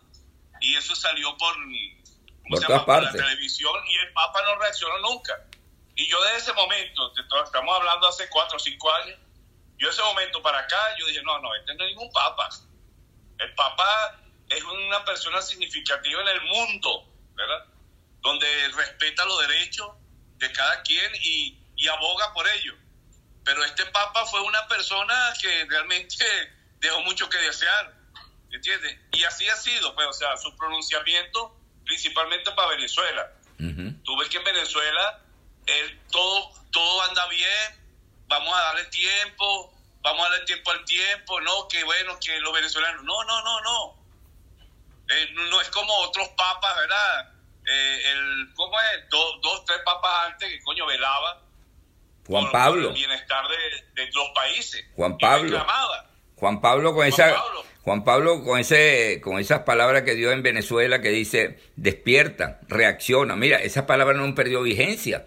y 0.62 0.76
eso 0.76 0.96
salió 0.96 1.38
por, 1.38 1.56
por, 2.50 2.62
llama? 2.62 2.86
por 2.86 3.04
la 3.04 3.12
televisión 3.12 3.74
y 3.88 3.96
el 3.96 4.14
Papa 4.14 4.42
no 4.44 4.56
reaccionó 4.60 4.98
nunca. 5.00 5.34
Y 5.96 6.08
yo 6.08 6.22
desde 6.24 6.38
ese 6.38 6.54
momento, 6.54 7.14
estamos 7.46 7.76
hablando 7.76 8.08
hace 8.08 8.30
cuatro 8.30 8.58
o 8.58 8.60
cinco 8.60 8.92
años, 8.94 9.20
yo 9.78 9.90
ese 9.90 10.02
momento 10.02 10.42
para 10.42 10.60
acá, 10.60 10.78
yo 10.98 11.06
dije, 11.08 11.22
no, 11.24 11.40
no, 11.40 11.54
este 11.56 11.74
no 11.76 11.84
es 11.84 11.90
ningún 11.92 12.12
Papa. 12.12 12.50
El 13.38 13.54
Papa 13.56 14.20
es 14.50 14.64
una 14.64 15.06
persona 15.06 15.42
significativa 15.42 16.22
en 16.22 16.28
el 16.28 16.42
mundo, 16.42 17.06
¿verdad? 17.36 17.66
Donde 18.22 18.48
respeta 18.76 19.24
los 19.26 19.48
derechos 19.48 19.92
de 20.38 20.52
cada 20.52 20.82
quien 20.82 21.12
y, 21.22 21.58
y 21.76 21.88
aboga 21.88 22.34
por 22.34 22.48
ello. 22.48 22.76
Pero 23.44 23.64
este 23.64 23.86
Papa 23.88 24.26
fue 24.26 24.42
una 24.42 24.68
persona 24.68 25.34
que 25.42 25.66
realmente 25.66 26.26
dejó 26.80 27.02
mucho 27.02 27.30
que 27.30 27.38
desear, 27.38 27.94
¿entiendes? 28.52 28.98
Y 29.14 29.24
así 29.24 29.48
ha 29.50 29.56
sido, 29.56 29.94
pues, 29.96 30.08
o 30.08 30.14
sea, 30.14 30.38
su 30.38 30.56
pronunciamiento 30.56 31.56
principalmente 31.86 32.52
para 32.52 32.70
Venezuela. 32.70 33.32
Tú 34.04 34.18
ves 34.18 34.30
que 34.30 34.38
en 34.38 34.44
Venezuela 34.44 35.22
él, 35.66 36.00
todo, 36.12 36.52
todo 36.72 37.02
anda 37.04 37.28
bien, 37.28 37.80
vamos 38.28 38.54
a 38.56 38.62
darle 38.62 38.86
tiempo, 38.86 39.74
vamos 40.02 40.26
a 40.26 40.30
darle 40.30 40.46
tiempo 40.46 40.72
al 40.72 40.86
tiempo, 40.86 41.42
no, 41.42 41.68
que 41.68 41.84
bueno, 41.84 42.18
que 42.20 42.40
los 42.40 42.54
venezolanos, 42.54 43.04
no, 43.04 43.24
no, 43.24 43.42
no, 43.42 43.62
no. 43.62 44.00
Eh, 45.10 45.30
no 45.50 45.60
es 45.60 45.70
como 45.70 45.94
otros 46.02 46.28
papas, 46.30 46.76
¿verdad? 46.78 47.34
Eh, 47.66 48.12
el, 48.12 48.54
¿Cómo 48.56 48.80
es? 48.80 49.10
dos 49.10 49.42
dos, 49.42 49.66
tres 49.66 49.80
papas 49.84 50.28
antes 50.28 50.50
que 50.50 50.62
coño 50.64 50.86
velaba. 50.86 51.42
Juan 52.30 52.44
por, 52.44 52.52
Pablo. 52.52 52.90
Por 52.90 52.98
el 52.98 53.06
bienestar 53.08 53.44
de, 53.48 54.02
de, 54.04 54.12
los 54.14 54.30
países. 54.36 54.86
Juan 54.96 55.18
Pablo. 55.18 55.66
Juan 56.36 56.62
Pablo 56.62 56.90
con 56.90 56.98
Juan 56.98 57.10
esa 57.10 57.34
Pablo. 57.34 57.64
Juan 57.82 58.04
Pablo 58.04 58.44
con 58.44 58.60
ese 58.60 59.20
con 59.24 59.40
esas 59.40 59.62
palabras 59.62 60.04
que 60.04 60.14
dio 60.14 60.32
en 60.32 60.44
Venezuela 60.44 61.02
que 61.02 61.10
dice 61.10 61.60
despierta, 61.76 62.60
reacciona. 62.68 63.36
Mira, 63.36 63.58
esas 63.58 63.86
palabras 63.86 64.16
no 64.16 64.26
han 64.26 64.36
perdido 64.36 64.62
vigencia. 64.62 65.26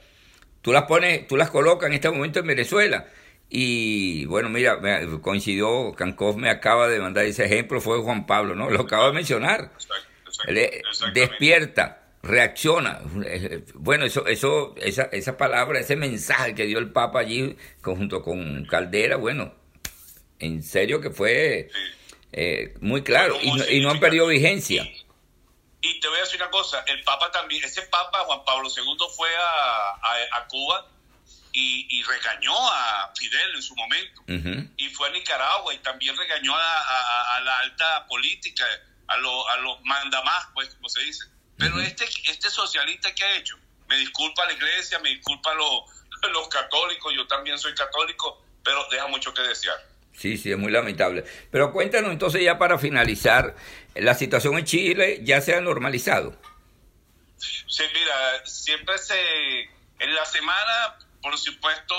Tú 0.61 0.73
las 0.73 0.85
pones, 0.85 1.27
tú 1.27 1.37
las 1.37 1.51
colocas 1.51 1.89
en 1.89 1.95
este 1.95 2.09
momento 2.09 2.39
en 2.39 2.47
Venezuela 2.47 3.07
y 3.51 4.25
bueno, 4.27 4.49
mira, 4.49 4.79
coincidió 5.21 5.93
Cancov 5.95 6.37
me 6.37 6.51
acaba 6.51 6.87
de 6.87 7.01
mandar 7.01 7.25
ese 7.25 7.45
ejemplo 7.45 7.81
fue 7.81 8.01
Juan 8.01 8.27
Pablo, 8.27 8.55
¿no? 8.55 8.71
Lo 8.71 8.83
acaba 8.83 9.09
de 9.09 9.13
mencionar. 9.13 9.73
Exacto, 9.75 11.11
despierta, 11.13 12.02
reacciona. 12.23 13.01
Bueno, 13.75 14.05
eso, 14.05 14.27
eso, 14.27 14.75
esa, 14.77 15.05
esa 15.05 15.37
palabra, 15.37 15.81
ese 15.81 15.97
mensaje 15.97 16.55
que 16.55 16.67
dio 16.67 16.79
el 16.79 16.93
Papa 16.93 17.21
allí 17.21 17.57
junto 17.83 18.23
con 18.23 18.65
Caldera, 18.67 19.17
bueno, 19.17 19.55
en 20.39 20.63
serio 20.63 21.01
que 21.01 21.11
fue 21.11 21.69
eh, 22.33 22.75
muy 22.81 23.03
claro 23.03 23.37
y, 23.43 23.53
no, 23.53 23.69
y 23.69 23.81
no 23.81 23.91
han 23.91 24.01
perdido 24.01 24.27
vigencia. 24.29 24.83
Y, 24.85 25.07
y, 25.81 26.01
te 26.01 26.09
voy 26.09 26.19
a 26.19 26.21
decir 26.21 26.41
una 26.41 26.51
cosa, 26.51 26.85
el 26.87 27.03
Papa 27.03 27.31
también, 27.33 27.65
ese 27.65 27.83
Papa 27.83 28.21
Juan 28.21 28.45
Pablo 28.45 28.69
II 28.75 28.97
fue 29.17 29.29
a, 29.35 29.91
a, 29.91 30.39
a 30.39 30.47
Cuba 30.47 30.89
y, 31.53 31.87
y, 31.91 32.03
regañó 32.05 32.55
a 32.55 33.13
Fidel 33.17 33.55
en 33.57 33.63
su 33.63 33.75
momento. 33.75 34.23
Uh 34.29 34.33
-huh. 34.33 34.71
Y 34.77 34.89
fue 34.91 35.09
a 35.09 35.13
Nicaragua 35.13 35.75
y 35.75 35.79
también 35.79 36.17
regañó 36.17 36.55
a, 36.55 37.37
a 37.37 37.41
la 37.41 37.59
alta 37.59 38.07
política, 38.07 38.65
a, 39.09 39.17
lo, 39.19 39.49
a 39.49 39.57
los 39.59 39.83
mandamás, 39.83 40.49
pues, 40.55 40.73
como 40.77 40.89
se 40.89 41.03
dice. 41.03 41.25
Pero 41.63 41.77
uh 41.77 41.79
-huh. 41.79 41.87
este, 41.87 42.05
este 42.29 42.51
socialista 42.51 43.15
que 43.15 43.25
ha 43.25 43.37
hecho, 43.37 43.57
me 43.89 43.97
disculpa 43.97 44.45
la 44.47 44.53
iglesia, 44.53 44.99
me 44.99 45.11
disculpa 45.11 45.55
los, 45.55 45.85
los 46.33 46.49
católicos, 46.49 47.13
yo 47.15 47.25
también 47.29 47.57
soy 47.57 47.73
católico, 47.75 48.45
pero 48.65 48.85
deja 48.91 49.07
mucho 49.07 49.33
que 49.33 49.43
desear. 49.43 49.77
Sí, 50.13 50.37
sí, 50.37 50.51
es 50.51 50.59
muy 50.59 50.73
lamentable. 50.73 51.25
Pero 51.51 51.73
cuéntanos 51.73 52.11
entonces 52.11 52.43
ya 52.43 52.59
para 52.59 52.79
finalizar, 52.79 53.55
la 53.95 54.15
situación 54.15 54.59
en 54.59 54.65
Chile 54.65 55.21
ya 55.23 55.41
se 55.41 55.55
ha 55.55 55.61
normalizado. 55.61 56.37
Sí, 57.39 57.85
mira, 57.95 58.45
siempre 58.45 58.99
se, 58.99 59.61
en 59.61 60.15
la 60.15 60.25
semana, 60.25 60.99
por 61.23 61.39
supuesto, 61.39 61.95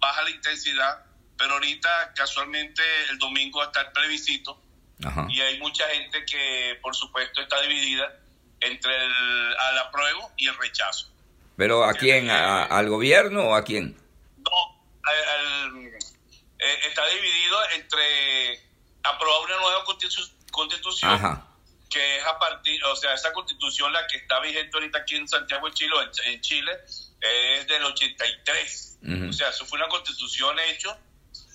baja 0.00 0.22
la 0.22 0.30
intensidad, 0.30 1.04
pero 1.38 1.54
ahorita 1.54 2.12
casualmente 2.14 2.82
el 3.10 3.18
domingo 3.18 3.62
está 3.62 3.82
el 3.82 3.92
plebiscito 3.92 4.60
Ajá. 5.04 5.26
y 5.30 5.40
hay 5.40 5.58
mucha 5.58 5.88
gente 5.88 6.24
que, 6.26 6.78
por 6.82 6.94
supuesto, 6.94 7.40
está 7.40 7.60
dividida 7.62 8.19
entre 8.60 8.94
el, 8.94 9.56
al 9.58 9.78
apruebo 9.78 10.32
y 10.36 10.48
el 10.48 10.56
rechazo. 10.58 11.08
¿Pero 11.56 11.84
a 11.84 11.92
quién? 11.94 12.30
¿A, 12.30 12.64
¿Al 12.64 12.88
gobierno 12.88 13.50
o 13.50 13.54
a 13.54 13.64
quién? 13.64 13.96
No, 14.38 14.82
al, 15.02 15.86
eh, 16.58 16.78
está 16.88 17.06
dividido 17.08 17.58
entre 17.74 18.60
aprobar 19.02 19.42
una 19.46 19.56
nueva 19.60 19.84
constitu 19.84 20.22
constitución 20.50 21.12
Ajá. 21.12 21.46
que 21.88 22.16
es 22.18 22.26
a 22.26 22.38
partir, 22.38 22.82
o 22.84 22.96
sea, 22.96 23.14
esa 23.14 23.32
constitución 23.32 23.92
la 23.92 24.06
que 24.06 24.16
está 24.18 24.40
vigente 24.40 24.70
ahorita 24.74 24.98
aquí 24.98 25.16
en 25.16 25.28
Santiago 25.28 25.68
de 25.68 25.74
Chile, 25.74 25.94
en, 26.26 26.32
en 26.32 26.40
Chile, 26.40 26.72
es 27.20 27.66
del 27.68 27.84
83. 27.84 28.98
Uh 29.02 29.06
-huh. 29.06 29.30
O 29.30 29.32
sea, 29.32 29.48
eso 29.50 29.64
fue 29.64 29.78
una 29.78 29.88
constitución 29.88 30.58
hecha 30.60 30.98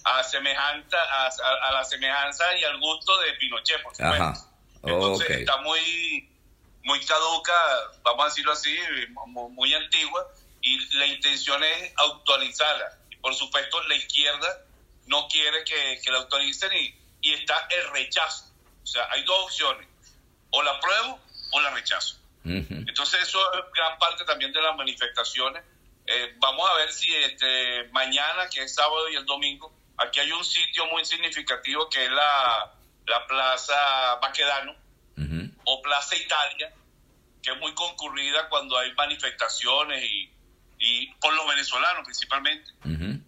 a 0.06 0.24
semejanza 0.24 0.97
a, 0.97 1.28
a, 1.28 1.70
a, 1.70 1.72
la 1.74 1.84
semejanza 1.84 2.43
y 2.58 2.64
al 2.64 2.80
gusto 2.80 3.18
de 3.22 3.34
Pinochet, 3.34 3.82
por 3.82 3.95
supuesto. 3.95 4.24
Ajá. 4.24 4.45
Oh, 4.82 4.89
Entonces 4.89 5.26
okay. 5.28 5.39
está 5.41 5.58
muy 5.58 6.30
muy 6.86 7.03
caduca, 7.05 7.53
vamos 8.03 8.25
a 8.25 8.29
decirlo 8.29 8.53
así, 8.53 8.75
muy, 9.27 9.51
muy 9.51 9.73
antigua 9.73 10.25
y 10.61 10.79
la 10.97 11.07
intención 11.07 11.63
es 11.63 11.93
actualizarla. 11.97 12.99
Y 13.11 13.17
por 13.17 13.36
supuesto 13.36 13.83
la 13.83 13.95
izquierda 13.95 14.65
no 15.07 15.27
quiere 15.27 15.63
que, 15.65 15.99
que 16.01 16.11
la 16.11 16.19
autoricen 16.19 16.71
y, 16.73 16.95
y, 17.21 17.33
está 17.33 17.67
el 17.69 17.91
rechazo. 17.91 18.45
O 18.83 18.88
sea, 18.88 19.07
hay 19.11 19.23
dos 19.23 19.45
opciones, 19.45 19.88
o 20.51 20.63
la 20.63 20.71
apruebo 20.71 21.19
o 21.51 21.61
la 21.61 21.71
rechazo. 21.71 22.17
Uh 22.45 22.49
-huh. 22.49 22.88
Entonces 22.88 23.21
eso 23.21 23.39
es 23.53 23.61
gran 23.73 23.97
parte 23.99 24.23
también 24.23 24.53
de 24.53 24.61
las 24.61 24.75
manifestaciones 24.75 25.63
eh, 26.07 26.36
vamos 26.38 26.69
a 26.69 26.77
ver 26.77 26.91
si 26.91 27.13
este, 27.15 27.88
mañana, 27.91 28.47
que 28.47 28.61
es 28.63 28.75
sábado 28.75 29.09
y 29.09 29.15
el 29.15 29.25
domingo, 29.25 29.73
aquí 29.97 30.19
hay 30.19 30.31
un 30.31 30.45
sitio 30.45 30.86
muy 30.88 31.03
significativo 31.03 31.89
que 31.89 32.05
es 32.05 32.11
la, 32.11 32.73
la 33.07 33.27
Plaza 33.27 34.15
Baquedano 34.21 34.75
Plaza 35.86 36.15
Italia, 36.15 36.73
que 37.43 37.51
es 37.51 37.57
muy 37.59 37.73
concurrida 37.75 38.49
cuando 38.49 38.75
hay 38.77 38.91
manifestaciones 38.93 40.03
y, 40.03 40.33
y 40.79 41.11
por 41.21 41.31
los 41.33 41.47
venezolanos 41.47 42.03
principalmente. 42.03 42.71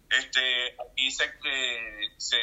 este, 0.10 0.76
aquí 0.82 1.12
se, 1.12 1.26
eh, 1.26 2.14
se, 2.18 2.38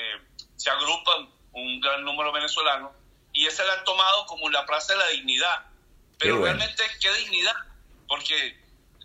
se 0.55 0.71
agrupan 0.71 1.29
un 1.53 1.81
gran 1.81 2.05
número 2.05 2.31
de 2.31 2.39
venezolanos 2.39 2.93
y 3.33 3.47
esa 3.47 3.65
la 3.65 3.73
han 3.75 3.85
tomado 3.85 4.27
como 4.27 4.49
la 4.51 4.65
Plaza 4.65 4.93
de 4.93 5.01
la 5.01 5.09
Dignidad. 5.09 5.67
Pero 6.19 6.43
realmente, 6.43 6.83
¿qué 7.01 7.13
dignidad? 7.15 7.55
Porque 8.07 8.57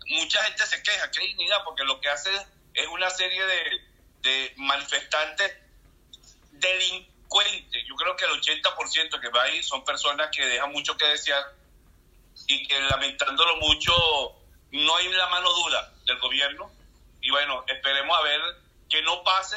mucha 0.06 0.42
gente 0.44 0.64
se 0.64 0.80
queja, 0.82 1.10
¿qué 1.10 1.20
dignidad? 1.26 1.64
Porque 1.64 1.82
lo 1.82 2.00
que 2.00 2.08
hace 2.08 2.30
es 2.72 2.86
una 2.86 3.10
serie 3.10 3.44
de, 3.44 3.62
de 4.22 4.54
manifestantes 4.56 5.56
delincuentes. 6.52 7.10
Yo 7.86 7.94
creo 7.94 8.16
que 8.16 8.24
el 8.24 8.32
80% 8.32 9.20
que 9.20 9.28
va 9.28 9.42
ahí 9.44 9.62
son 9.62 9.84
personas 9.84 10.30
que 10.34 10.44
dejan 10.44 10.72
mucho 10.72 10.96
que 10.96 11.06
desear 11.06 11.42
y 12.46 12.66
que 12.66 12.80
lamentándolo 12.80 13.56
mucho 13.56 13.92
no 14.72 14.96
hay 14.96 15.08
la 15.12 15.28
mano 15.28 15.52
dura 15.52 15.92
del 16.06 16.18
gobierno. 16.18 16.70
Y 17.20 17.30
bueno, 17.30 17.64
esperemos 17.68 18.18
a 18.18 18.22
ver 18.22 18.40
que 18.88 19.02
no 19.02 19.22
pase 19.22 19.56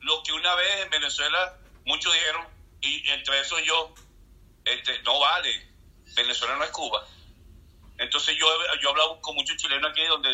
lo 0.00 0.22
que 0.22 0.32
una 0.32 0.54
vez 0.54 0.82
en 0.82 0.90
Venezuela 0.90 1.56
muchos 1.84 2.12
dijeron, 2.12 2.46
y 2.80 3.08
entre 3.10 3.40
eso 3.40 3.58
yo, 3.60 3.94
este, 4.64 5.02
no 5.02 5.18
vale, 5.18 5.68
Venezuela 6.14 6.56
no 6.56 6.64
es 6.64 6.70
Cuba. 6.70 7.06
Entonces 7.98 8.36
yo, 8.38 8.46
yo 8.80 8.88
he 8.88 8.90
hablado 8.90 9.20
con 9.20 9.34
muchos 9.34 9.56
chilenos 9.56 9.90
aquí 9.90 10.04
donde 10.04 10.30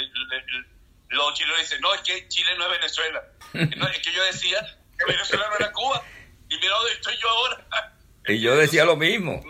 los 1.09 1.35
chilenos 1.35 1.61
dicen, 1.61 1.81
no, 1.81 1.95
es 1.95 2.03
que 2.03 2.29
Chile 2.29 2.55
no 2.57 2.65
es 2.65 2.71
Venezuela. 2.71 3.25
es 3.55 3.99
que 3.99 4.13
yo 4.13 4.23
decía 4.25 4.79
que 4.99 5.05
Venezuela 5.05 5.49
no 5.49 5.57
era 5.57 5.73
Cuba. 5.73 6.03
Y 6.49 6.57
mira 6.57 6.75
dónde 6.75 6.93
estoy 6.93 7.17
yo 7.21 7.29
ahora. 7.29 7.67
Y 8.27 8.41
yo 8.41 8.57
decía 8.57 8.85
lo 8.85 8.97
mismo. 8.97 9.43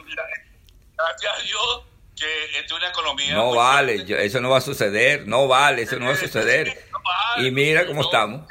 Gracias 0.96 1.32
a 1.38 1.42
Dios 1.42 1.82
que 2.18 2.58
es 2.58 2.72
una 2.72 2.88
economía. 2.88 3.34
No 3.34 3.54
vale, 3.54 4.04
eso 4.24 4.40
no 4.40 4.50
va 4.50 4.58
a 4.58 4.60
suceder, 4.60 5.26
no 5.26 5.46
vale, 5.46 5.82
eso 5.82 5.98
no 5.98 6.06
va 6.06 6.12
a 6.12 6.16
suceder. 6.16 6.84
y 7.38 7.50
mira 7.50 7.86
cómo 7.86 8.02
estamos. 8.02 8.46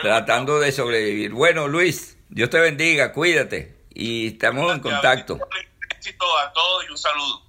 Tratando 0.00 0.60
de 0.60 0.72
sobrevivir. 0.72 1.32
Bueno, 1.32 1.68
Luis, 1.68 2.18
Dios 2.28 2.50
te 2.50 2.58
bendiga, 2.60 3.12
cuídate. 3.12 3.76
Y 3.92 4.28
estamos 4.28 4.72
en 4.72 4.80
contacto. 4.80 5.34
a 5.34 6.52
todos 6.52 6.84
y 6.86 6.90
un 6.90 6.98
saludo. 6.98 7.45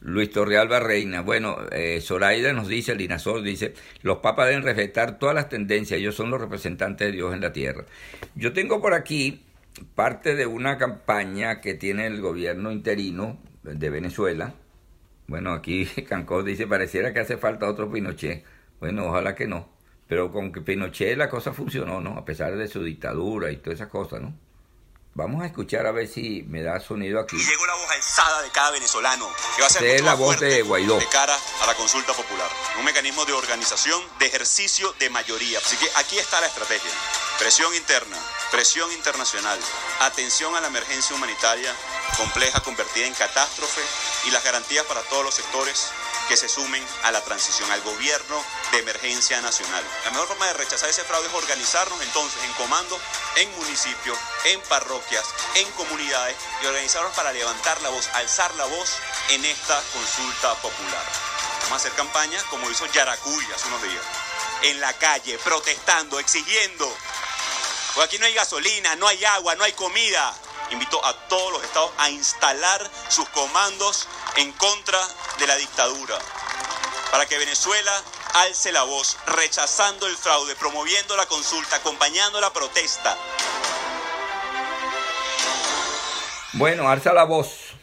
Luis 0.00 0.30
Torrealba 0.30 0.80
Reina. 0.80 1.20
Bueno, 1.20 1.56
eh, 1.70 2.00
Zoraida 2.00 2.52
nos 2.52 2.68
dice, 2.68 2.92
el 2.92 3.00
Inazor 3.00 3.42
dice, 3.42 3.74
los 4.02 4.18
papas 4.18 4.48
deben 4.48 4.62
respetar 4.62 5.18
todas 5.18 5.34
las 5.34 5.48
tendencias, 5.48 6.00
ellos 6.00 6.14
son 6.14 6.30
los 6.30 6.40
representantes 6.40 7.08
de 7.08 7.12
Dios 7.12 7.34
en 7.34 7.40
la 7.40 7.52
tierra. 7.52 7.84
Yo 8.34 8.52
tengo 8.52 8.80
por 8.80 8.94
aquí 8.94 9.44
parte 9.94 10.34
de 10.34 10.46
una 10.46 10.78
campaña 10.78 11.60
que 11.60 11.74
tiene 11.74 12.06
el 12.06 12.20
gobierno 12.20 12.72
interino 12.72 13.38
de 13.62 13.90
Venezuela. 13.90 14.54
Bueno, 15.26 15.52
aquí 15.52 15.86
Cancó 16.08 16.42
dice, 16.42 16.66
pareciera 16.66 17.12
que 17.12 17.20
hace 17.20 17.36
falta 17.36 17.68
otro 17.68 17.90
Pinochet. 17.90 18.44
Bueno, 18.80 19.06
ojalá 19.06 19.34
que 19.34 19.46
no. 19.46 19.68
Pero 20.08 20.32
con 20.32 20.50
Pinochet 20.50 21.16
la 21.16 21.28
cosa 21.28 21.52
funcionó, 21.52 22.00
¿no? 22.00 22.16
A 22.16 22.24
pesar 22.24 22.56
de 22.56 22.66
su 22.66 22.82
dictadura 22.82 23.52
y 23.52 23.58
todas 23.58 23.78
esas 23.78 23.88
cosas, 23.88 24.20
¿no? 24.22 24.34
Vamos 25.14 25.42
a 25.42 25.46
escuchar 25.46 25.86
a 25.86 25.90
ver 25.90 26.06
si 26.06 26.44
me 26.48 26.62
da 26.62 26.78
sonido 26.78 27.18
aquí. 27.18 27.36
Y 27.36 27.44
llegó 27.44 27.66
la 27.66 27.74
voz 27.74 27.90
alzada 27.90 28.42
de 28.42 28.50
cada 28.50 28.70
venezolano, 28.70 29.28
que 29.56 29.62
va 29.62 29.66
a 29.66 29.70
ser 29.70 29.84
es 29.84 30.02
la 30.02 30.14
voz 30.14 30.38
de 30.38 30.62
Guaidó. 30.62 30.98
De 30.98 31.08
cara 31.08 31.36
a 31.62 31.66
la 31.66 31.74
consulta 31.74 32.12
popular. 32.12 32.48
Un 32.78 32.84
mecanismo 32.84 33.24
de 33.24 33.32
organización, 33.32 34.00
de 34.20 34.26
ejercicio 34.26 34.94
de 35.00 35.10
mayoría. 35.10 35.58
Así 35.58 35.76
que 35.76 35.90
aquí 35.96 36.16
está 36.18 36.40
la 36.40 36.46
estrategia. 36.46 36.90
Presión 37.40 37.74
interna, 37.74 38.16
presión 38.52 38.92
internacional, 38.92 39.58
atención 40.00 40.54
a 40.54 40.60
la 40.60 40.68
emergencia 40.68 41.16
humanitaria 41.16 41.74
compleja 42.16 42.60
convertida 42.60 43.06
en 43.06 43.14
catástrofe 43.14 43.80
y 44.26 44.30
las 44.30 44.44
garantías 44.44 44.84
para 44.86 45.00
todos 45.02 45.24
los 45.24 45.34
sectores 45.34 45.90
que 46.30 46.36
se 46.36 46.48
sumen 46.48 46.86
a 47.02 47.10
la 47.10 47.24
transición 47.24 47.68
al 47.72 47.80
gobierno 47.80 48.44
de 48.70 48.78
emergencia 48.78 49.40
nacional. 49.40 49.84
La 50.04 50.12
mejor 50.12 50.28
forma 50.28 50.46
de 50.46 50.52
rechazar 50.52 50.88
ese 50.88 51.02
fraude 51.02 51.26
es 51.26 51.34
organizarnos 51.34 52.00
entonces 52.02 52.40
en 52.44 52.52
comando, 52.52 53.00
en 53.34 53.50
municipios, 53.56 54.16
en 54.44 54.60
parroquias, 54.68 55.24
en 55.56 55.68
comunidades 55.72 56.36
y 56.62 56.66
organizarnos 56.66 57.12
para 57.16 57.32
levantar 57.32 57.82
la 57.82 57.88
voz, 57.88 58.06
alzar 58.14 58.54
la 58.54 58.64
voz 58.66 58.90
en 59.30 59.44
esta 59.44 59.82
consulta 59.92 60.54
popular. 60.62 61.04
Vamos 61.62 61.72
a 61.72 61.76
hacer 61.78 61.92
campaña 61.94 62.40
como 62.48 62.70
hizo 62.70 62.86
Yaracuy 62.86 63.44
hace 63.52 63.66
unos 63.66 63.82
días, 63.82 64.04
en 64.62 64.80
la 64.80 64.92
calle, 64.98 65.36
protestando, 65.38 66.20
exigiendo. 66.20 66.96
Porque 67.92 68.06
aquí 68.06 68.18
no 68.20 68.26
hay 68.26 68.34
gasolina, 68.34 68.94
no 68.94 69.08
hay 69.08 69.24
agua, 69.24 69.56
no 69.56 69.64
hay 69.64 69.72
comida. 69.72 70.32
Invito 70.70 71.04
a 71.04 71.12
todos 71.28 71.52
los 71.52 71.64
estados 71.64 71.90
a 71.98 72.10
instalar 72.10 72.88
sus 73.08 73.28
comandos 73.30 74.06
en 74.36 74.52
contra 74.52 74.98
de 75.38 75.46
la 75.46 75.56
dictadura, 75.56 76.16
para 77.10 77.26
que 77.26 77.38
Venezuela 77.38 77.92
alce 78.34 78.70
la 78.70 78.84
voz, 78.84 79.16
rechazando 79.26 80.06
el 80.06 80.16
fraude, 80.16 80.54
promoviendo 80.56 81.16
la 81.16 81.26
consulta, 81.26 81.76
acompañando 81.76 82.40
la 82.40 82.52
protesta. 82.52 83.16
Bueno, 86.52 86.88
alza 86.88 87.12
la 87.12 87.24
voz. 87.24 87.74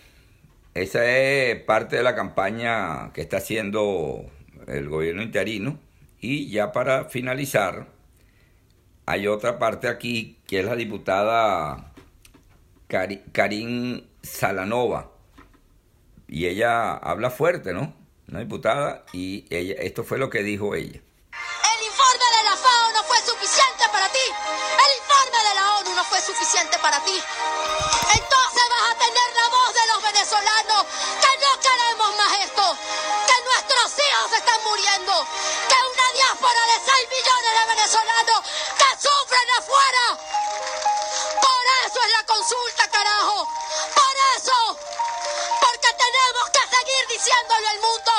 Esa 0.73 1.05
es 1.05 1.61
parte 1.63 1.95
de 1.95 2.03
la 2.03 2.15
campaña 2.15 3.11
que 3.13 3.21
está 3.21 3.37
haciendo 3.37 4.21
el 4.67 4.89
gobierno 4.89 5.23
interino. 5.23 5.79
Y 6.19 6.49
ya 6.49 6.71
para 6.71 7.05
finalizar, 7.05 7.87
hay 9.05 9.27
otra 9.27 9.57
parte 9.57 9.87
aquí 9.87 10.37
que 10.47 10.59
es 10.59 10.65
la 10.65 10.75
diputada 10.75 11.86
Karin 12.87 14.09
Salanova 14.23 15.11
y 16.27 16.47
ella 16.47 16.93
habla 16.93 17.29
fuerte, 17.29 17.73
¿no? 17.73 17.93
Una 18.29 18.39
diputada, 18.39 19.05
y 19.13 19.45
esto 19.49 20.03
fue 20.03 20.17
lo 20.17 20.29
que 20.29 20.43
dijo 20.43 20.75
ella. 20.75 20.99
El 20.99 21.79
informe 21.85 22.27
de 22.37 22.43
la 22.43 22.55
FAO 22.57 22.91
no 22.91 23.03
fue 23.03 23.17
suficiente 23.19 23.83
para 23.91 24.07
ti. 24.11 24.25
El 24.27 24.91
informe 24.99 25.39
de 25.47 25.55
la 25.55 25.77
ONU 25.79 25.95
no 25.95 26.03
fue 26.03 26.19
suficiente 26.19 26.77
para 26.79 26.99
ti. 27.05 27.15
Entonces 27.15 28.63
vas 28.67 28.85
a 28.91 28.95
tener 28.99 29.29
la 29.31 29.47
voz 29.47 29.71
de 29.73 29.87
los 29.87 30.03
venezolanos 30.03 30.81
que 31.23 31.31
no 31.39 31.51
queremos 31.63 32.09
más 32.19 32.31
esto, 32.43 32.65
que 33.27 33.37
nuestros 33.47 33.87
hijos 33.95 34.29
están 34.35 34.59
muriendo, 34.67 35.13
que 35.71 35.77
una 35.87 36.07
diáspora 36.11 36.61
de 36.67 36.77
6 36.83 37.07
millones 37.15 37.51
de 37.55 37.63
venezolanos 37.71 38.39
que 38.75 38.89
sufren 38.99 39.47
afuera. 39.55 40.03
Por 41.39 41.63
eso 41.87 41.99
es 42.03 42.11
la 42.11 42.23
consulta, 42.27 42.76
Por 43.19 44.15
eso 44.37 44.77
tenemos 45.97 46.45
que 46.53 46.63
seguir 46.69 47.03
diciéndole 47.09 47.67
al 47.67 47.79
mundo, 47.81 48.13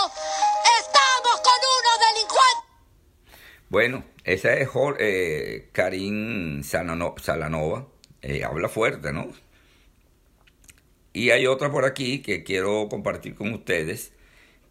estamos 0.81 1.41
con 1.41 1.59
unos 1.79 1.97
delincuentes. 2.09 2.69
Bueno, 3.69 4.05
esa 4.25 4.55
es 4.55 4.69
eh, 4.99 5.69
Karim 5.73 6.65
Salanova, 6.65 7.87
eh, 8.23 8.43
habla 8.43 8.69
fuerte, 8.69 9.13
¿no? 9.13 9.33
Y 11.13 11.31
hay 11.31 11.47
otra 11.47 11.71
por 11.71 11.85
aquí 11.85 12.21
que 12.21 12.43
quiero 12.43 12.89
compartir 12.89 13.37
con 13.37 13.53
ustedes, 13.53 14.13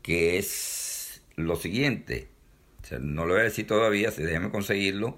que 0.02 0.38
es 0.38 1.22
lo 1.36 1.56
siguiente. 1.56 2.28
no 3.00 3.26
lo 3.26 3.34
voy 3.34 3.42
a 3.42 3.46
decir 3.46 3.66
todavía, 3.66 4.12
si 4.12 4.24
déjenme 4.24 4.52
conseguirlo, 4.52 5.18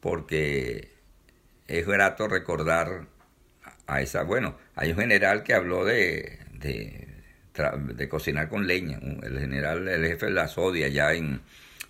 porque 0.00 0.92
es 1.66 1.86
grato 1.86 2.28
recordar 2.28 3.06
a 3.86 4.00
esa, 4.00 4.22
bueno, 4.22 4.56
hay 4.74 4.90
un 4.90 4.98
general 4.98 5.42
que 5.42 5.54
habló 5.54 5.84
de, 5.84 6.38
de 6.52 8.08
cocinar 8.08 8.48
con 8.48 8.66
leña. 8.66 8.98
El 9.22 9.38
general, 9.38 9.88
el 9.88 10.06
jefe 10.06 10.26
de 10.26 10.32
la 10.32 10.48
Sodia 10.48 10.86
allá 10.86 11.12
en, 11.14 11.40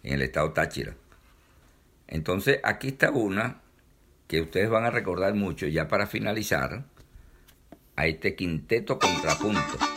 en 0.02 0.14
el 0.14 0.22
estado 0.22 0.52
Táchira. 0.52 0.94
Entonces, 2.06 2.60
aquí 2.62 2.88
está 2.88 3.10
una 3.10 3.60
que 4.28 4.40
ustedes 4.40 4.68
van 4.68 4.84
a 4.84 4.90
recordar 4.90 5.34
mucho 5.34 5.66
ya 5.66 5.88
para 5.88 6.06
finalizar 6.06 6.84
a 7.96 8.06
este 8.06 8.34
quinteto 8.34 8.98
contrapunto. 8.98 9.95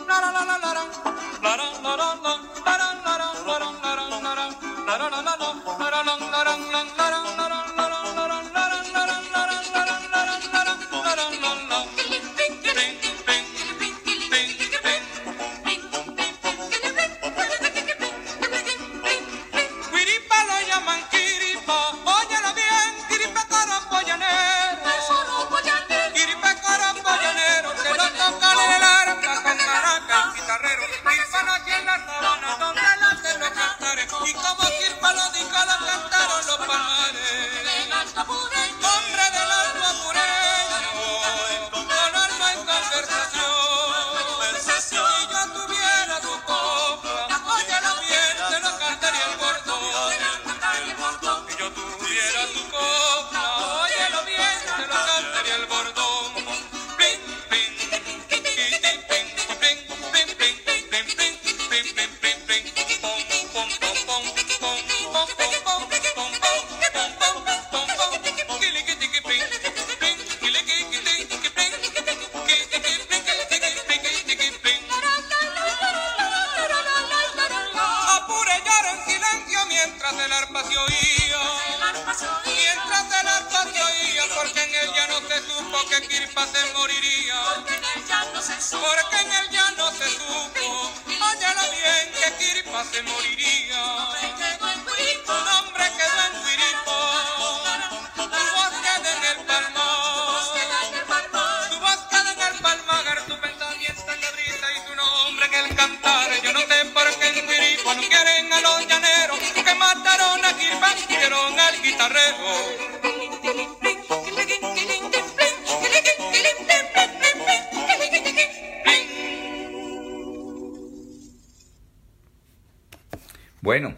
Bueno, 123.62 123.94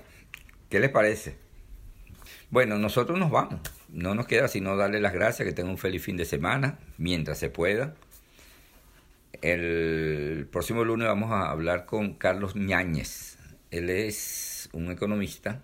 ¿qué 0.68 0.80
les 0.80 0.90
parece? 0.90 1.36
Bueno, 2.50 2.76
nosotros 2.78 3.18
nos 3.18 3.30
vamos. 3.30 3.60
No 3.88 4.14
nos 4.14 4.26
queda 4.26 4.48
sino 4.48 4.76
darle 4.76 5.00
las 5.00 5.12
gracias, 5.12 5.46
que 5.46 5.54
tengan 5.54 5.70
un 5.72 5.78
feliz 5.78 6.02
fin 6.02 6.16
de 6.16 6.24
semana, 6.24 6.78
mientras 6.98 7.38
se 7.38 7.48
pueda. 7.48 7.94
El 9.40 10.48
próximo 10.50 10.84
lunes 10.84 11.06
vamos 11.08 11.30
a 11.30 11.50
hablar 11.50 11.86
con 11.86 12.14
Carlos 12.14 12.56
Ñáñez. 12.56 13.38
Él 13.70 13.88
es 13.88 14.68
un 14.72 14.90
economista 14.90 15.62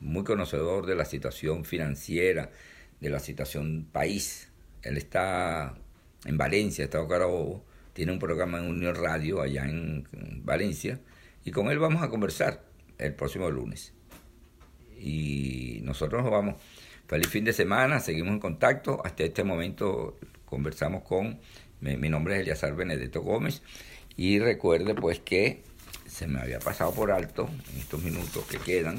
muy 0.00 0.24
conocedor 0.24 0.86
de 0.86 0.94
la 0.94 1.04
situación 1.04 1.64
financiera, 1.64 2.50
de 3.00 3.10
la 3.10 3.18
situación 3.18 3.86
país. 3.90 4.48
Él 4.82 4.96
está 4.96 5.74
en 6.24 6.36
Valencia, 6.38 6.84
Estado 6.84 7.08
Carabobo, 7.08 7.64
tiene 7.92 8.12
un 8.12 8.18
programa 8.18 8.58
en 8.58 8.66
Unión 8.66 8.94
Radio 8.94 9.40
allá 9.40 9.64
en 9.64 10.06
Valencia, 10.44 11.00
y 11.44 11.50
con 11.50 11.70
él 11.70 11.78
vamos 11.78 12.02
a 12.02 12.10
conversar 12.10 12.64
el 12.98 13.14
próximo 13.14 13.50
lunes. 13.50 13.92
Y 14.98 15.80
nosotros 15.82 16.22
nos 16.22 16.32
vamos. 16.32 16.60
Feliz 17.06 17.28
fin 17.28 17.44
de 17.44 17.52
semana, 17.52 18.00
seguimos 18.00 18.32
en 18.32 18.40
contacto. 18.40 19.00
Hasta 19.04 19.22
este 19.22 19.44
momento 19.44 20.18
conversamos 20.44 21.04
con, 21.04 21.38
mi, 21.80 22.08
nombre 22.08 22.34
es 22.34 22.40
Eliazar 22.42 22.74
Benedetto 22.74 23.20
Gómez, 23.20 23.62
y 24.16 24.38
recuerde 24.38 24.94
pues 24.94 25.20
que 25.20 25.62
se 26.06 26.26
me 26.26 26.40
había 26.40 26.58
pasado 26.58 26.92
por 26.92 27.10
alto 27.10 27.48
en 27.72 27.80
estos 27.80 28.02
minutos 28.02 28.44
que 28.46 28.58
quedan 28.58 28.98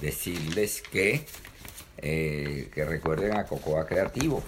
decirles 0.00 0.82
que, 0.82 1.24
eh, 1.98 2.70
que 2.74 2.84
recuerden 2.84 3.36
a 3.36 3.44
Cocoa 3.44 3.86
Creativo. 3.86 4.42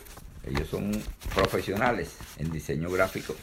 Ellos 0.47 0.69
son 0.69 0.93
profesionales 1.35 2.19
en 2.39 2.51
diseño 2.51 2.91
gráfico. 2.91 3.35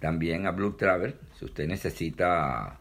También 0.00 0.46
a 0.46 0.50
Blue 0.50 0.74
Travel, 0.76 1.14
si 1.38 1.44
usted 1.44 1.68
necesita, 1.68 2.80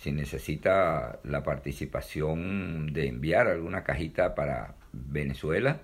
si 0.00 0.10
necesita 0.10 1.20
la 1.22 1.44
participación 1.44 2.92
de 2.92 3.06
enviar 3.06 3.46
alguna 3.46 3.84
cajita 3.84 4.34
para 4.34 4.74
Venezuela, 4.92 5.80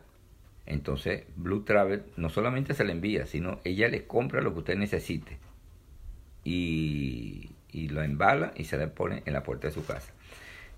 entonces 0.66 1.25
Blue 1.37 1.64
Travel 1.64 2.05
no 2.16 2.31
solamente 2.31 2.75
se 2.75 2.85
le 2.85 2.93
envía, 2.93 3.27
sino 3.27 3.61
ella 3.64 3.89
le 3.89 4.07
compra 4.07 4.41
lo 4.41 4.53
que 4.53 4.61
usted 4.61 4.77
necesite 4.77 5.39
y, 6.45 7.51
y 7.70 7.89
lo 7.89 8.03
embala 8.03 8.53
y 8.57 8.64
se 8.64 8.79
le 8.79 8.89
pone 8.89 9.23
en 9.27 9.33
la 9.33 9.43
puerta 9.43 9.68
de 9.68 9.75
su 9.75 9.85
casa. 9.85 10.12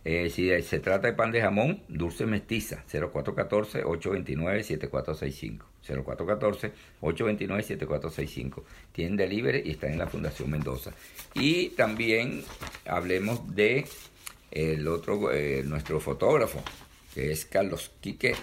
Eh, 0.04 0.28
si 0.28 0.50
se 0.62 0.80
trata 0.80 1.06
de 1.06 1.14
pan 1.14 1.32
de 1.32 1.40
jamón, 1.40 1.82
dulce 1.88 2.26
mestiza, 2.26 2.84
0414-829-7465. 2.90 5.64
0414-829-7465. 7.02 8.62
Tienen 8.92 9.16
delivery 9.16 9.62
y 9.64 9.70
están 9.70 9.92
en 9.92 9.98
la 9.98 10.06
Fundación 10.06 10.50
Mendoza. 10.50 10.92
Y 11.34 11.70
también 11.70 12.42
hablemos 12.86 13.54
de 13.54 13.86
el 14.50 14.86
otro, 14.88 15.32
eh, 15.32 15.62
nuestro 15.64 16.00
fotógrafo, 16.00 16.62
que 17.12 17.32
es 17.32 17.44
Carlos 17.44 17.90
Quique, 18.00 18.34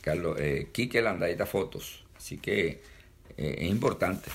Carlos, 0.00 0.38
eh, 0.40 0.68
Quique 0.72 1.02
Landaeta 1.02 1.46
Fotos. 1.46 2.04
Así 2.16 2.38
que 2.38 2.80
eh, 3.36 3.56
es 3.58 3.70
importante. 3.70 4.30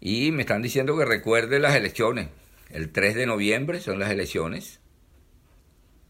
Y 0.00 0.30
me 0.32 0.42
están 0.42 0.62
diciendo 0.62 0.96
que 0.96 1.04
recuerde 1.04 1.58
las 1.58 1.74
elecciones. 1.74 2.28
El 2.70 2.90
3 2.90 3.14
de 3.14 3.26
noviembre 3.26 3.80
son 3.80 3.98
las 3.98 4.10
elecciones 4.10 4.80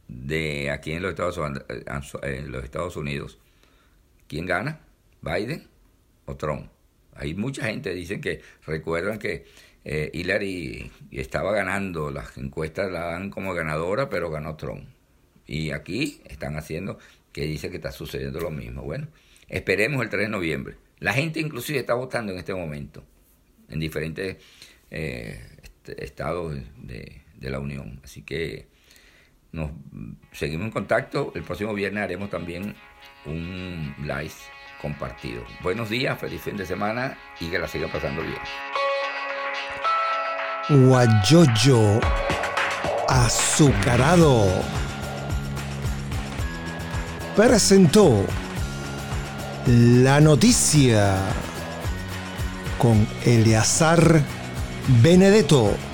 de 0.09 0.71
aquí 0.71 0.93
en 0.93 1.03
los 1.03 1.11
Estados, 1.11 1.39
en 2.23 2.51
los 2.51 2.65
Estados 2.65 2.97
Unidos. 2.97 3.39
¿Quién 4.27 4.47
gana? 4.47 4.81
¿Biden 5.21 5.69
o 6.25 6.37
Trump? 6.37 6.71
Hay 7.15 7.35
mucha 7.35 7.67
gente, 7.67 7.95
dicen 7.95 8.21
que 8.21 8.41
recuerdan 8.67 9.19
que 9.19 9.45
eh, 9.85 10.11
Hillary 10.13 10.91
estaba 11.11 11.53
ganando, 11.53 12.11
las 12.11 12.37
encuestas 12.39 12.91
la 12.91 13.07
dan 13.07 13.31
como 13.31 13.55
ganadora, 13.55 14.09
pero 14.09 14.31
ganó 14.31 14.57
Trump. 14.57 14.85
Y 15.47 15.71
aquí 15.71 16.21
están 16.27 16.57
haciendo 16.57 16.99
que 17.33 17.43
dice 17.43 17.71
que 17.71 17.77
está 17.77 17.93
sucediendo 17.93 18.41
lo 18.41 18.51
mismo. 18.51 18.83
Bueno, 18.83 19.09
esperemos 19.49 20.03
el 20.03 20.11
3 20.11 20.25
de 20.25 20.29
noviembre. 20.29 20.77
La 20.99 21.13
gente 21.13 21.41
inclusive 21.41 21.79
está 21.79 21.95
votando 21.95 22.33
en 22.33 22.39
este 22.39 22.55
momento 22.55 23.05
en 23.69 23.81
diferentes 23.81 24.37
eh, 24.91 25.41
estados 25.97 26.57
de, 26.77 27.23
de 27.37 27.51
la 27.51 27.59
Unión. 27.59 28.01
Así 28.05 28.23
que 28.23 28.69
nos 29.53 29.71
seguimos 30.33 30.67
en 30.67 30.73
contacto. 30.73 31.33
El 31.35 31.43
próximo 31.43 31.75
viernes 31.75 32.05
haremos 32.05 32.31
también 32.31 32.75
un 33.25 33.95
live 33.99 34.33
compartido. 34.81 35.43
Buenos 35.63 35.91
días, 35.91 36.19
feliz 36.19 36.41
fin 36.43 36.57
de 36.57 36.67
semana 36.67 37.19
y 37.41 37.49
que 37.49 37.59
la 37.59 37.69
sigan 37.69 37.91
pasando 37.91 38.23
bien. 38.23 38.39
Guayoyo 40.69 42.01
azucarado 43.09 44.47
presentó 47.35 48.27
la 49.67 50.21
noticia 50.21 51.17
con 52.79 53.07
Eleazar 53.25 54.21
Benedetto. 55.03 55.88